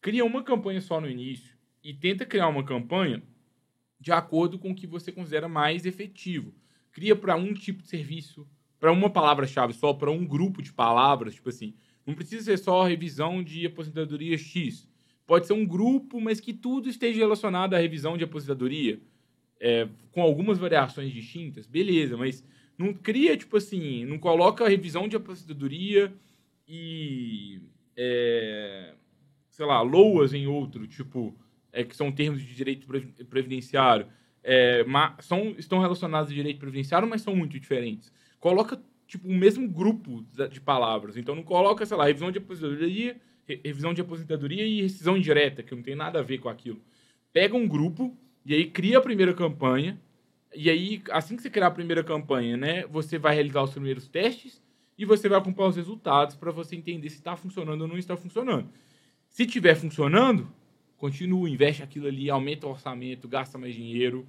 Cria 0.01 0.25
uma 0.25 0.43
campanha 0.43 0.81
só 0.81 0.99
no 0.99 1.09
início, 1.09 1.56
e 1.87 1.93
tenta 1.93 2.25
criar 2.25 2.49
uma 2.49 2.65
campanha 2.65 3.23
de 3.97 4.11
acordo 4.11 4.59
com 4.59 4.71
o 4.71 4.75
que 4.75 4.85
você 4.85 5.09
considera 5.09 5.47
mais 5.47 5.85
efetivo. 5.85 6.53
Cria 6.91 7.15
para 7.15 7.37
um 7.37 7.53
tipo 7.53 7.81
de 7.81 7.87
serviço, 7.87 8.45
para 8.77 8.91
uma 8.91 9.09
palavra-chave 9.09 9.71
só, 9.71 9.93
para 9.93 10.11
um 10.11 10.25
grupo 10.25 10.61
de 10.61 10.73
palavras, 10.73 11.35
tipo 11.35 11.47
assim. 11.47 11.73
Não 12.05 12.13
precisa 12.13 12.43
ser 12.43 12.57
só 12.57 12.83
revisão 12.83 13.41
de 13.41 13.65
aposentadoria 13.65 14.37
X. 14.37 14.85
Pode 15.25 15.47
ser 15.47 15.53
um 15.53 15.65
grupo, 15.65 16.19
mas 16.19 16.41
que 16.41 16.51
tudo 16.51 16.89
esteja 16.89 17.19
relacionado 17.19 17.73
à 17.73 17.77
revisão 17.77 18.17
de 18.17 18.25
aposentadoria, 18.25 18.99
é, 19.57 19.87
com 20.11 20.21
algumas 20.21 20.57
variações 20.57 21.13
distintas, 21.13 21.65
beleza, 21.65 22.17
mas 22.17 22.43
não 22.77 22.93
cria, 22.93 23.37
tipo 23.37 23.55
assim, 23.55 24.03
não 24.03 24.19
coloca 24.19 24.65
a 24.65 24.69
revisão 24.69 25.07
de 25.07 25.15
aposentadoria 25.15 26.13
e, 26.67 27.61
é, 27.95 28.93
sei 29.49 29.65
lá, 29.65 29.81
loas 29.81 30.33
em 30.33 30.47
outro, 30.47 30.85
tipo, 30.85 31.33
é, 31.77 31.83
que 31.83 31.95
são 31.95 32.11
termos 32.11 32.41
de 32.41 32.55
direito 32.55 32.87
previdenciário, 33.29 34.07
é, 34.43 34.83
são, 35.19 35.53
estão 35.59 35.79
relacionados 35.79 36.29
ao 36.31 36.35
direito 36.35 36.57
previdenciário, 36.57 37.07
mas 37.07 37.21
são 37.21 37.35
muito 37.35 37.59
diferentes. 37.59 38.11
Coloca 38.39 38.81
tipo 39.05 39.27
o 39.27 39.33
mesmo 39.33 39.69
grupo 39.69 40.25
de 40.49 40.59
palavras. 40.59 41.15
Então 41.17 41.35
não 41.35 41.43
coloca, 41.43 41.85
sei 41.85 41.95
lá, 41.95 42.05
revisão 42.05 42.31
de 42.31 42.39
aposentadoria, 42.39 43.15
revisão 43.63 43.93
de 43.93 44.01
aposentadoria 44.01 44.65
e 44.65 44.81
rescisão 44.81 45.15
indireta, 45.15 45.61
que 45.61 45.75
não 45.75 45.83
tem 45.83 45.95
nada 45.95 46.19
a 46.19 46.23
ver 46.23 46.39
com 46.39 46.49
aquilo. 46.49 46.81
Pega 47.31 47.55
um 47.55 47.67
grupo 47.67 48.17
e 48.43 48.55
aí 48.55 48.65
cria 48.65 48.97
a 48.97 49.01
primeira 49.01 49.33
campanha 49.33 49.99
E 50.55 50.69
aí, 50.69 51.03
assim 51.11 51.35
que 51.35 51.43
você 51.43 51.49
criar 51.49 51.67
a 51.67 51.71
primeira 51.71 52.03
campanha, 52.03 52.57
né, 52.57 52.87
você 52.87 53.19
vai 53.19 53.35
realizar 53.35 53.61
os 53.61 53.71
primeiros 53.71 54.07
testes 54.07 54.63
e 54.97 55.05
você 55.05 55.29
vai 55.29 55.37
acompanhar 55.37 55.69
os 55.69 55.75
resultados 55.75 56.35
para 56.35 56.51
você 56.51 56.75
entender 56.75 57.09
se 57.09 57.17
está 57.17 57.35
funcionando 57.35 57.81
ou 57.81 57.87
não 57.87 57.97
está 57.97 58.17
funcionando. 58.17 58.67
Se 59.29 59.43
estiver 59.43 59.75
funcionando, 59.75 60.51
continua, 60.97 61.49
investe 61.49 61.83
aquilo 61.83 62.07
ali, 62.07 62.29
aumenta 62.29 62.67
o 62.67 62.71
orçamento, 62.71 63.27
gasta 63.27 63.57
mais 63.57 63.73
dinheiro. 63.75 64.25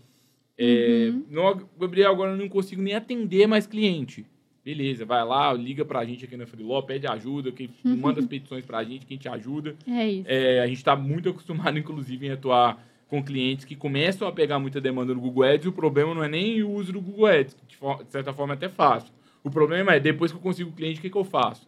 É, 0.56 1.10
Uhum. 1.12 1.24
no, 1.30 1.68
Gabriel, 1.78 2.10
agora 2.12 2.32
eu 2.32 2.36
não 2.36 2.48
consigo 2.48 2.82
nem 2.82 2.94
atender 2.94 3.46
mais 3.46 3.66
cliente. 3.66 4.26
Beleza, 4.64 5.04
vai 5.06 5.24
lá, 5.24 5.52
liga 5.52 5.84
pra 5.84 6.04
gente 6.04 6.24
aqui 6.24 6.36
na 6.36 6.46
Freeló, 6.46 6.82
pede 6.82 7.06
ajuda, 7.06 7.50
que 7.52 7.70
manda 7.84 8.20
as 8.20 8.26
petições 8.26 8.64
pra 8.64 8.84
gente, 8.84 9.06
quem 9.06 9.16
te 9.16 9.28
ajuda. 9.28 9.76
É 9.86 10.06
isso. 10.10 10.28
É, 10.28 10.60
a 10.60 10.66
gente 10.66 10.76
está 10.78 10.94
muito 10.96 11.28
acostumado, 11.28 11.78
inclusive, 11.78 12.26
em 12.26 12.30
atuar 12.30 12.84
com 13.08 13.22
clientes 13.24 13.64
que 13.64 13.74
começam 13.74 14.28
a 14.28 14.32
pegar 14.32 14.58
muita 14.58 14.80
demanda 14.80 15.14
no 15.14 15.20
Google 15.20 15.44
Ads 15.44 15.64
e 15.64 15.68
o 15.68 15.72
problema 15.72 16.14
não 16.14 16.22
é 16.22 16.28
nem 16.28 16.62
o 16.62 16.70
uso 16.70 16.92
do 16.92 17.00
Google 17.00 17.24
Ads, 17.26 17.54
que 17.66 17.76
de 18.04 18.10
certa 18.12 18.34
forma 18.34 18.52
é 18.52 18.56
até 18.56 18.68
fácil. 18.68 19.10
O 19.42 19.50
problema 19.50 19.94
é, 19.94 20.00
depois 20.00 20.30
que 20.30 20.36
eu 20.36 20.42
consigo 20.42 20.68
o 20.68 20.72
cliente, 20.74 20.98
o 20.98 21.02
que, 21.02 21.08
que 21.08 21.16
eu 21.16 21.24
faço? 21.24 21.66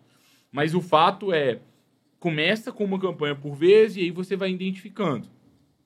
Mas 0.53 0.75
o 0.75 0.83
fato 0.83 1.33
é, 1.33 1.61
começa 2.21 2.71
com 2.71 2.85
uma 2.85 3.01
campanha 3.01 3.35
por 3.35 3.57
vez 3.57 3.97
e 3.97 4.01
aí 4.01 4.11
você 4.11 4.37
vai 4.37 4.51
identificando. 4.53 5.29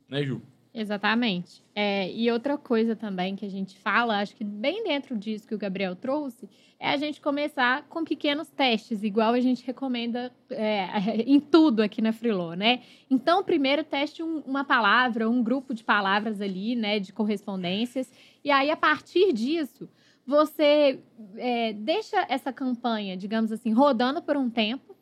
Né, 0.08 0.22
Ju? 0.24 0.42
Exatamente. 0.74 1.62
É, 1.72 2.10
e 2.12 2.28
outra 2.32 2.58
coisa 2.58 2.96
também 2.96 3.36
que 3.36 3.46
a 3.46 3.48
gente 3.48 3.78
fala, 3.78 4.18
acho 4.18 4.34
que 4.34 4.42
bem 4.42 4.82
dentro 4.82 5.16
disso 5.16 5.46
que 5.46 5.54
o 5.54 5.58
Gabriel 5.58 5.94
trouxe, 5.94 6.48
é 6.80 6.90
a 6.90 6.96
gente 6.96 7.20
começar 7.20 7.84
com 7.88 8.02
pequenos 8.02 8.50
testes, 8.50 9.04
igual 9.04 9.34
a 9.34 9.40
gente 9.40 9.64
recomenda 9.64 10.32
é, 10.50 10.88
em 11.24 11.38
tudo 11.38 11.80
aqui 11.80 12.02
na 12.02 12.12
Freeló, 12.12 12.54
né? 12.54 12.82
Então, 13.08 13.44
primeiro 13.44 13.84
teste 13.84 14.20
um- 14.20 14.40
uma 14.40 14.64
palavra, 14.64 15.30
um 15.30 15.44
grupo 15.44 15.72
de 15.72 15.84
palavras 15.84 16.40
ali, 16.40 16.74
né, 16.74 16.98
de 16.98 17.12
correspondências, 17.12 18.12
e 18.42 18.50
aí 18.50 18.68
a 18.68 18.76
partir 18.76 19.32
disso 19.32 19.88
você 20.26 20.98
é, 21.36 21.72
deixa 21.74 22.26
essa 22.28 22.52
campanha, 22.52 23.16
digamos 23.16 23.52
assim, 23.52 23.72
rodando 23.72 24.20
por 24.20 24.36
um 24.36 24.50
tempo 24.50 24.93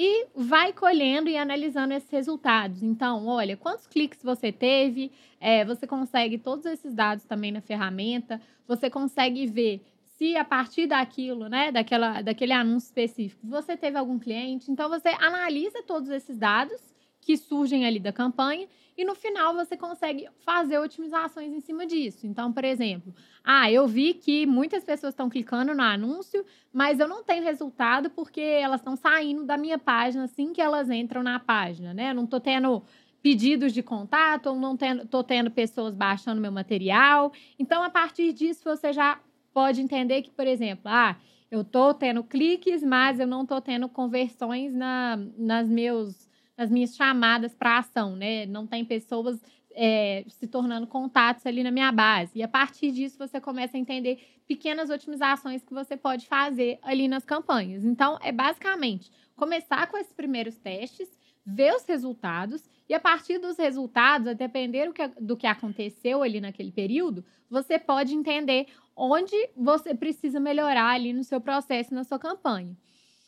e 0.00 0.28
vai 0.32 0.72
colhendo 0.72 1.28
e 1.28 1.36
analisando 1.36 1.92
esses 1.92 2.08
resultados. 2.08 2.84
Então, 2.84 3.26
olha, 3.26 3.56
quantos 3.56 3.84
cliques 3.88 4.22
você 4.22 4.52
teve, 4.52 5.10
é, 5.40 5.64
você 5.64 5.88
consegue 5.88 6.38
todos 6.38 6.64
esses 6.66 6.94
dados 6.94 7.24
também 7.24 7.50
na 7.50 7.60
ferramenta, 7.60 8.40
você 8.64 8.88
consegue 8.88 9.44
ver 9.48 9.84
se 10.04 10.36
a 10.36 10.44
partir 10.44 10.86
daquilo, 10.86 11.48
né, 11.48 11.72
daquela, 11.72 12.22
daquele 12.22 12.52
anúncio 12.52 12.86
específico, 12.86 13.44
você 13.44 13.76
teve 13.76 13.98
algum 13.98 14.20
cliente. 14.20 14.70
Então, 14.70 14.88
você 14.88 15.08
analisa 15.18 15.82
todos 15.82 16.10
esses 16.10 16.38
dados 16.38 16.80
que 17.28 17.36
surgem 17.36 17.84
ali 17.84 18.00
da 18.00 18.10
campanha 18.10 18.66
e 18.96 19.04
no 19.04 19.14
final 19.14 19.52
você 19.52 19.76
consegue 19.76 20.26
fazer 20.46 20.78
otimizações 20.78 21.52
em 21.52 21.60
cima 21.60 21.84
disso. 21.84 22.26
Então, 22.26 22.50
por 22.50 22.64
exemplo, 22.64 23.14
ah, 23.44 23.70
eu 23.70 23.86
vi 23.86 24.14
que 24.14 24.46
muitas 24.46 24.82
pessoas 24.82 25.12
estão 25.12 25.28
clicando 25.28 25.74
no 25.74 25.82
anúncio, 25.82 26.42
mas 26.72 26.98
eu 26.98 27.06
não 27.06 27.22
tenho 27.22 27.44
resultado 27.44 28.08
porque 28.08 28.40
elas 28.40 28.80
estão 28.80 28.96
saindo 28.96 29.44
da 29.44 29.58
minha 29.58 29.78
página 29.78 30.24
assim 30.24 30.54
que 30.54 30.62
elas 30.62 30.88
entram 30.88 31.22
na 31.22 31.38
página, 31.38 31.92
né? 31.92 32.12
Eu 32.12 32.14
não 32.14 32.24
estou 32.24 32.40
tendo 32.40 32.82
pedidos 33.20 33.74
de 33.74 33.82
contato, 33.82 34.46
ou 34.46 34.56
não 34.56 34.74
estou 34.74 35.22
tendo 35.22 35.50
pessoas 35.50 35.94
baixando 35.94 36.40
meu 36.40 36.50
material. 36.50 37.30
Então, 37.58 37.82
a 37.82 37.90
partir 37.90 38.32
disso, 38.32 38.62
você 38.64 38.90
já 38.90 39.20
pode 39.52 39.82
entender 39.82 40.22
que, 40.22 40.30
por 40.30 40.46
exemplo, 40.46 40.84
ah, 40.86 41.14
eu 41.50 41.62
estou 41.62 41.94
tendo 41.94 42.22
cliques, 42.22 42.82
mas 42.82 43.18
eu 43.18 43.26
não 43.26 43.42
estou 43.42 43.60
tendo 43.60 43.88
conversões 43.88 44.74
na, 44.74 45.18
nas, 45.36 45.68
meus, 45.68 46.27
nas 46.58 46.70
minhas 46.70 46.96
chamadas 46.96 47.54
para 47.54 47.78
ação, 47.78 48.16
né? 48.16 48.44
Não 48.44 48.66
tem 48.66 48.84
pessoas 48.84 49.40
é, 49.80 50.24
se 50.28 50.48
tornando 50.48 50.88
contatos 50.88 51.46
ali 51.46 51.62
na 51.62 51.70
minha 51.70 51.92
base. 51.92 52.32
E 52.34 52.42
a 52.42 52.48
partir 52.48 52.90
disso, 52.90 53.16
você 53.16 53.40
começa 53.40 53.76
a 53.76 53.80
entender 53.80 54.18
pequenas 54.48 54.90
otimizações 54.90 55.62
que 55.62 55.72
você 55.72 55.96
pode 55.96 56.26
fazer 56.26 56.80
ali 56.82 57.06
nas 57.06 57.24
campanhas. 57.24 57.84
Então, 57.84 58.18
é 58.20 58.32
basicamente 58.32 59.12
começar 59.36 59.86
com 59.86 59.96
esses 59.96 60.12
primeiros 60.12 60.56
testes, 60.56 61.08
ver 61.46 61.72
os 61.74 61.84
resultados, 61.84 62.68
e 62.88 62.94
a 62.94 62.98
partir 62.98 63.38
dos 63.38 63.56
resultados, 63.56 64.26
a 64.26 64.32
depender 64.32 64.90
do 65.20 65.36
que 65.36 65.46
aconteceu 65.46 66.22
ali 66.22 66.40
naquele 66.40 66.72
período, 66.72 67.24
você 67.48 67.78
pode 67.78 68.14
entender 68.14 68.66
onde 68.96 69.36
você 69.56 69.94
precisa 69.94 70.40
melhorar 70.40 70.88
ali 70.88 71.12
no 71.12 71.22
seu 71.22 71.40
processo, 71.40 71.94
na 71.94 72.02
sua 72.02 72.18
campanha. 72.18 72.76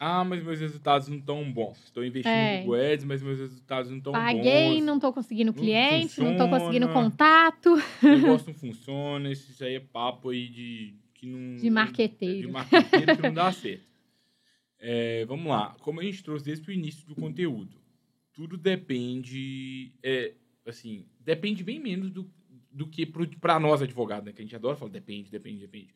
Ah, 0.03 0.25
mas 0.25 0.43
meus 0.43 0.59
resultados 0.59 1.09
não 1.09 1.19
estão 1.19 1.53
bons. 1.53 1.79
Estou 1.85 2.03
investindo 2.03 2.33
É. 2.33 2.61
no 2.61 2.65
Google 2.65 2.93
Ads, 2.93 3.05
mas 3.05 3.23
meus 3.23 3.39
resultados 3.39 3.91
não 3.91 3.99
estão 3.99 4.15
bons. 4.15 4.19
Paguei, 4.19 4.81
não 4.81 4.95
estou 4.95 5.13
conseguindo 5.13 5.53
cliente, 5.53 6.19
não 6.23 6.33
estou 6.33 6.49
conseguindo 6.49 6.89
contato. 6.89 7.75
O 8.03 8.07
negócio 8.07 8.47
não 8.47 8.55
funciona, 8.55 9.31
isso 9.31 9.63
aí 9.63 9.75
é 9.75 9.81
papo 9.81 10.31
aí 10.31 10.49
de... 10.49 10.95
Que 11.13 11.27
não, 11.27 11.57
De 11.57 11.69
marqueteiro. 11.69 12.47
De 12.47 12.53
marqueteiro 12.53 13.15
que 13.15 13.23
não 13.25 13.35
dá 13.35 13.53
certo. 13.53 13.85
É, 14.79 15.27
vamos 15.27 15.47
lá. 15.49 15.77
Como 15.81 16.01
a 16.01 16.03
gente 16.03 16.25
trouxe 16.25 16.47
desde 16.47 16.67
o 16.71 16.73
início 16.73 17.07
do 17.07 17.15
conteúdo, 17.15 17.77
tudo 18.33 18.57
depende... 18.57 19.93
É, 20.03 20.33
assim, 20.67 21.05
depende 21.21 21.63
bem 21.63 21.79
menos 21.79 22.11
do, 22.11 22.27
do 22.73 22.87
que 22.87 23.05
para 23.05 23.61
nós 23.61 23.83
advogados, 23.83 24.25
né? 24.25 24.33
Que 24.33 24.41
a 24.41 24.45
gente 24.45 24.57
adora 24.57 24.77
falar 24.77 24.91
depende, 24.91 25.31
depende, 25.31 25.61
depende. 25.61 25.89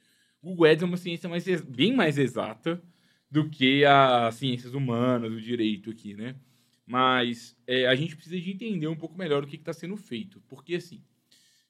Google 0.42 0.66
Ads 0.70 0.82
é 0.82 0.86
uma 0.86 0.98
ciência 0.98 1.26
mais, 1.26 1.46
bem 1.62 1.96
mais 1.96 2.18
exata 2.18 2.82
do 3.35 3.51
que 3.51 3.85
as 3.85 4.37
ciências 4.37 4.74
humanas, 4.74 5.32
o 5.32 5.41
direito 5.41 5.91
aqui, 5.91 6.14
né? 6.14 6.37
Mas 6.87 7.57
é, 7.66 7.85
a 7.85 7.95
gente 7.97 8.14
precisa 8.14 8.41
de 8.41 8.53
entender 8.53 8.87
um 8.87 8.95
pouco 8.95 9.18
melhor 9.18 9.43
o 9.43 9.47
que 9.49 9.57
está 9.57 9.72
sendo 9.72 9.97
feito. 9.97 10.41
Porque, 10.47 10.76
assim, 10.76 11.03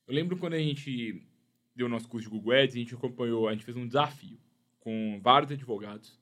eu 0.07 0.15
lembro 0.15 0.37
quando 0.37 0.53
a 0.53 0.59
gente 0.59 1.27
deu 1.75 1.87
o 1.87 1.89
nosso 1.89 2.07
curso 2.07 2.29
de 2.29 2.31
Google 2.37 2.53
Ads, 2.53 2.77
a 2.77 2.79
gente 2.79 2.95
acompanhou, 2.95 3.49
a 3.49 3.53
gente 3.53 3.65
fez 3.65 3.79
um 3.79 3.87
desafio 3.87 4.39
com 4.79 5.19
vários 5.23 5.51
advogados. 5.53 6.21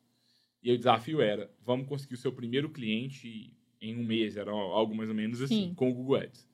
E 0.62 0.70
o 0.70 0.78
desafio 0.78 1.20
era, 1.20 1.50
vamos 1.60 1.88
conseguir 1.88 2.14
o 2.14 2.18
seu 2.18 2.30
primeiro 2.30 2.70
cliente 2.70 3.52
em 3.80 3.96
um 3.96 4.04
mês, 4.04 4.36
era 4.36 4.52
algo 4.52 4.94
mais 4.94 5.08
ou 5.08 5.14
menos 5.16 5.42
assim, 5.42 5.70
Sim. 5.70 5.74
com 5.74 5.90
o 5.90 5.94
Google 5.94 6.20
Ads. 6.20 6.48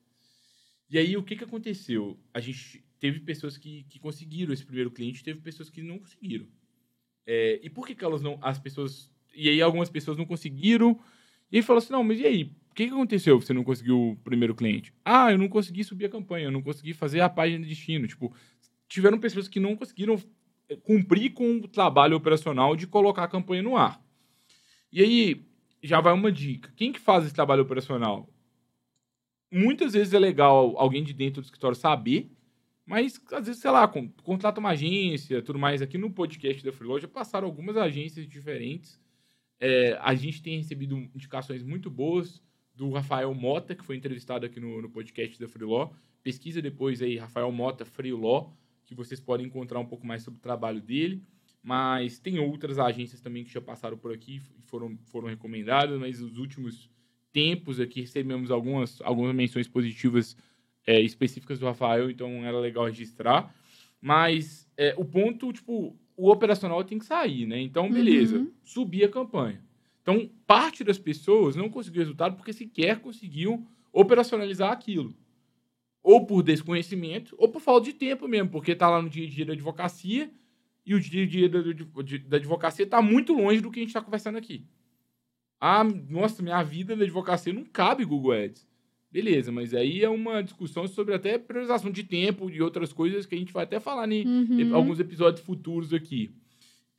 E 0.89 0.97
aí, 0.97 1.15
o 1.15 1.21
que, 1.21 1.35
que 1.35 1.43
aconteceu? 1.43 2.19
A 2.33 2.39
gente 2.39 2.83
teve 2.99 3.19
pessoas 3.19 3.55
que, 3.55 3.83
que 3.83 3.99
conseguiram 3.99 4.51
esse 4.51 4.65
primeiro 4.65 4.89
cliente, 4.89 5.23
teve 5.23 5.41
pessoas 5.41 5.69
que 5.69 5.83
não 5.83 5.99
conseguiram. 5.99 6.47
É, 7.31 7.59
e 7.61 7.69
por 7.69 7.85
que, 7.85 7.93
que 7.93 8.03
elas 8.03 8.23
não. 8.23 8.39
As 8.41 8.57
pessoas. 8.57 9.11
E 9.35 9.47
aí, 9.47 9.61
algumas 9.61 9.87
pessoas 9.87 10.17
não 10.17 10.25
conseguiram. 10.25 10.99
E 11.51 11.57
aí 11.57 11.61
falou 11.61 11.77
assim: 11.77 11.93
não, 11.93 12.03
mas 12.03 12.19
e 12.19 12.25
aí? 12.25 12.43
O 12.71 12.73
que, 12.73 12.87
que 12.87 12.91
aconteceu 12.91 13.39
você 13.39 13.53
não 13.53 13.63
conseguiu 13.63 14.11
o 14.11 14.15
primeiro 14.17 14.55
cliente? 14.55 14.91
Ah, 15.05 15.31
eu 15.31 15.37
não 15.37 15.47
consegui 15.47 15.83
subir 15.83 16.05
a 16.05 16.09
campanha, 16.09 16.45
eu 16.45 16.51
não 16.51 16.63
consegui 16.63 16.91
fazer 16.91 17.21
a 17.21 17.29
página 17.29 17.61
de 17.61 17.69
destino. 17.69 18.07
Tipo, 18.07 18.33
tiveram 18.87 19.19
pessoas 19.19 19.47
que 19.47 19.59
não 19.59 19.75
conseguiram 19.75 20.19
eh, 20.69 20.75
cumprir 20.77 21.33
com 21.33 21.57
o 21.57 21.67
trabalho 21.67 22.17
operacional 22.17 22.75
de 22.75 22.87
colocar 22.87 23.25
a 23.25 23.27
campanha 23.27 23.61
no 23.61 23.77
ar. 23.77 24.01
E 24.91 25.03
aí, 25.03 25.45
já 25.83 26.01
vai 26.01 26.13
uma 26.13 26.31
dica. 26.31 26.73
Quem 26.75 26.91
que 26.91 26.99
faz 26.99 27.25
esse 27.25 27.33
trabalho 27.33 27.61
operacional? 27.61 28.27
Muitas 29.51 29.93
vezes 29.93 30.13
é 30.13 30.19
legal 30.19 30.73
alguém 30.77 31.03
de 31.03 31.13
dentro 31.13 31.41
do 31.41 31.45
escritório 31.45 31.75
saber, 31.75 32.31
mas 32.89 33.21
às 33.31 33.45
vezes, 33.45 33.61
sei 33.61 33.69
lá, 33.69 33.87
con- 33.87 34.09
contrata 34.23 34.59
uma 34.59 34.69
agência, 34.71 35.43
tudo 35.43 35.59
mais. 35.59 35.79
Aqui 35.79 35.95
no 35.95 36.09
podcast 36.09 36.63
da 36.65 36.71
Freelog 36.71 36.99
já 36.99 37.07
passaram 37.07 37.47
algumas 37.47 37.77
agências 37.77 38.27
diferentes. 38.27 38.99
É, 39.59 39.95
a 40.01 40.15
gente 40.15 40.41
tem 40.41 40.57
recebido 40.57 40.97
indicações 40.97 41.61
muito 41.61 41.87
boas 41.87 42.41
do 42.73 42.89
Rafael 42.89 43.31
Mota, 43.35 43.75
que 43.75 43.85
foi 43.85 43.95
entrevistado 43.95 44.43
aqui 44.43 44.59
no, 44.59 44.81
no 44.81 44.89
podcast 44.89 45.39
da 45.39 45.47
Freeló. 45.47 45.91
Pesquisa 46.23 46.63
depois 46.63 46.99
aí, 46.99 47.15
Rafael 47.15 47.51
Mota 47.51 47.85
Freeló, 47.85 48.49
que 48.87 48.95
vocês 48.95 49.19
podem 49.19 49.45
encontrar 49.45 49.79
um 49.79 49.85
pouco 49.85 50.07
mais 50.07 50.23
sobre 50.23 50.39
o 50.39 50.41
trabalho 50.41 50.81
dele. 50.81 51.21
Mas 51.61 52.17
tem 52.17 52.39
outras 52.39 52.79
agências 52.79 53.21
também 53.21 53.43
que 53.43 53.51
já 53.51 53.61
passaram 53.61 53.99
por 53.99 54.11
aqui 54.11 54.41
e 54.57 54.61
foram, 54.63 54.97
foram 55.05 55.27
recomendadas, 55.27 55.99
mas 55.99 56.19
nos 56.19 56.39
últimos 56.39 56.89
tempos 57.31 57.79
aqui 57.79 58.01
recebemos 58.01 58.49
algumas, 58.49 58.99
algumas 59.01 59.35
menções 59.35 59.67
positivas 59.67 60.35
é, 60.89 60.99
específicas 61.01 61.59
do 61.59 61.67
Rafael, 61.67 62.09
então 62.09 62.43
era 62.43 62.59
legal 62.59 62.85
registrar. 62.85 63.53
Mas 64.01 64.67
é, 64.75 64.95
o 64.97 65.05
ponto, 65.05 65.53
tipo, 65.53 65.95
o 66.17 66.31
operacional 66.31 66.83
tem 66.83 66.97
que 66.97 67.05
sair, 67.05 67.45
né? 67.45 67.61
Então, 67.61 67.91
beleza, 67.91 68.37
Uhum. 68.39 68.51
subir 68.63 69.03
a 69.03 69.09
campanha. 69.09 69.61
Então, 70.01 70.27
parte 70.47 70.83
das 70.83 70.97
pessoas 70.97 71.55
não 71.55 71.69
conseguiu 71.69 72.01
resultado 72.01 72.35
porque 72.35 72.51
sequer 72.51 72.99
conseguiam 73.01 73.67
operacionalizar 73.93 74.71
aquilo. 74.71 75.13
Ou 76.01 76.25
por 76.25 76.41
desconhecimento, 76.41 77.35
ou 77.37 77.49
por 77.49 77.61
falta 77.61 77.85
de 77.85 77.93
tempo 77.93 78.27
mesmo, 78.27 78.49
porque 78.49 78.73
tá 78.75 78.89
lá 78.89 78.99
no 78.99 79.09
dia 79.09 79.27
a 79.27 79.29
dia 79.29 79.45
da 79.45 79.53
advocacia 79.53 80.31
e 80.85 80.95
o 80.95 80.99
dia 80.99 81.23
a 81.23 81.27
dia 81.27 81.49
da, 81.49 81.59
da 82.27 82.37
advocacia 82.37 82.87
tá 82.87 82.99
muito 83.01 83.33
longe 83.33 83.61
do 83.61 83.69
que 83.69 83.79
a 83.79 83.83
gente 83.83 83.89
está 83.89 84.01
conversando 84.01 84.37
aqui. 84.39 84.65
Ah, 85.59 85.83
nossa, 85.83 86.41
minha 86.41 86.63
vida 86.63 86.95
na 86.95 87.03
advocacia 87.03 87.53
não 87.53 87.65
cabe 87.65 88.05
Google 88.05 88.31
Ads. 88.31 88.68
Beleza, 89.11 89.51
mas 89.51 89.73
aí 89.73 90.03
é 90.03 90.09
uma 90.09 90.43
discussão 90.43 90.87
sobre 90.87 91.15
até 91.15 91.37
priorização 91.39 91.89
de 91.89 92.03
tempo 92.03 92.49
e 92.49 92.61
outras 92.61 92.93
coisas 92.93 93.25
que 93.25 93.33
a 93.33 93.37
gente 93.37 93.51
vai 93.51 93.63
até 93.63 93.79
falar 93.79 94.11
em 94.11 94.25
Uhum. 94.25 94.75
alguns 94.75 94.99
episódios 94.99 95.43
futuros 95.43 95.93
aqui. 95.93 96.31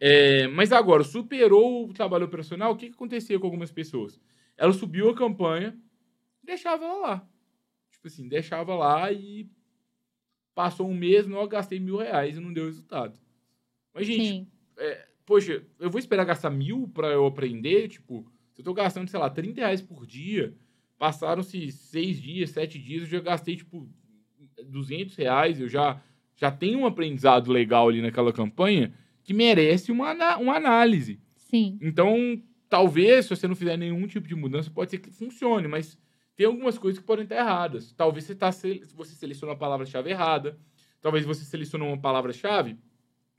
É, 0.00 0.48
mas 0.48 0.72
agora, 0.72 1.04
superou 1.04 1.88
o 1.88 1.92
trabalho 1.92 2.24
operacional, 2.24 2.72
o 2.72 2.76
que, 2.76 2.88
que 2.88 2.94
acontecia 2.94 3.38
com 3.38 3.46
algumas 3.46 3.70
pessoas? 3.70 4.18
Ela 4.56 4.72
subiu 4.72 5.08
a 5.11 5.14
campanha, 5.14 5.78
deixava 6.42 6.84
ela 6.84 6.98
lá. 6.98 7.28
Tipo 7.92 8.08
assim, 8.08 8.26
deixava 8.28 8.74
lá 8.74 9.12
e 9.12 9.48
Passou 10.54 10.88
um 10.88 10.94
mês, 10.94 11.26
não, 11.26 11.40
eu 11.40 11.48
gastei 11.48 11.78
mil 11.78 11.96
reais 11.96 12.36
e 12.36 12.40
não 12.40 12.52
deu 12.52 12.66
resultado. 12.66 13.18
Mas, 13.94 14.06
gente, 14.06 14.26
Sim. 14.28 14.46
poxa, 15.24 15.64
eu 15.78 15.88
vou 15.88 15.98
esperar 15.98 16.24
gastar 16.24 16.50
mil 16.50 16.88
pra 16.88 17.06
eu 17.08 17.24
aprender? 17.24 17.88
Tipo, 17.88 18.30
se 18.52 18.61
eu 18.61 18.64
tô 18.64 18.74
gastando, 18.74 19.08
sei 19.08 19.18
lá, 19.18 19.30
30 19.30 19.61
reais 19.61 19.80
por 19.80 20.04
dia, 20.06 20.54
passaram-se 21.01 21.72
seis 21.72 22.20
dias, 22.20 22.51
sete 22.51 22.78
dias, 22.78 23.05
eu 23.05 23.09
já 23.09 23.20
gastei, 23.20 23.57
tipo, 23.57 23.88
200 24.62 25.16
reais, 25.16 25.59
eu 25.59 25.66
já, 25.66 25.98
já 26.36 26.51
tenho 26.51 26.80
um 26.80 26.86
aprendizado 26.86 27.51
legal 27.51 27.88
ali 27.88 28.03
naquela 28.03 28.34
campanha 28.34 28.92
que 29.24 29.32
merece 29.32 29.90
uma, 29.90 30.36
uma 30.36 30.57
análise. 30.57 31.18
Sim. 31.36 31.78
Então, 31.80 32.42
talvez, 32.68 33.24
se 33.24 33.34
você 33.34 33.48
não 33.48 33.57
fizer 33.57 33.78
nenhum 33.78 34.07
tipo 34.07 34.28
de 34.28 34.34
mudança, 34.34 34.70
pode 34.70 34.90
ser 34.90 34.98
que 34.98 35.11
funcione, 35.11 35.66
mas 35.66 35.98
tem 36.36 36.44
algumas 36.44 36.76
coisas 36.76 37.01
que 37.01 37.07
podem 37.07 37.22
estar 37.22 37.36
erradas. 37.36 37.94
Talvez 37.94 38.26
você, 38.26 38.34
tá, 38.34 38.53
você 38.53 39.14
selecione 39.14 39.55
a 39.55 39.57
palavra-chave 39.57 40.11
errada, 40.11 40.59
talvez 41.01 41.24
você 41.24 41.46
selecione 41.46 41.82
uma 41.82 41.98
palavra-chave 41.98 42.76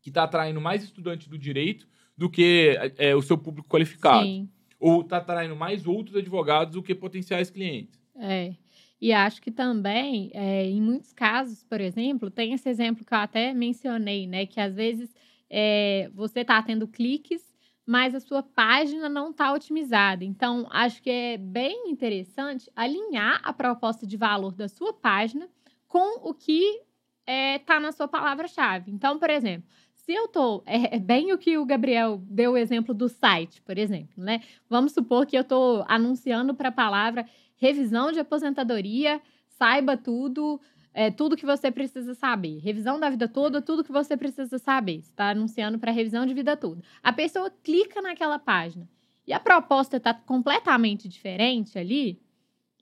que 0.01 0.09
está 0.09 0.23
atraindo 0.23 0.59
mais 0.59 0.83
estudantes 0.83 1.27
do 1.27 1.37
direito 1.37 1.87
do 2.17 2.27
que 2.27 2.75
é, 2.97 3.15
o 3.15 3.21
seu 3.21 3.37
público 3.37 3.69
qualificado. 3.69 4.25
Sim. 4.25 4.49
Ou 4.81 5.01
está 5.01 5.17
atraindo 5.17 5.55
mais 5.55 5.85
outros 5.85 6.17
advogados 6.17 6.73
do 6.73 6.83
que 6.83 6.95
potenciais 6.95 7.49
clientes. 7.49 7.97
É. 8.15 8.55
E 8.99 9.13
acho 9.13 9.41
que 9.41 9.51
também, 9.51 10.29
é, 10.33 10.65
em 10.65 10.81
muitos 10.81 11.13
casos, 11.13 11.63
por 11.63 11.79
exemplo, 11.79 12.29
tem 12.29 12.53
esse 12.53 12.67
exemplo 12.67 13.05
que 13.05 13.13
eu 13.13 13.17
até 13.17 13.53
mencionei, 13.53 14.27
né? 14.27 14.45
Que 14.45 14.59
às 14.59 14.75
vezes 14.75 15.15
é, 15.49 16.09
você 16.13 16.41
está 16.41 16.61
tendo 16.61 16.87
cliques, 16.87 17.41
mas 17.85 18.13
a 18.13 18.19
sua 18.19 18.43
página 18.43 19.07
não 19.07 19.31
está 19.31 19.53
otimizada. 19.53 20.23
Então, 20.23 20.67
acho 20.69 21.01
que 21.01 21.09
é 21.09 21.37
bem 21.37 21.89
interessante 21.89 22.69
alinhar 22.75 23.39
a 23.43 23.53
proposta 23.53 24.05
de 24.05 24.17
valor 24.17 24.53
da 24.53 24.67
sua 24.67 24.93
página 24.93 25.47
com 25.87 26.27
o 26.27 26.33
que 26.33 26.81
está 27.27 27.79
na 27.79 27.91
sua 27.91 28.07
palavra-chave. 28.07 28.91
Então, 28.91 29.17
por 29.17 29.29
exemplo, 29.29 29.69
se 30.11 30.13
eu 30.13 30.27
tô. 30.27 30.61
É, 30.65 30.97
é 30.97 30.99
bem 30.99 31.31
o 31.31 31.37
que 31.37 31.57
o 31.57 31.65
Gabriel 31.65 32.21
deu 32.25 32.51
o 32.51 32.57
exemplo 32.57 32.93
do 32.93 33.07
site, 33.07 33.61
por 33.61 33.77
exemplo, 33.77 34.21
né? 34.21 34.41
Vamos 34.69 34.91
supor 34.91 35.25
que 35.25 35.37
eu 35.37 35.41
estou 35.41 35.85
anunciando 35.87 36.53
para 36.53 36.67
a 36.67 36.71
palavra 36.71 37.25
revisão 37.55 38.11
de 38.11 38.19
aposentadoria, 38.19 39.21
saiba 39.47 39.95
tudo, 39.95 40.59
é, 40.93 41.09
tudo 41.09 41.37
que 41.37 41.45
você 41.45 41.71
precisa 41.71 42.13
saber. 42.13 42.57
Revisão 42.57 42.99
da 42.99 43.09
vida 43.09 43.27
toda, 43.27 43.61
tudo 43.61 43.85
que 43.85 43.91
você 43.91 44.17
precisa 44.17 44.57
saber. 44.57 45.01
Você 45.01 45.11
está 45.11 45.29
anunciando 45.29 45.79
para 45.79 45.91
revisão 45.91 46.25
de 46.25 46.33
vida 46.33 46.57
toda. 46.57 46.81
A 47.01 47.13
pessoa 47.13 47.49
clica 47.63 48.01
naquela 48.01 48.37
página 48.37 48.89
e 49.25 49.31
a 49.31 49.39
proposta 49.39 49.95
está 49.95 50.13
completamente 50.13 51.07
diferente 51.07 51.79
ali. 51.79 52.19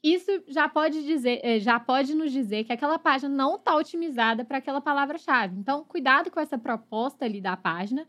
Isso 0.02 0.32
já 0.48 0.70
pode 0.70 1.04
dizer, 1.04 1.42
eh, 1.44 1.60
já 1.60 1.78
pode 1.78 2.16
nos 2.16 2.32
dizer 2.32 2.64
que 2.64 2.72
aquela 2.72 2.98
página 2.98 3.34
não 3.34 3.56
está 3.56 3.76
otimizada 3.76 4.46
para 4.46 4.58
aquela 4.58 4.80
palavra-chave. 4.80 5.58
Então, 5.60 5.84
cuidado 5.84 6.32
com 6.32 6.40
essa 6.40 6.58
proposta 6.58 7.26
ali 7.26 7.42
da 7.42 7.58
página, 7.58 8.08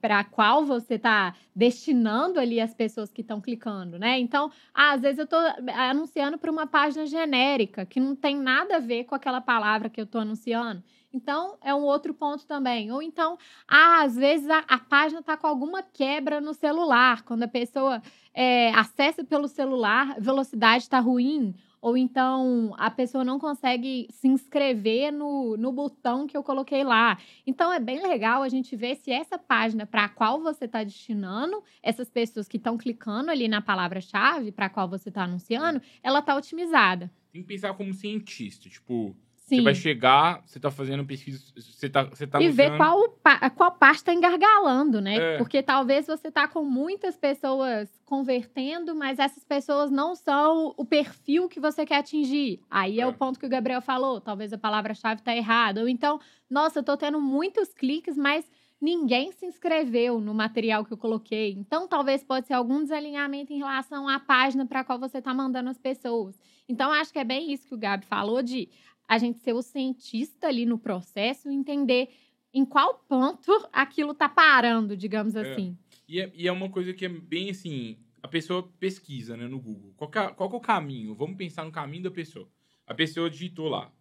para 0.00 0.18
a 0.20 0.24
qual 0.24 0.66
você 0.66 0.94
está 0.94 1.34
destinando 1.56 2.38
ali 2.38 2.60
as 2.60 2.74
pessoas 2.74 3.10
que 3.10 3.22
estão 3.22 3.40
clicando, 3.40 3.98
né? 3.98 4.18
Então, 4.18 4.50
ah, 4.74 4.92
às 4.92 5.00
vezes 5.00 5.18
eu 5.18 5.24
estou 5.24 5.40
anunciando 5.74 6.36
para 6.38 6.50
uma 6.50 6.66
página 6.66 7.06
genérica 7.06 7.86
que 7.86 7.98
não 7.98 8.14
tem 8.14 8.36
nada 8.36 8.76
a 8.76 8.78
ver 8.80 9.04
com 9.04 9.14
aquela 9.14 9.40
palavra 9.40 9.88
que 9.88 9.98
eu 9.98 10.04
estou 10.04 10.20
anunciando. 10.20 10.82
Então, 11.12 11.56
é 11.62 11.74
um 11.74 11.82
outro 11.82 12.12
ponto 12.12 12.46
também. 12.46 12.92
Ou 12.92 13.02
então, 13.02 13.38
ah, 13.66 14.02
às 14.02 14.14
vezes 14.14 14.48
a, 14.50 14.58
a 14.68 14.78
página 14.78 15.20
está 15.20 15.36
com 15.36 15.46
alguma 15.46 15.82
quebra 15.82 16.40
no 16.40 16.52
celular. 16.52 17.22
Quando 17.22 17.44
a 17.44 17.48
pessoa 17.48 18.02
é, 18.34 18.70
acessa 18.70 19.24
pelo 19.24 19.48
celular, 19.48 20.16
a 20.16 20.20
velocidade 20.20 20.84
está 20.84 21.00
ruim. 21.00 21.54
Ou 21.80 21.96
então 21.96 22.74
a 22.76 22.90
pessoa 22.90 23.24
não 23.24 23.38
consegue 23.38 24.08
se 24.10 24.26
inscrever 24.26 25.12
no, 25.12 25.56
no 25.56 25.72
botão 25.72 26.26
que 26.26 26.36
eu 26.36 26.42
coloquei 26.42 26.82
lá. 26.82 27.16
Então 27.46 27.72
é 27.72 27.78
bem 27.78 28.02
legal 28.02 28.42
a 28.42 28.48
gente 28.48 28.74
ver 28.74 28.96
se 28.96 29.12
essa 29.12 29.38
página 29.38 29.86
para 29.86 30.04
a 30.04 30.08
qual 30.08 30.40
você 30.40 30.64
está 30.64 30.82
destinando, 30.82 31.62
essas 31.82 32.10
pessoas 32.10 32.48
que 32.48 32.56
estão 32.56 32.76
clicando 32.76 33.30
ali 33.30 33.46
na 33.46 33.62
palavra-chave 33.62 34.50
para 34.50 34.66
a 34.66 34.70
qual 34.70 34.88
você 34.88 35.08
está 35.08 35.22
anunciando, 35.22 35.80
ela 36.02 36.18
está 36.18 36.34
otimizada. 36.34 37.10
Tem 37.32 37.42
que 37.42 37.48
pensar 37.48 37.72
como 37.74 37.94
cientista. 37.94 38.68
Tipo, 38.68 39.14
Sim. 39.48 39.56
você 39.56 39.62
vai 39.62 39.74
chegar, 39.74 40.42
você 40.44 40.58
está 40.58 40.70
fazendo 40.70 41.04
pesquisa, 41.06 41.42
você 41.56 41.86
está 41.86 42.04
você 42.04 42.26
tá 42.26 42.40
e 42.40 42.50
ver 42.50 42.76
qual, 42.76 43.18
qual 43.56 43.72
parte 43.72 43.96
está 43.96 44.12
engargalando, 44.12 45.00
né? 45.00 45.16
É. 45.16 45.38
Porque 45.38 45.62
talvez 45.62 46.06
você 46.06 46.30
tá 46.30 46.46
com 46.46 46.62
muitas 46.62 47.16
pessoas 47.16 47.88
convertendo, 48.04 48.94
mas 48.94 49.18
essas 49.18 49.44
pessoas 49.44 49.90
não 49.90 50.14
são 50.14 50.74
o 50.76 50.84
perfil 50.84 51.48
que 51.48 51.58
você 51.58 51.86
quer 51.86 51.96
atingir. 51.96 52.60
Aí 52.70 53.00
é, 53.00 53.04
É. 53.04 53.06
o 53.06 53.12
ponto 53.14 53.38
que 53.38 53.46
o 53.46 53.48
Gabriel 53.48 53.80
falou. 53.80 54.20
Talvez 54.20 54.52
a 54.52 54.58
palavra-chave 54.58 55.22
tá 55.22 55.34
errada. 55.34 55.80
Ou 55.80 55.88
então, 55.88 56.20
nossa, 56.50 56.80
eu 56.80 56.82
tô 56.82 56.94
tendo 56.96 57.18
muitos 57.20 57.72
cliques, 57.72 58.16
mas 58.18 58.44
ninguém 58.80 59.32
se 59.32 59.46
inscreveu 59.46 60.20
no 60.20 60.34
material 60.34 60.84
que 60.84 60.92
eu 60.92 60.96
coloquei. 60.98 61.52
Então, 61.58 61.88
talvez 61.88 62.22
pode 62.22 62.46
ser 62.46 62.52
algum 62.54 62.82
desalinhamento 62.82 63.52
em 63.52 63.58
relação 63.58 64.06
à 64.08 64.20
página 64.20 64.66
para 64.66 64.84
qual 64.84 64.98
você 64.98 65.20
tá 65.22 65.32
mandando 65.32 65.70
as 65.70 65.78
pessoas. 65.78 66.38
Então, 66.68 66.92
acho 66.92 67.12
que 67.12 67.18
é 67.18 67.24
bem 67.24 67.50
isso 67.52 67.66
que 67.66 67.74
o 67.74 67.78
Gabi 67.78 68.04
falou 68.04 68.42
de 68.42 68.68
a 69.08 69.18
gente 69.18 69.40
ser 69.40 69.54
o 69.54 69.62
cientista 69.62 70.46
ali 70.46 70.66
no 70.66 70.78
processo 70.78 71.50
e 71.50 71.54
entender 71.54 72.10
em 72.52 72.64
qual 72.64 72.98
ponto 73.08 73.50
aquilo 73.72 74.14
tá 74.14 74.28
parando, 74.28 74.96
digamos 74.96 75.34
É. 75.34 75.40
assim. 75.40 75.76
E 76.06 76.20
é, 76.20 76.30
e 76.34 76.46
é 76.46 76.52
uma 76.52 76.70
coisa 76.70 76.92
que 76.92 77.04
é 77.04 77.08
bem 77.08 77.50
assim, 77.50 77.98
a 78.22 78.28
pessoa 78.28 78.62
pesquisa, 78.78 79.36
né, 79.36 79.46
no 79.48 79.60
Google. 79.60 79.92
Qual 79.96 80.10
é, 80.14 80.28
qual 80.32 80.52
é 80.52 80.56
o 80.56 80.60
caminho? 80.60 81.14
Vamos 81.14 81.36
pensar 81.36 81.64
no 81.64 81.72
caminho 81.72 82.04
da 82.04 82.10
pessoa. 82.10 82.48
A 82.86 82.94
pessoa 82.94 83.28
digitou 83.30 83.68
lá, 83.68 83.92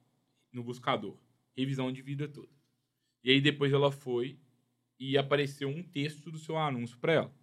no 0.51 0.64
buscador, 0.64 1.18
revisão 1.55 1.91
de 1.91 2.01
vida 2.01 2.28
toda. 2.28 2.49
E 3.24 3.32
aí 3.32 3.41
depois 3.41 3.74
ela 3.74 3.91
foi 3.91 4.39
e 4.99 5.18
apareceu 5.18 5.68
um 5.70 5.84
texto 5.84 6.32
do 6.32 6.38
seu 6.39 6.58
anúncio 6.58 6.97
para 6.97 7.14
ela. 7.14 7.34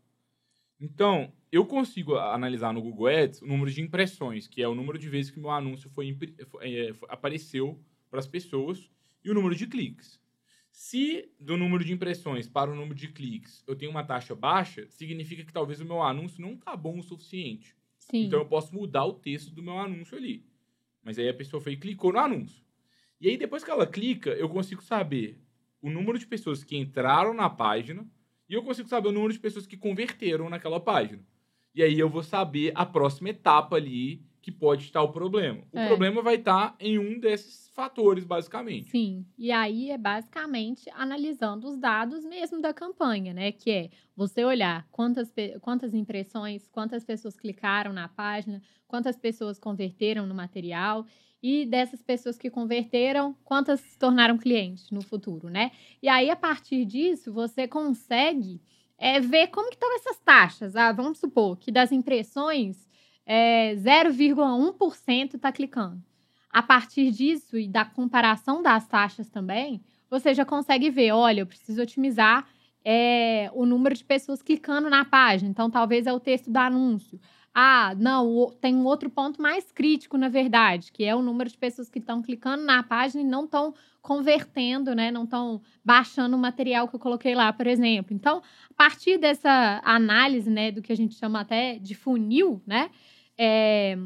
Então, 0.84 1.32
eu 1.50 1.64
consigo 1.64 2.16
analisar 2.16 2.74
no 2.74 2.82
Google 2.82 3.06
Ads 3.06 3.40
o 3.40 3.46
número 3.46 3.70
de 3.70 3.80
impressões, 3.80 4.46
que 4.46 4.62
é 4.62 4.68
o 4.68 4.74
número 4.74 4.98
de 4.98 5.08
vezes 5.08 5.30
que 5.30 5.40
meu 5.40 5.50
anúncio 5.50 5.88
foi, 5.88 6.14
foi- 6.50 6.60
é, 6.60 6.92
apareceu 7.08 7.80
para 8.10 8.18
as 8.20 8.26
pessoas, 8.26 8.90
e 9.24 9.30
o 9.30 9.34
número 9.34 9.54
de 9.54 9.66
cliques. 9.66 10.20
Se 10.70 11.30
do 11.40 11.56
número 11.56 11.82
de 11.82 11.92
impressões 11.94 12.46
para 12.46 12.70
o 12.70 12.74
número 12.74 12.94
de 12.94 13.08
cliques 13.08 13.64
eu 13.66 13.74
tenho 13.74 13.90
uma 13.90 14.04
taxa 14.04 14.34
baixa, 14.34 14.86
significa 14.90 15.42
que 15.42 15.52
talvez 15.52 15.80
o 15.80 15.84
meu 15.86 16.02
anúncio 16.02 16.42
não 16.42 16.54
tá 16.54 16.76
bom 16.76 16.98
o 16.98 17.02
suficiente. 17.02 17.74
Sim. 17.98 18.26
Então 18.26 18.40
eu 18.40 18.46
posso 18.46 18.74
mudar 18.74 19.06
o 19.06 19.14
texto 19.14 19.50
do 19.54 19.62
meu 19.62 19.78
anúncio 19.78 20.18
ali. 20.18 20.44
Mas 21.02 21.18
aí 21.18 21.28
a 21.30 21.34
pessoa 21.34 21.62
foi 21.62 21.72
e 21.72 21.76
clicou 21.78 22.12
no 22.12 22.18
anúncio. 22.18 22.62
E 23.18 23.28
aí 23.30 23.38
depois 23.38 23.64
que 23.64 23.70
ela 23.70 23.86
clica, 23.86 24.30
eu 24.32 24.48
consigo 24.50 24.82
saber 24.82 25.40
o 25.80 25.88
número 25.88 26.18
de 26.18 26.26
pessoas 26.26 26.62
que 26.62 26.76
entraram 26.76 27.32
na 27.32 27.48
página 27.48 28.06
e 28.48 28.54
eu 28.54 28.62
consigo 28.62 28.88
saber 28.88 29.08
o 29.08 29.12
número 29.12 29.32
de 29.32 29.38
pessoas 29.40 29.66
que 29.66 29.76
converteram 29.76 30.48
naquela 30.50 30.80
página. 30.80 31.22
E 31.74 31.82
aí 31.82 31.98
eu 31.98 32.08
vou 32.08 32.22
saber 32.22 32.72
a 32.74 32.86
próxima 32.86 33.30
etapa 33.30 33.76
ali 33.76 34.24
que 34.40 34.52
pode 34.52 34.84
estar 34.84 35.02
o 35.02 35.12
problema. 35.12 35.66
O 35.72 35.78
É. 35.78 35.84
problema 35.88 36.22
vai 36.22 36.36
estar 36.36 36.76
em 36.78 36.98
um 36.98 37.18
desses 37.18 37.68
fatores, 37.70 38.24
basicamente. 38.24 38.92
Sim, 38.92 39.26
e 39.38 39.50
aí 39.50 39.90
é 39.90 39.96
basicamente 39.98 40.88
analisando 40.90 41.66
os 41.66 41.76
dados 41.78 42.24
mesmo 42.24 42.60
da 42.60 42.72
campanha, 42.74 43.32
né? 43.32 43.50
Que 43.50 43.70
é 43.70 43.90
você 44.14 44.44
olhar 44.44 44.86
quantas, 44.90 45.32
quantas 45.60 45.94
impressões, 45.94 46.68
quantas 46.68 47.02
pessoas 47.04 47.36
clicaram 47.36 47.92
na 47.92 48.08
página, 48.08 48.60
quantas 48.86 49.16
pessoas 49.16 49.58
converteram 49.58 50.26
no 50.26 50.34
material 50.34 51.06
e 51.46 51.66
dessas 51.66 52.00
pessoas 52.00 52.38
que 52.38 52.48
converteram, 52.48 53.36
quantas 53.44 53.78
se 53.80 53.98
tornaram 53.98 54.38
clientes 54.38 54.90
no 54.90 55.02
futuro, 55.02 55.50
né? 55.50 55.72
E 56.02 56.08
aí, 56.08 56.30
a 56.30 56.36
partir 56.36 56.86
disso, 56.86 57.30
você 57.34 57.68
consegue 57.68 58.62
é, 58.96 59.20
ver 59.20 59.48
como 59.48 59.68
que 59.68 59.76
estão 59.76 59.94
essas 59.94 60.18
taxas. 60.20 60.74
Ah, 60.74 60.90
vamos 60.90 61.18
supor 61.18 61.58
que 61.58 61.70
das 61.70 61.92
impressões, 61.92 62.88
é, 63.26 63.74
0,1% 63.74 65.34
está 65.34 65.52
clicando. 65.52 66.02
A 66.48 66.62
partir 66.62 67.10
disso 67.10 67.58
e 67.58 67.68
da 67.68 67.84
comparação 67.84 68.62
das 68.62 68.88
taxas 68.88 69.28
também, 69.28 69.84
você 70.08 70.32
já 70.32 70.46
consegue 70.46 70.88
ver, 70.88 71.12
olha, 71.12 71.42
eu 71.42 71.46
preciso 71.46 71.82
otimizar 71.82 72.48
é, 72.82 73.50
o 73.52 73.66
número 73.66 73.94
de 73.94 74.04
pessoas 74.04 74.40
clicando 74.40 74.88
na 74.88 75.04
página. 75.04 75.50
Então, 75.50 75.70
talvez 75.70 76.06
é 76.06 76.12
o 76.14 76.20
texto 76.20 76.50
do 76.50 76.56
anúncio. 76.56 77.20
Ah, 77.54 77.94
não, 77.96 78.52
tem 78.60 78.74
um 78.74 78.84
outro 78.84 79.08
ponto 79.08 79.40
mais 79.40 79.70
crítico, 79.70 80.18
na 80.18 80.28
verdade, 80.28 80.90
que 80.90 81.04
é 81.04 81.14
o 81.14 81.22
número 81.22 81.48
de 81.48 81.56
pessoas 81.56 81.88
que 81.88 82.00
estão 82.00 82.20
clicando 82.20 82.64
na 82.64 82.82
página 82.82 83.22
e 83.22 83.26
não 83.26 83.44
estão 83.44 83.74
convertendo, 84.02 84.94
né? 84.94 85.10
Não 85.10 85.24
estão 85.24 85.62
baixando 85.84 86.36
o 86.36 86.38
material 86.38 86.88
que 86.88 86.96
eu 86.96 87.00
coloquei 87.00 87.34
lá, 87.34 87.52
por 87.52 87.66
exemplo. 87.66 88.14
Então, 88.14 88.42
a 88.70 88.74
partir 88.74 89.18
dessa 89.18 89.80
análise, 89.84 90.50
né, 90.50 90.72
do 90.72 90.82
que 90.82 90.92
a 90.92 90.96
gente 90.96 91.14
chama 91.14 91.40
até 91.40 91.78
de 91.78 91.94
funil, 91.94 92.60
né? 92.66 92.90
é, 93.38 93.96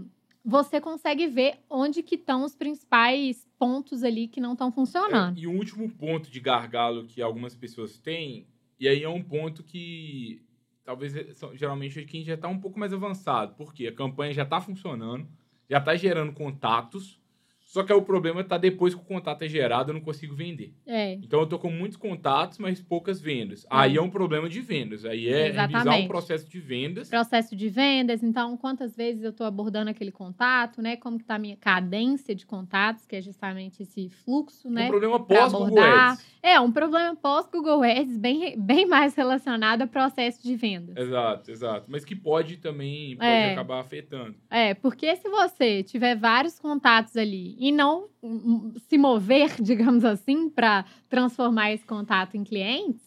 você 0.44 0.80
consegue 0.80 1.26
ver 1.26 1.58
onde 1.68 2.02
que 2.02 2.14
estão 2.14 2.44
os 2.44 2.54
principais 2.54 3.46
pontos 3.58 4.02
ali 4.02 4.28
que 4.28 4.40
não 4.40 4.52
estão 4.52 4.72
funcionando. 4.72 5.38
É, 5.38 5.42
e 5.42 5.46
o 5.46 5.52
último 5.52 5.88
ponto 5.90 6.30
de 6.30 6.40
gargalo 6.40 7.06
que 7.06 7.20
algumas 7.20 7.54
pessoas 7.54 7.98
têm, 7.98 8.46
e 8.80 8.88
aí 8.88 9.02
é 9.02 9.08
um 9.08 9.22
ponto 9.22 9.62
que 9.62 10.42
talvez 10.88 11.14
é- 11.14 11.34
são- 11.34 11.54
geralmente 11.54 12.00
é 12.00 12.04
quem 12.04 12.24
já 12.24 12.32
está 12.32 12.48
um 12.48 12.58
pouco 12.58 12.80
mais 12.80 12.94
avançado, 12.94 13.54
porque 13.56 13.86
a 13.86 13.92
campanha 13.94 14.32
já 14.32 14.42
está 14.44 14.58
funcionando, 14.58 15.28
já 15.68 15.76
está 15.76 15.94
gerando 15.94 16.32
contatos, 16.32 17.20
Só 17.68 17.82
que 17.82 17.92
aí 17.92 17.98
o 17.98 18.02
problema 18.02 18.42
tá 18.42 18.56
depois 18.56 18.94
que 18.94 19.00
o 19.02 19.04
contato 19.04 19.42
é 19.42 19.48
gerado, 19.48 19.90
eu 19.90 19.94
não 19.94 20.00
consigo 20.00 20.34
vender. 20.34 20.72
É. 20.86 21.12
Então 21.12 21.40
eu 21.40 21.46
tô 21.46 21.58
com 21.58 21.70
muitos 21.70 21.98
contatos, 21.98 22.56
mas 22.56 22.80
poucas 22.80 23.20
vendas. 23.20 23.66
Aí 23.68 23.98
é 23.98 24.00
um 24.00 24.08
problema 24.08 24.48
de 24.48 24.62
vendas. 24.62 25.04
Aí 25.04 25.28
é 25.28 25.42
revisar 25.44 25.68
Exatamente. 25.68 26.04
o 26.06 26.08
processo 26.08 26.48
de 26.48 26.58
vendas. 26.60 27.10
Processo 27.10 27.54
de 27.54 27.68
vendas, 27.68 28.22
então 28.22 28.56
quantas 28.56 28.96
vezes 28.96 29.22
eu 29.22 29.30
estou 29.30 29.46
abordando 29.46 29.90
aquele 29.90 30.10
contato, 30.10 30.80
né? 30.80 30.96
Como 30.96 31.18
que 31.18 31.24
tá 31.26 31.34
a 31.34 31.38
minha 31.38 31.58
cadência 31.58 32.34
de 32.34 32.46
contatos, 32.46 33.04
que 33.04 33.14
é 33.16 33.20
justamente 33.20 33.82
esse 33.82 34.08
fluxo, 34.08 34.66
Um 34.68 34.72
né? 34.72 34.88
problema 34.88 35.22
pra 35.22 35.40
pós 35.40 35.52
Google 35.52 35.66
abordar. 35.66 36.12
Ads. 36.12 36.38
É, 36.42 36.58
um 36.60 36.72
problema 36.72 37.14
pós-Google 37.16 37.82
Ads 37.82 38.16
bem, 38.16 38.58
bem 38.58 38.86
mais 38.86 39.14
relacionado 39.14 39.82
a 39.82 39.86
processo 39.86 40.42
de 40.42 40.56
vendas. 40.56 40.96
Exato, 40.96 41.50
exato. 41.50 41.84
Mas 41.90 42.02
que 42.02 42.16
pode 42.16 42.56
também 42.56 43.14
pode 43.16 43.28
É. 43.28 43.52
acabar 43.52 43.80
afetando. 43.80 44.36
É, 44.48 44.72
porque 44.72 45.14
se 45.16 45.28
você 45.28 45.82
tiver 45.82 46.16
vários 46.16 46.58
contatos 46.58 47.14
ali 47.16 47.57
e 47.58 47.72
não 47.72 48.08
hum, 48.22 48.72
se 48.88 48.96
mover, 48.96 49.56
digamos 49.60 50.04
assim, 50.04 50.48
para 50.48 50.84
transformar 51.08 51.72
esse 51.72 51.84
contato 51.84 52.36
em 52.36 52.44
clientes, 52.44 53.02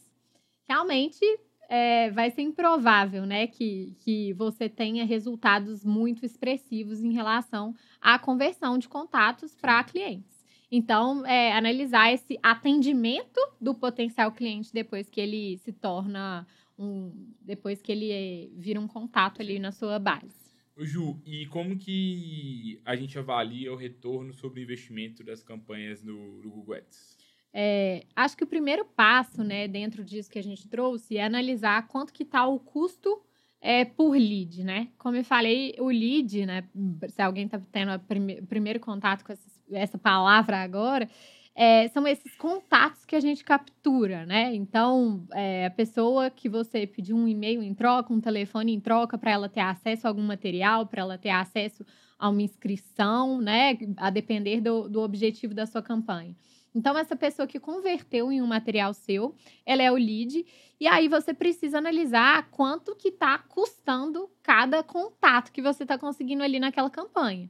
realmente 0.68 1.24
é, 1.70 2.12
vai 2.12 2.30
ser 2.30 2.41
improvável, 2.41 3.26
né, 3.26 3.47
que, 3.47 3.95
que 3.99 4.34
você 4.34 4.68
tenha 4.68 5.06
resultados 5.06 5.86
muito 5.86 6.26
expressivos 6.26 7.02
em 7.02 7.14
relação 7.14 7.74
à 8.02 8.20
conversão 8.20 8.78
de 8.78 8.89
contatos 8.89 9.56
para 9.56 9.82
clientes. 9.86 10.41
Então, 10.70 11.26
é, 11.26 11.54
analisar 11.54 12.14
esse 12.14 12.38
atendimento 12.43 13.39
do 13.60 13.74
potencial 13.74 14.32
cliente 14.32 14.74
depois 14.74 15.10
que 15.10 15.20
ele 15.20 15.58
se 15.60 15.72
torna 15.72 16.45
um, 16.78 17.12
depois 17.41 17.82
que 17.82 17.91
ele 17.91 18.12
é, 18.12 18.49
vira 18.54 18.80
um 18.80 18.88
contato 18.88 19.41
ali 19.41 19.60
na 19.60 19.72
sua 19.72 19.99
base. 19.99 20.41
Ju, 20.86 21.22
e 21.26 21.46
como 21.48 21.78
que 21.78 22.82
a 22.86 22.96
gente 22.96 23.18
avalia 23.18 23.72
o 23.72 23.76
retorno 23.76 24.34
sobre 24.34 24.62
o 24.62 24.64
investimento 24.64 25.24
das 25.24 25.44
campanhas 25.44 26.04
no, 26.04 26.42
no 26.42 26.50
Google 26.50 26.76
Ads? 26.76 27.18
É, 27.54 28.06
acho 28.16 28.38
que 28.38 28.44
o 28.44 28.48
primeiro 28.48 28.86
passo, 28.86 29.44
né, 29.44 29.68
dentro 29.68 30.04
disso 30.04 30.30
que 30.30 30.40
a 30.40 30.44
gente 30.44 30.68
trouxe, 30.68 31.18
é 31.18 31.24
analisar 31.24 31.88
quanto 31.88 32.14
que 32.14 32.24
está 32.24 32.48
o 32.48 32.60
custo 32.60 33.22
é, 33.60 33.86
por 33.86 34.12
lead, 34.12 34.64
né? 34.64 34.88
Como 34.98 35.16
eu 35.16 35.24
falei, 35.24 35.76
o 35.78 35.88
lead, 35.88 36.46
né? 36.46 36.64
Se 37.10 37.22
alguém 37.22 37.46
está 37.46 37.62
tendo 37.72 37.94
o 37.94 38.48
primeiro 38.48 38.80
contato 38.80 39.24
com 39.24 39.32
essa, 39.32 39.48
essa 39.72 39.98
palavra 40.00 40.58
agora, 40.64 41.08
é, 41.56 41.88
são 41.89 42.08
esses 42.08 42.34
contatos 42.36 43.06
que 43.06 43.16
a 43.16 43.20
gente 43.20 43.43
captura, 43.43 44.26
né? 44.26 44.54
Então, 44.56 45.26
é, 45.34 45.66
a 45.66 45.70
pessoa 45.70 46.30
que 46.30 46.47
você 46.47 46.88
pediu 46.88 47.16
um 47.16 47.28
e-mail 47.28 47.62
em 47.62 47.74
troca, 47.74 48.14
um 48.14 48.22
telefone 48.22 48.74
em 48.74 48.80
troca, 48.80 49.18
para 49.18 49.32
ela 49.32 49.49
ter 49.49 49.60
acesso 49.60 50.08
a 50.08 50.10
algum 50.10 50.24
material, 50.24 50.88
para 50.88 51.02
ela 51.02 51.18
ter 51.18 51.30
acesso 51.30 51.86
a 52.18 52.30
uma 52.30 52.41
inscrição, 52.41 53.41
né? 53.41 53.78
A 53.97 54.10
depender 54.10 54.62
do, 54.62 54.88
do 54.88 55.02
objetivo 55.02 55.54
da 55.54 55.66
sua 55.66 55.82
campanha. 55.82 56.36
Então, 56.74 56.97
essa 56.97 57.18
pessoa 57.18 57.45
que 57.45 57.60
converteu 57.60 58.32
em 58.32 58.41
um 58.41 58.47
material 58.47 58.93
seu, 58.93 59.36
ela 59.66 59.84
é 59.84 59.91
o 59.91 59.95
lead. 59.95 60.45
E 60.80 60.88
aí 60.88 61.10
você 61.10 61.34
precisa 61.34 61.78
analisar 61.78 62.49
quanto 62.49 62.95
que 62.95 63.10
está 63.10 63.38
custando 63.38 64.30
cada 64.41 64.82
contato 64.82 65.52
que 65.52 65.62
você 65.62 65.84
está 65.84 65.97
conseguindo 65.97 66.43
ali 66.43 66.60
naquela 66.60 66.89
campanha. 66.89 67.49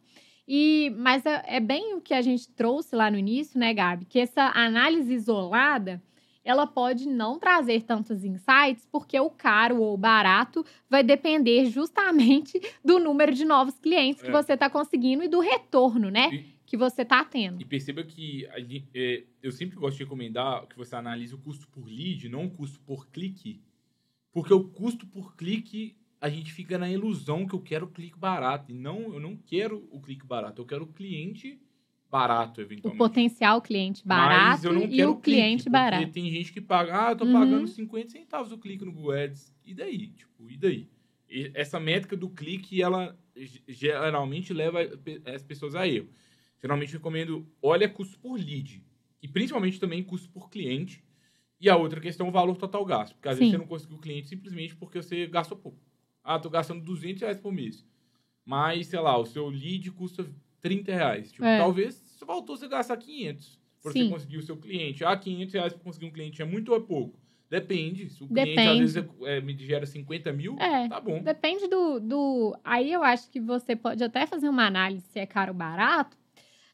E, 0.53 0.89
mas 0.97 1.25
é, 1.25 1.43
é, 1.47 1.59
bem 1.61 1.93
o 1.95 2.01
que 2.01 2.13
a 2.13 2.21
gente 2.21 2.49
trouxe 2.49 2.93
lá 2.93 3.09
no 3.09 3.17
início, 3.17 3.57
né, 3.57 3.73
Gabi? 3.73 4.03
Que 4.03 4.19
essa 4.19 4.51
análise 4.53 5.13
isolada, 5.13 6.03
ela 6.43 6.67
pode 6.67 7.07
não 7.07 7.39
trazer 7.39 7.83
tantos 7.83 8.25
insights, 8.25 8.85
porque 8.91 9.17
o 9.17 9.29
caro 9.29 9.79
ou 9.81 9.95
barato 9.95 10.65
vai 10.89 11.03
depender 11.03 11.67
justamente 11.67 12.59
do 12.83 12.99
número 12.99 13.33
de 13.33 13.45
novos 13.45 13.79
clientes 13.79 14.21
que 14.21 14.27
É. 14.27 14.31
você 14.31 14.53
está 14.53 14.69
conseguindo 14.69 15.23
e 15.23 15.29
do 15.29 15.39
retorno, 15.39 16.09
né? 16.11 16.29
E- 16.33 16.61
Que 16.65 16.75
você 16.77 17.01
está 17.03 17.23
tendo. 17.23 17.61
E 17.61 17.65
perceba 17.65 18.01
que 18.03 18.45
gente- 18.59 18.87
é, 18.93 19.23
eu 19.43 19.51
sempre 19.51 19.77
gosto 19.77 19.97
de 19.97 20.03
recomendar 20.03 20.65
que 20.67 20.77
você 20.77 20.95
analise 20.95 21.33
o 21.33 21.37
custo 21.37 21.67
por 21.69 21.85
lead, 21.85 22.27
não 22.29 22.45
o 22.45 22.49
custo 22.51 22.79
por 22.81 23.07
clique. 23.09 23.61
Porque 24.33 24.53
o 24.53 24.63
custo 24.69 25.05
por 25.05 25.35
clique, 25.35 25.97
a 26.21 26.29
gente 26.29 26.53
fica 26.53 26.77
na 26.77 26.89
ilusão 26.89 27.47
que 27.47 27.55
eu 27.55 27.59
quero 27.59 27.87
o 27.87 27.89
clique 27.89 28.17
barato. 28.17 28.71
E 28.71 28.73
não, 28.75 29.11
eu 29.13 29.19
não 29.19 29.35
quero 29.35 29.87
o 29.91 29.99
clique 29.99 30.25
barato, 30.25 30.61
eu 30.61 30.65
quero 30.65 30.83
o 30.83 30.87
cliente 30.93 31.59
barato, 32.09 32.59
O 32.59 32.63
eventualmente. 32.63 32.97
potencial 32.97 33.61
cliente 33.61 34.05
barato 34.05 34.67
e 34.67 35.03
o 35.05 35.15
cliente 35.15 35.63
clique, 35.63 35.69
barato. 35.69 36.03
Porque 36.05 36.13
tem 36.21 36.29
gente 36.29 36.53
que 36.53 36.61
paga, 36.61 37.07
ah, 37.07 37.11
eu 37.11 37.15
tô 37.17 37.25
Uhum. 37.25 37.33
pagando 37.33 37.67
50 37.67 38.09
centavos 38.09 38.51
o 38.51 38.57
clique 38.57 38.85
no 38.85 38.91
Google 38.91 39.11
Ads. 39.13 39.55
E 39.65 39.73
daí? 39.73 40.09
Tipo, 40.09 40.49
e 40.49 40.57
daí? 40.57 40.89
E 41.29 41.49
essa 41.55 41.79
métrica 41.79 42.15
do 42.17 42.29
clique, 42.29 42.81
ela 42.81 43.17
ge- 43.35 43.63
geralmente 43.67 44.53
leva 44.53 44.79
as 45.33 45.41
pessoas 45.41 45.73
a 45.73 45.87
erro. 45.87 46.09
Geralmente 46.61 46.93
eu 46.93 46.99
recomendo, 46.99 47.47
olha 47.61 47.89
custo 47.89 48.19
por 48.19 48.37
lead. 48.37 48.83
E 49.23 49.27
principalmente 49.27 49.79
também 49.79 50.03
custo 50.03 50.29
por 50.29 50.49
cliente. 50.49 51.03
E 51.59 51.69
a 51.69 51.77
outra 51.77 52.01
questão, 52.01 52.27
o 52.27 52.31
valor 52.31 52.57
total 52.57 52.83
gasto. 52.85 53.13
Porque 53.15 53.29
às 53.29 53.37
vezes 53.39 53.51
Sim. 53.51 53.57
você 53.57 53.61
não 53.61 53.67
conseguiu 53.67 53.97
o 53.97 54.01
cliente 54.01 54.27
simplesmente 54.27 54.75
porque 54.75 55.01
você 55.01 55.25
gastou 55.27 55.57
pouco. 55.57 55.79
Ah, 56.23 56.39
tô 56.39 56.49
gastando 56.49 56.83
200 56.83 57.21
reais 57.21 57.39
por 57.39 57.51
mês. 57.51 57.85
Mas, 58.45 58.87
sei 58.87 58.99
lá, 58.99 59.17
o 59.17 59.25
seu 59.25 59.47
lead 59.49 59.91
custa 59.91 60.25
30 60.59 60.93
reais. 60.93 61.31
Tipo, 61.31 61.45
É. 61.45 61.57
talvez 61.57 62.17
faltou 62.25 62.55
você 62.55 62.67
gastar 62.67 62.97
500 62.97 63.59
para 63.81 63.91
você 63.91 64.07
conseguir 64.09 64.37
o 64.37 64.43
seu 64.43 64.57
cliente. 64.57 65.03
Ah, 65.03 65.17
500 65.17 65.53
reais 65.53 65.73
para 65.73 65.83
conseguir 65.83 66.05
um 66.05 66.11
cliente 66.11 66.41
é 66.41 66.45
muito 66.45 66.69
ou 66.71 66.77
é 66.77 66.81
pouco? 66.81 67.19
Depende. 67.49 68.09
Se 68.09 68.23
o 68.23 68.27
cliente 68.27 68.49
Depende. 68.51 68.69
às 68.69 68.93
vezes 68.93 69.09
é, 69.23 69.41
me 69.41 69.57
gera 69.57 69.85
50 69.85 70.31
mil, 70.31 70.55
É. 70.57 70.87
tá 70.87 71.01
bom. 71.01 71.21
Depende 71.21 71.67
do, 71.67 71.99
do. 71.99 72.57
Aí 72.63 72.93
eu 72.93 73.03
acho 73.03 73.29
que 73.29 73.41
você 73.41 73.75
pode 73.75 74.01
até 74.03 74.25
fazer 74.25 74.47
uma 74.47 74.65
análise 74.65 75.05
se 75.07 75.19
é 75.19 75.25
caro 75.25 75.51
ou 75.51 75.57
barato, 75.57 76.15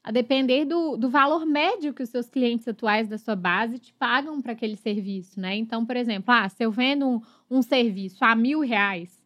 a 0.03 0.11
depender 0.11 0.65
do, 0.65 0.95
do 0.95 1.09
valor 1.09 1.45
médio 1.45 1.93
que 1.93 2.03
os 2.03 2.09
seus 2.09 2.29
clientes 2.29 2.67
atuais 2.67 3.07
da 3.07 3.17
sua 3.17 3.35
base 3.35 3.79
te 3.79 3.91
pagam 3.93 4.39
para 4.39 4.51
aquele 4.51 4.75
serviço, 4.75 5.39
né? 5.39 5.55
Então, 5.55 5.83
por 5.83 5.97
exemplo, 5.97 6.31
ah, 6.31 6.47
se 6.47 6.63
eu 6.63 6.71
vendo 6.71 7.07
um, 7.07 7.21
um 7.49 7.61
serviço 7.63 8.23
a 8.23 8.35
mil 8.35 8.59
reais, 8.59 9.16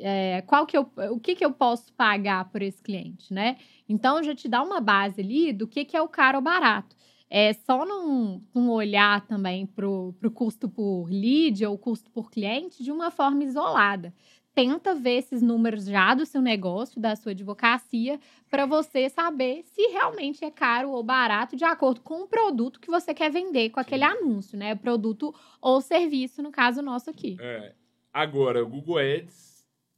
é, 0.00 0.42
qual 0.42 0.66
que 0.66 0.76
eu, 0.76 0.90
o 1.10 1.20
que, 1.20 1.34
que 1.34 1.44
eu 1.44 1.52
posso 1.52 1.92
pagar 1.92 2.50
por 2.50 2.62
esse 2.62 2.82
cliente, 2.82 3.32
né? 3.32 3.56
Então, 3.88 4.22
já 4.22 4.34
te 4.34 4.48
dá 4.48 4.62
uma 4.62 4.80
base 4.80 5.20
ali 5.20 5.52
do 5.52 5.66
que, 5.66 5.84
que 5.84 5.96
é 5.96 6.02
o 6.02 6.08
caro 6.08 6.38
ou 6.38 6.42
barato. 6.42 6.96
É 7.28 7.52
só 7.52 7.86
não, 7.86 8.42
olhar 8.54 9.24
também 9.26 9.64
para 9.64 9.88
o 9.88 10.12
custo 10.34 10.68
por 10.68 11.08
lead 11.08 11.64
ou 11.64 11.78
custo 11.78 12.10
por 12.10 12.30
cliente 12.30 12.82
de 12.82 12.90
uma 12.90 13.10
forma 13.10 13.44
isolada. 13.44 14.12
Tenta 14.52 14.96
ver 14.96 15.18
esses 15.18 15.40
números 15.40 15.84
já 15.84 16.12
do 16.12 16.26
seu 16.26 16.42
negócio, 16.42 17.00
da 17.00 17.14
sua 17.14 17.30
advocacia, 17.30 18.18
para 18.50 18.66
você 18.66 19.08
saber 19.08 19.62
se 19.62 19.80
realmente 19.92 20.44
é 20.44 20.50
caro 20.50 20.90
ou 20.90 21.04
barato 21.04 21.54
de 21.54 21.64
acordo 21.64 22.00
com 22.00 22.22
o 22.22 22.26
produto 22.26 22.80
que 22.80 22.90
você 22.90 23.14
quer 23.14 23.30
vender 23.30 23.70
com 23.70 23.78
aquele 23.78 24.02
anúncio, 24.02 24.58
né? 24.58 24.74
Produto 24.74 25.32
ou 25.62 25.80
serviço, 25.80 26.42
no 26.42 26.50
caso 26.50 26.82
nosso 26.82 27.08
aqui. 27.08 27.36
É. 27.40 27.74
Agora, 28.12 28.64
o 28.64 28.68
Google 28.68 28.98
Ads 28.98 29.49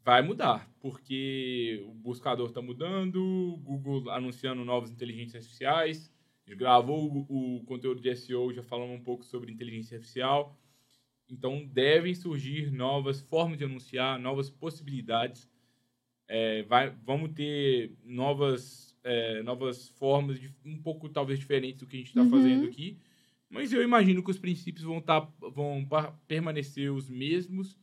vai 0.04 0.22
mudar, 0.22 0.70
porque 0.80 1.82
o 1.86 1.94
buscador 1.94 2.48
está 2.48 2.60
mudando, 2.62 3.16
o 3.22 3.56
Google 3.58 4.10
anunciando 4.10 4.64
novas 4.64 4.90
inteligências 4.90 5.36
artificiais. 5.36 6.12
Gravou 6.46 7.26
o, 7.28 7.58
o 7.58 7.64
conteúdo 7.64 8.00
de 8.00 8.14
SEO, 8.16 8.52
já 8.52 8.62
falamos 8.62 8.98
um 9.00 9.02
pouco 9.02 9.24
sobre 9.24 9.52
inteligência 9.52 9.96
artificial. 9.96 10.58
Então, 11.28 11.64
devem 11.66 12.14
surgir 12.14 12.70
novas 12.72 13.20
formas 13.20 13.58
de 13.58 13.64
anunciar, 13.64 14.18
novas 14.18 14.50
possibilidades. 14.50 15.48
É, 16.28 16.62
vai, 16.64 16.90
vamos 17.04 17.32
ter 17.32 17.96
novas, 18.04 18.96
é, 19.04 19.42
novas 19.42 19.88
formas, 19.90 20.40
de, 20.40 20.54
um 20.64 20.80
pouco 20.80 21.08
talvez 21.08 21.38
diferentes 21.38 21.80
do 21.80 21.86
que 21.86 21.96
a 21.96 21.98
gente 21.98 22.08
está 22.08 22.22
Uhum. 22.22 22.30
fazendo 22.30 22.64
aqui. 22.66 22.98
Mas 23.50 23.72
eu 23.72 23.82
imagino 23.82 24.22
que 24.22 24.30
os 24.30 24.38
princípios 24.38 24.84
vão, 24.84 25.00
tá, 25.00 25.20
vão 25.54 25.86
permanecer 26.26 26.92
os 26.92 27.10
mesmos. 27.10 27.78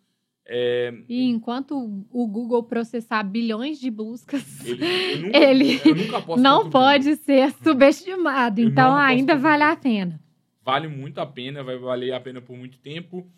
É, 0.52 0.92
E 1.08 1.26
enquanto 1.30 1.78
o 2.12 2.28
Google 2.28 2.64
processar 2.64 3.22
bilhões 3.22 3.80
de 3.80 3.92
buscas, 3.92 4.44
ele, 4.66 4.84
eu 5.86 5.94
nunca, 5.96 6.18
Ele 6.18 6.28
eu 6.28 6.38
não 6.38 6.70
pode 6.72 7.16
ser 7.18 7.52
subestimado. 7.64 8.60
Eu 8.60 8.70
Então, 8.70 8.92
não 8.92 8.98
ainda 8.98 9.36
vale 9.36 9.62
a 9.64 9.76
pena. 9.76 10.20
vale 10.66 10.88
muito 10.88 11.20
a 11.20 11.26
pena, 11.26 11.64
vai 11.64 11.78
valer 11.78 12.14
a 12.14 12.20
pena 12.20 12.42
por 12.42 12.58
muito 12.58 12.80
tempo. 12.80 13.30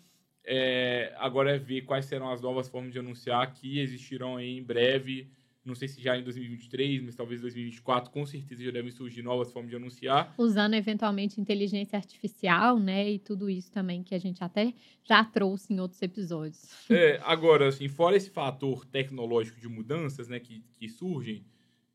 É, 0.44 1.12
agora 1.18 1.54
é 1.54 1.58
ver 1.58 1.82
quais 1.82 2.06
serão 2.06 2.30
as 2.30 2.40
novas 2.40 2.68
formas 2.68 2.92
de 2.92 2.98
anunciar 2.98 3.52
que 3.52 3.78
existirão 3.78 4.36
aí 4.38 4.56
em 4.56 4.62
breve. 4.62 5.28
Não 5.64 5.76
sei 5.76 5.86
se 5.86 6.02
já 6.02 6.16
em 6.16 6.24
2023, 6.24 7.02
mas 7.02 7.14
talvez 7.14 7.40
2024, 7.40 8.10
com 8.10 8.26
certeza 8.26 8.64
já 8.64 8.70
devem 8.72 8.90
surgir 8.90 9.22
novas 9.22 9.52
formas 9.52 9.70
de 9.70 9.76
anunciar. 9.76 10.34
Usando 10.36 10.74
eventualmente 10.74 11.40
inteligência 11.40 11.96
artificial, 11.96 12.80
né? 12.80 13.12
E 13.12 13.18
tudo 13.18 13.48
isso 13.48 13.70
também 13.70 14.02
que 14.02 14.14
a 14.14 14.18
gente 14.18 14.42
até 14.42 14.74
já 15.04 15.24
trouxe 15.24 15.72
em 15.72 15.78
outros 15.78 16.02
episódios. 16.02 16.68
É, 16.90 17.20
agora, 17.24 17.68
assim, 17.68 17.88
fora 17.88 18.16
esse 18.16 18.30
fator 18.30 18.84
tecnológico 18.84 19.60
de 19.60 19.68
mudanças 19.68 20.28
né, 20.28 20.40
que, 20.40 20.64
que 20.74 20.88
surgem, 20.88 21.44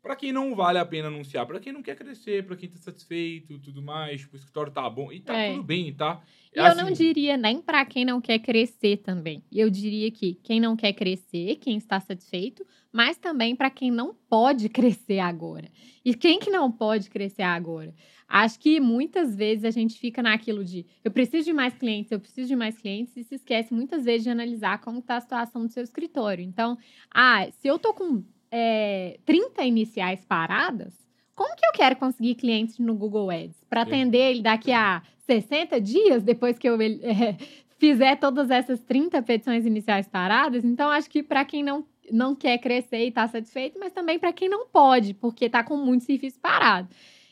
Pra 0.07 0.15
quem 0.15 0.31
não 0.31 0.55
vale 0.55 0.77
a 0.79 0.85
pena 0.85 1.09
anunciar, 1.09 1.45
pra 1.45 1.59
quem 1.59 1.73
não 1.73 1.83
quer 1.83 1.93
crescer, 1.93 2.45
pra 2.45 2.55
quem 2.55 2.69
tá 2.69 2.77
satisfeito, 2.77 3.59
tudo 3.59 3.81
mais, 3.81 4.21
tipo, 4.21 4.35
o 4.35 4.37
escritório 4.37 4.71
tá 4.71 4.89
bom, 4.89 5.11
e 5.11 5.19
tá 5.19 5.33
É. 5.35 5.51
tudo 5.51 5.63
bem, 5.65 5.93
tá? 5.93 6.21
E 6.55 6.59
É 6.59 6.61
eu 6.61 6.75
não 6.77 6.85
assim, 6.85 6.93
diria 6.93 7.35
nem 7.35 7.61
para 7.61 7.83
quem 7.85 8.05
não 8.05 8.21
quer 8.21 8.39
crescer 8.39 8.97
também. 8.97 9.43
Eu 9.51 9.69
diria 9.69 10.09
que 10.09 10.35
quem 10.35 10.61
não 10.61 10.77
quer 10.77 10.93
crescer, 10.93 11.57
quem 11.57 11.75
está 11.75 11.99
satisfeito, 11.99 12.65
mas 12.89 13.17
também 13.17 13.53
para 13.53 13.69
quem 13.69 13.91
não 13.91 14.15
pode 14.29 14.69
crescer 15.09 15.19
agora. 15.19 15.69
E 16.05 16.13
quem 16.13 16.39
que 16.39 16.49
não 16.49 16.71
pode 16.71 17.09
crescer 17.09 17.41
agora? 17.43 17.93
Acho 18.29 18.57
que 18.61 18.79
muitas 18.79 19.35
vezes 19.35 19.65
a 19.65 19.71
gente 19.71 19.99
fica 19.99 20.21
naquilo 20.23 20.63
de 20.63 20.85
eu 21.03 21.11
preciso 21.11 21.43
de 21.43 21.53
mais 21.53 21.73
clientes, 21.73 22.13
eu 22.13 22.19
preciso 22.19 22.47
de 22.47 22.55
mais 22.55 22.77
clientes, 22.77 23.17
e 23.17 23.25
se 23.25 23.35
esquece 23.35 23.73
muitas 23.73 24.05
vezes 24.05 24.23
de 24.23 24.29
analisar 24.29 24.79
como 24.79 24.99
está 24.99 25.17
a 25.17 25.21
situação 25.21 25.65
do 25.65 25.71
seu 25.71 25.83
escritório. 25.83 26.45
Então, 26.45 26.77
ah, 27.13 27.45
se 27.51 27.67
eu 27.67 27.77
tô 27.77 27.93
com 27.93 28.23
é, 28.51 29.19
30 29.25 29.63
iniciais 29.63 30.23
paradas, 30.25 30.93
como 31.35 31.55
que 31.55 31.65
eu 31.65 31.71
quero 31.71 31.95
conseguir 31.97 32.35
clientes 32.35 32.79
no 32.79 32.95
Google 32.95 33.29
Ads? 33.29 33.63
Para 33.69 33.83
atender 33.83 34.31
ele 34.31 34.41
daqui 34.41 34.71
a 34.71 35.03
60 35.27 35.79
dias, 35.79 36.23
depois 36.23 36.57
que 36.57 36.67
eu 36.67 36.81
é, 36.81 37.37
fizer 37.77 38.15
todas 38.17 38.49
essas 38.49 38.81
30 38.81 39.21
petições 39.21 39.65
iniciais 39.65 40.07
paradas? 40.07 40.65
Então, 40.65 40.89
acho 40.89 41.09
que 41.09 41.21
para 41.21 41.45
quem 41.45 41.61
não, 41.63 41.85
não 42.11 42.35
quer 42.35 42.57
crescer 42.57 43.05
e 43.05 43.09
está 43.09 43.27
satisfeito, 43.27 43.77
mas 43.79 43.93
também 43.93 44.17
para 44.17 44.33
quem 44.33 44.49
não 44.49 44.67
pode, 44.67 45.13
porque 45.13 45.45
está 45.45 45.63
com 45.63 45.77
muito 45.77 46.05
serviço 46.05 46.39
parado. 46.39 46.89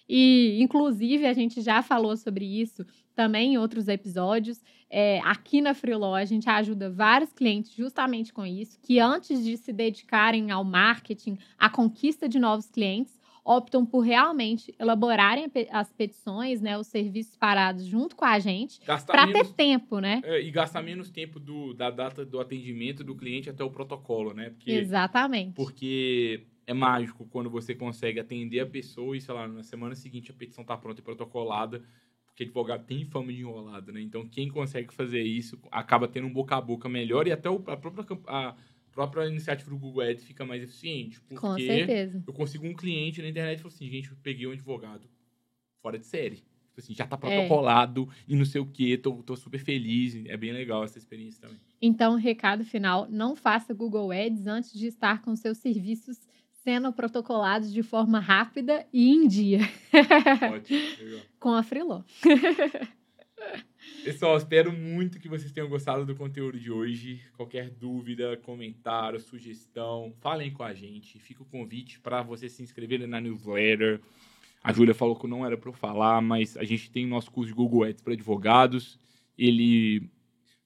E, 0.07 0.61
inclusive, 0.61 1.25
a 1.25 1.33
gente 1.33 1.61
já 1.61 1.81
falou 1.81 2.15
sobre 2.15 2.45
isso 2.45 2.85
também 3.15 3.53
em 3.53 3.57
outros 3.57 3.87
episódios. 3.87 4.61
É, 4.89 5.19
aqui 5.23 5.61
na 5.61 5.73
Freeló, 5.73 6.13
a 6.13 6.25
gente 6.25 6.49
ajuda 6.49 6.89
vários 6.89 7.33
clientes 7.33 7.73
justamente 7.73 8.31
com 8.31 8.45
isso, 8.45 8.79
que 8.81 8.99
antes 8.99 9.43
de 9.43 9.57
se 9.57 9.73
dedicarem 9.73 10.51
ao 10.51 10.63
marketing, 10.63 11.37
à 11.57 11.69
conquista 11.69 12.29
de 12.29 12.37
novos 12.37 12.69
clientes, 12.69 13.19
optam 13.45 13.85
por 13.85 13.99
realmente 13.99 14.73
elaborarem 14.79 15.45
as 15.69 15.93
petições, 15.93 16.61
né, 16.61 16.77
os 16.79 16.87
serviços 16.87 17.37
parados 17.37 17.85
junto 17.85 18.15
com 18.15 18.25
a 18.25 18.39
gente, 18.39 18.79
para 19.05 19.31
ter 19.31 19.53
tempo, 19.53 19.99
né? 19.99 20.19
é, 20.23 20.41
e 20.41 20.49
gastar 20.49 20.81
menos 20.81 21.11
tempo 21.11 21.39
do, 21.39 21.71
da 21.73 21.91
data 21.91 22.25
do 22.25 22.39
atendimento 22.39 23.03
do 23.03 23.15
cliente 23.15 23.47
até 23.47 23.63
o 23.63 23.69
protocolo, 23.69 24.33
né? 24.33 24.49
Porque, 24.49 24.71
Exatamente. 24.71 25.53
porque 25.53 26.47
é 26.65 26.73
mágico 26.73 27.27
quando 27.29 27.49
você 27.49 27.75
consegue 27.75 28.19
atender 28.19 28.61
a 28.61 28.65
pessoa 28.65 29.15
e, 29.15 29.21
sei 29.21 29.33
lá, 29.35 29.47
na 29.47 29.61
semana 29.61 29.93
seguinte 29.93 30.31
a 30.31 30.33
petição 30.33 30.63
tá 30.63 30.75
pronta 30.75 30.99
e 30.99 31.03
protocolada, 31.03 31.83
porque 32.35 32.43
advogado 32.43 32.85
tem 32.85 33.05
fama 33.05 33.31
de 33.31 33.39
enrolado, 33.39 33.93
né? 33.93 34.01
Então, 34.01 34.27
quem 34.27 34.49
consegue 34.49 34.93
fazer 34.93 35.23
isso 35.23 35.57
acaba 35.71 36.05
tendo 36.05 36.27
um 36.27 36.33
boca 36.33 36.57
a 36.57 36.59
boca 36.61 36.89
melhor 36.89 37.25
e 37.27 37.31
até 37.31 37.49
o- 37.49 37.63
a 37.67 37.77
própria, 37.77 38.05
a 38.27 38.55
própria 38.91 39.25
iniciativa 39.25 39.69
do 39.69 39.77
Google 39.77 40.01
Ads 40.01 40.25
fica 40.25 40.45
mais 40.45 40.61
eficiente. 40.61 41.21
Porque 41.21 41.39
Com 41.39 41.57
certeza. 41.57 42.21
eu 42.27 42.33
consigo 42.33 42.67
um 42.67 42.73
cliente 42.75 43.21
na 43.21 43.29
internet 43.29 43.57
e 43.59 43.61
falo 43.61 43.73
assim, 43.73 43.89
gente, 43.89 44.11
eu 44.11 44.17
peguei 44.21 44.45
um 44.45 44.51
advogado 44.51 45.07
fora 45.81 45.97
de 45.97 46.05
série. 46.05 46.35
Tipo 46.35 46.79
assim, 46.79 46.93
já 46.93 47.07
tá 47.07 47.15
É. 47.15 47.19
protocolado 47.19 48.09
e 48.27 48.35
não 48.35 48.43
sei 48.43 48.59
o 48.59 48.65
quê, 48.65 48.97
tô, 48.97 49.23
tô 49.23 49.37
super 49.37 49.59
feliz. 49.59 50.13
É 50.25 50.35
bem 50.35 50.51
legal 50.51 50.83
essa 50.83 50.97
experiência 50.97 51.39
também. 51.39 51.57
Então, 51.81 52.15
recado 52.15 52.65
final: 52.65 53.07
não 53.09 53.33
faça 53.33 53.73
Google 53.73 54.11
Ads 54.11 54.45
antes 54.45 54.73
de 54.73 54.87
estar 54.87 55.21
com 55.21 55.33
seus 55.37 55.57
serviços 55.59 56.19
sendo 56.65 56.91
protocolados 56.91 57.71
de 57.71 57.83
forma 57.83 58.19
rápida 58.19 58.87
e 58.91 59.11
em 59.11 59.27
dia 59.27 59.59
Ótimo, 60.51 60.79
legal. 60.99 61.21
com 61.39 61.53
a 61.53 61.61
Freeló. 61.61 62.01
Pessoal, 64.03 64.35
espero 64.35 64.73
muito 64.73 65.19
que 65.19 65.29
vocês 65.29 65.51
tenham 65.51 65.69
gostado 65.69 66.07
do 66.07 66.15
conteúdo 66.15 66.59
de 66.59 66.71
hoje. 66.71 67.21
Qualquer 67.37 67.69
dúvida, 67.69 68.35
comentário, 68.37 69.19
sugestão, 69.19 70.11
falem 70.19 70.51
com 70.51 70.63
a 70.63 70.73
gente. 70.73 71.19
Fica 71.19 71.43
o 71.43 71.45
convite 71.45 71.99
para 71.99 72.23
vocês 72.23 72.51
se 72.51 72.63
inscreverem 72.63 73.05
na 73.05 73.21
newsletter. 73.21 74.01
A 74.63 74.73
Júlia 74.73 74.95
falou 74.95 75.15
que 75.15 75.27
não 75.27 75.45
era 75.45 75.55
para 75.55 75.69
eu 75.69 75.73
falar, 75.73 76.19
mas 76.19 76.57
a 76.57 76.63
gente 76.63 76.89
tem 76.89 77.05
o 77.05 77.09
nosso 77.09 77.29
curso 77.29 77.49
de 77.49 77.55
Google 77.55 77.83
Ads 77.83 78.01
para 78.01 78.13
advogados. 78.13 78.99
Ele 79.37 80.09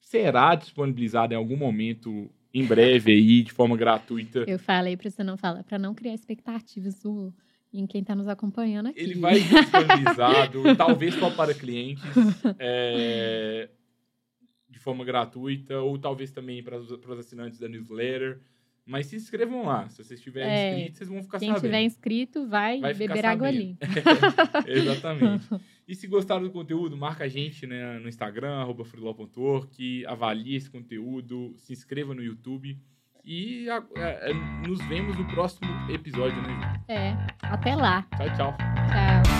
será 0.00 0.54
disponibilizado 0.54 1.34
em 1.34 1.36
algum 1.36 1.58
momento, 1.58 2.30
em 2.52 2.64
breve 2.64 3.12
aí, 3.12 3.42
de 3.42 3.52
forma 3.52 3.76
gratuita. 3.76 4.44
Eu 4.46 4.58
falei 4.58 4.96
para 4.96 5.08
você 5.10 5.22
não 5.22 5.36
falar, 5.36 5.62
para 5.64 5.78
não 5.78 5.94
criar 5.94 6.14
expectativas 6.14 6.98
do- 7.02 7.32
em 7.72 7.86
quem 7.86 8.00
está 8.00 8.14
nos 8.16 8.26
acompanhando 8.26 8.88
aqui. 8.88 8.98
Ele 9.00 9.14
vai 9.20 9.38
disponibilizado, 9.40 10.62
talvez 10.76 11.14
só 11.14 11.30
para 11.30 11.54
clientes, 11.54 12.02
é, 12.58 13.68
de 14.68 14.78
forma 14.78 15.04
gratuita, 15.04 15.78
ou 15.80 15.96
talvez 15.98 16.32
também 16.32 16.62
para 16.62 16.78
os, 16.78 16.90
para 16.96 17.12
os 17.12 17.18
assinantes 17.20 17.58
da 17.58 17.68
newsletter. 17.68 18.40
Mas 18.84 19.06
se 19.06 19.14
inscrevam 19.14 19.64
lá. 19.66 19.88
Se 19.88 20.02
vocês 20.02 20.18
estiverem 20.18 20.50
É, 20.50 20.70
inscritos, 20.72 20.98
vocês 20.98 21.08
vão 21.10 21.22
ficar 21.22 21.38
Quem 21.38 21.48
sabendo. 21.50 21.62
tiver 21.64 21.82
inscrito 21.82 22.48
vai, 22.48 22.80
Vai 22.80 22.94
beber 22.94 23.24
água 23.24 23.46
ali. 23.46 23.76
Exatamente. 24.66 25.46
E 25.90 25.94
se 25.96 26.06
gostaram 26.06 26.44
do 26.44 26.52
conteúdo, 26.52 26.96
marca 26.96 27.24
a 27.24 27.28
gente 27.28 27.66
né, 27.66 27.98
no 27.98 28.08
Instagram, 28.08 28.60
arroba 28.60 28.84
avalie 30.06 30.54
esse 30.54 30.70
conteúdo, 30.70 31.52
se 31.56 31.72
inscreva 31.72 32.14
no 32.14 32.22
YouTube. 32.22 32.78
E 33.24 33.68
a- 33.68 33.84
é, 33.96 34.30
é, 34.30 34.34
nos 34.68 34.78
vemos 34.86 35.18
no 35.18 35.26
próximo 35.26 35.68
episódio, 35.90 36.40
né? 36.42 36.80
É, 36.86 37.16
até 37.42 37.74
lá. 37.74 38.02
Tchau, 38.16 38.26
tchau. 38.36 38.56
Tchau. 38.56 39.39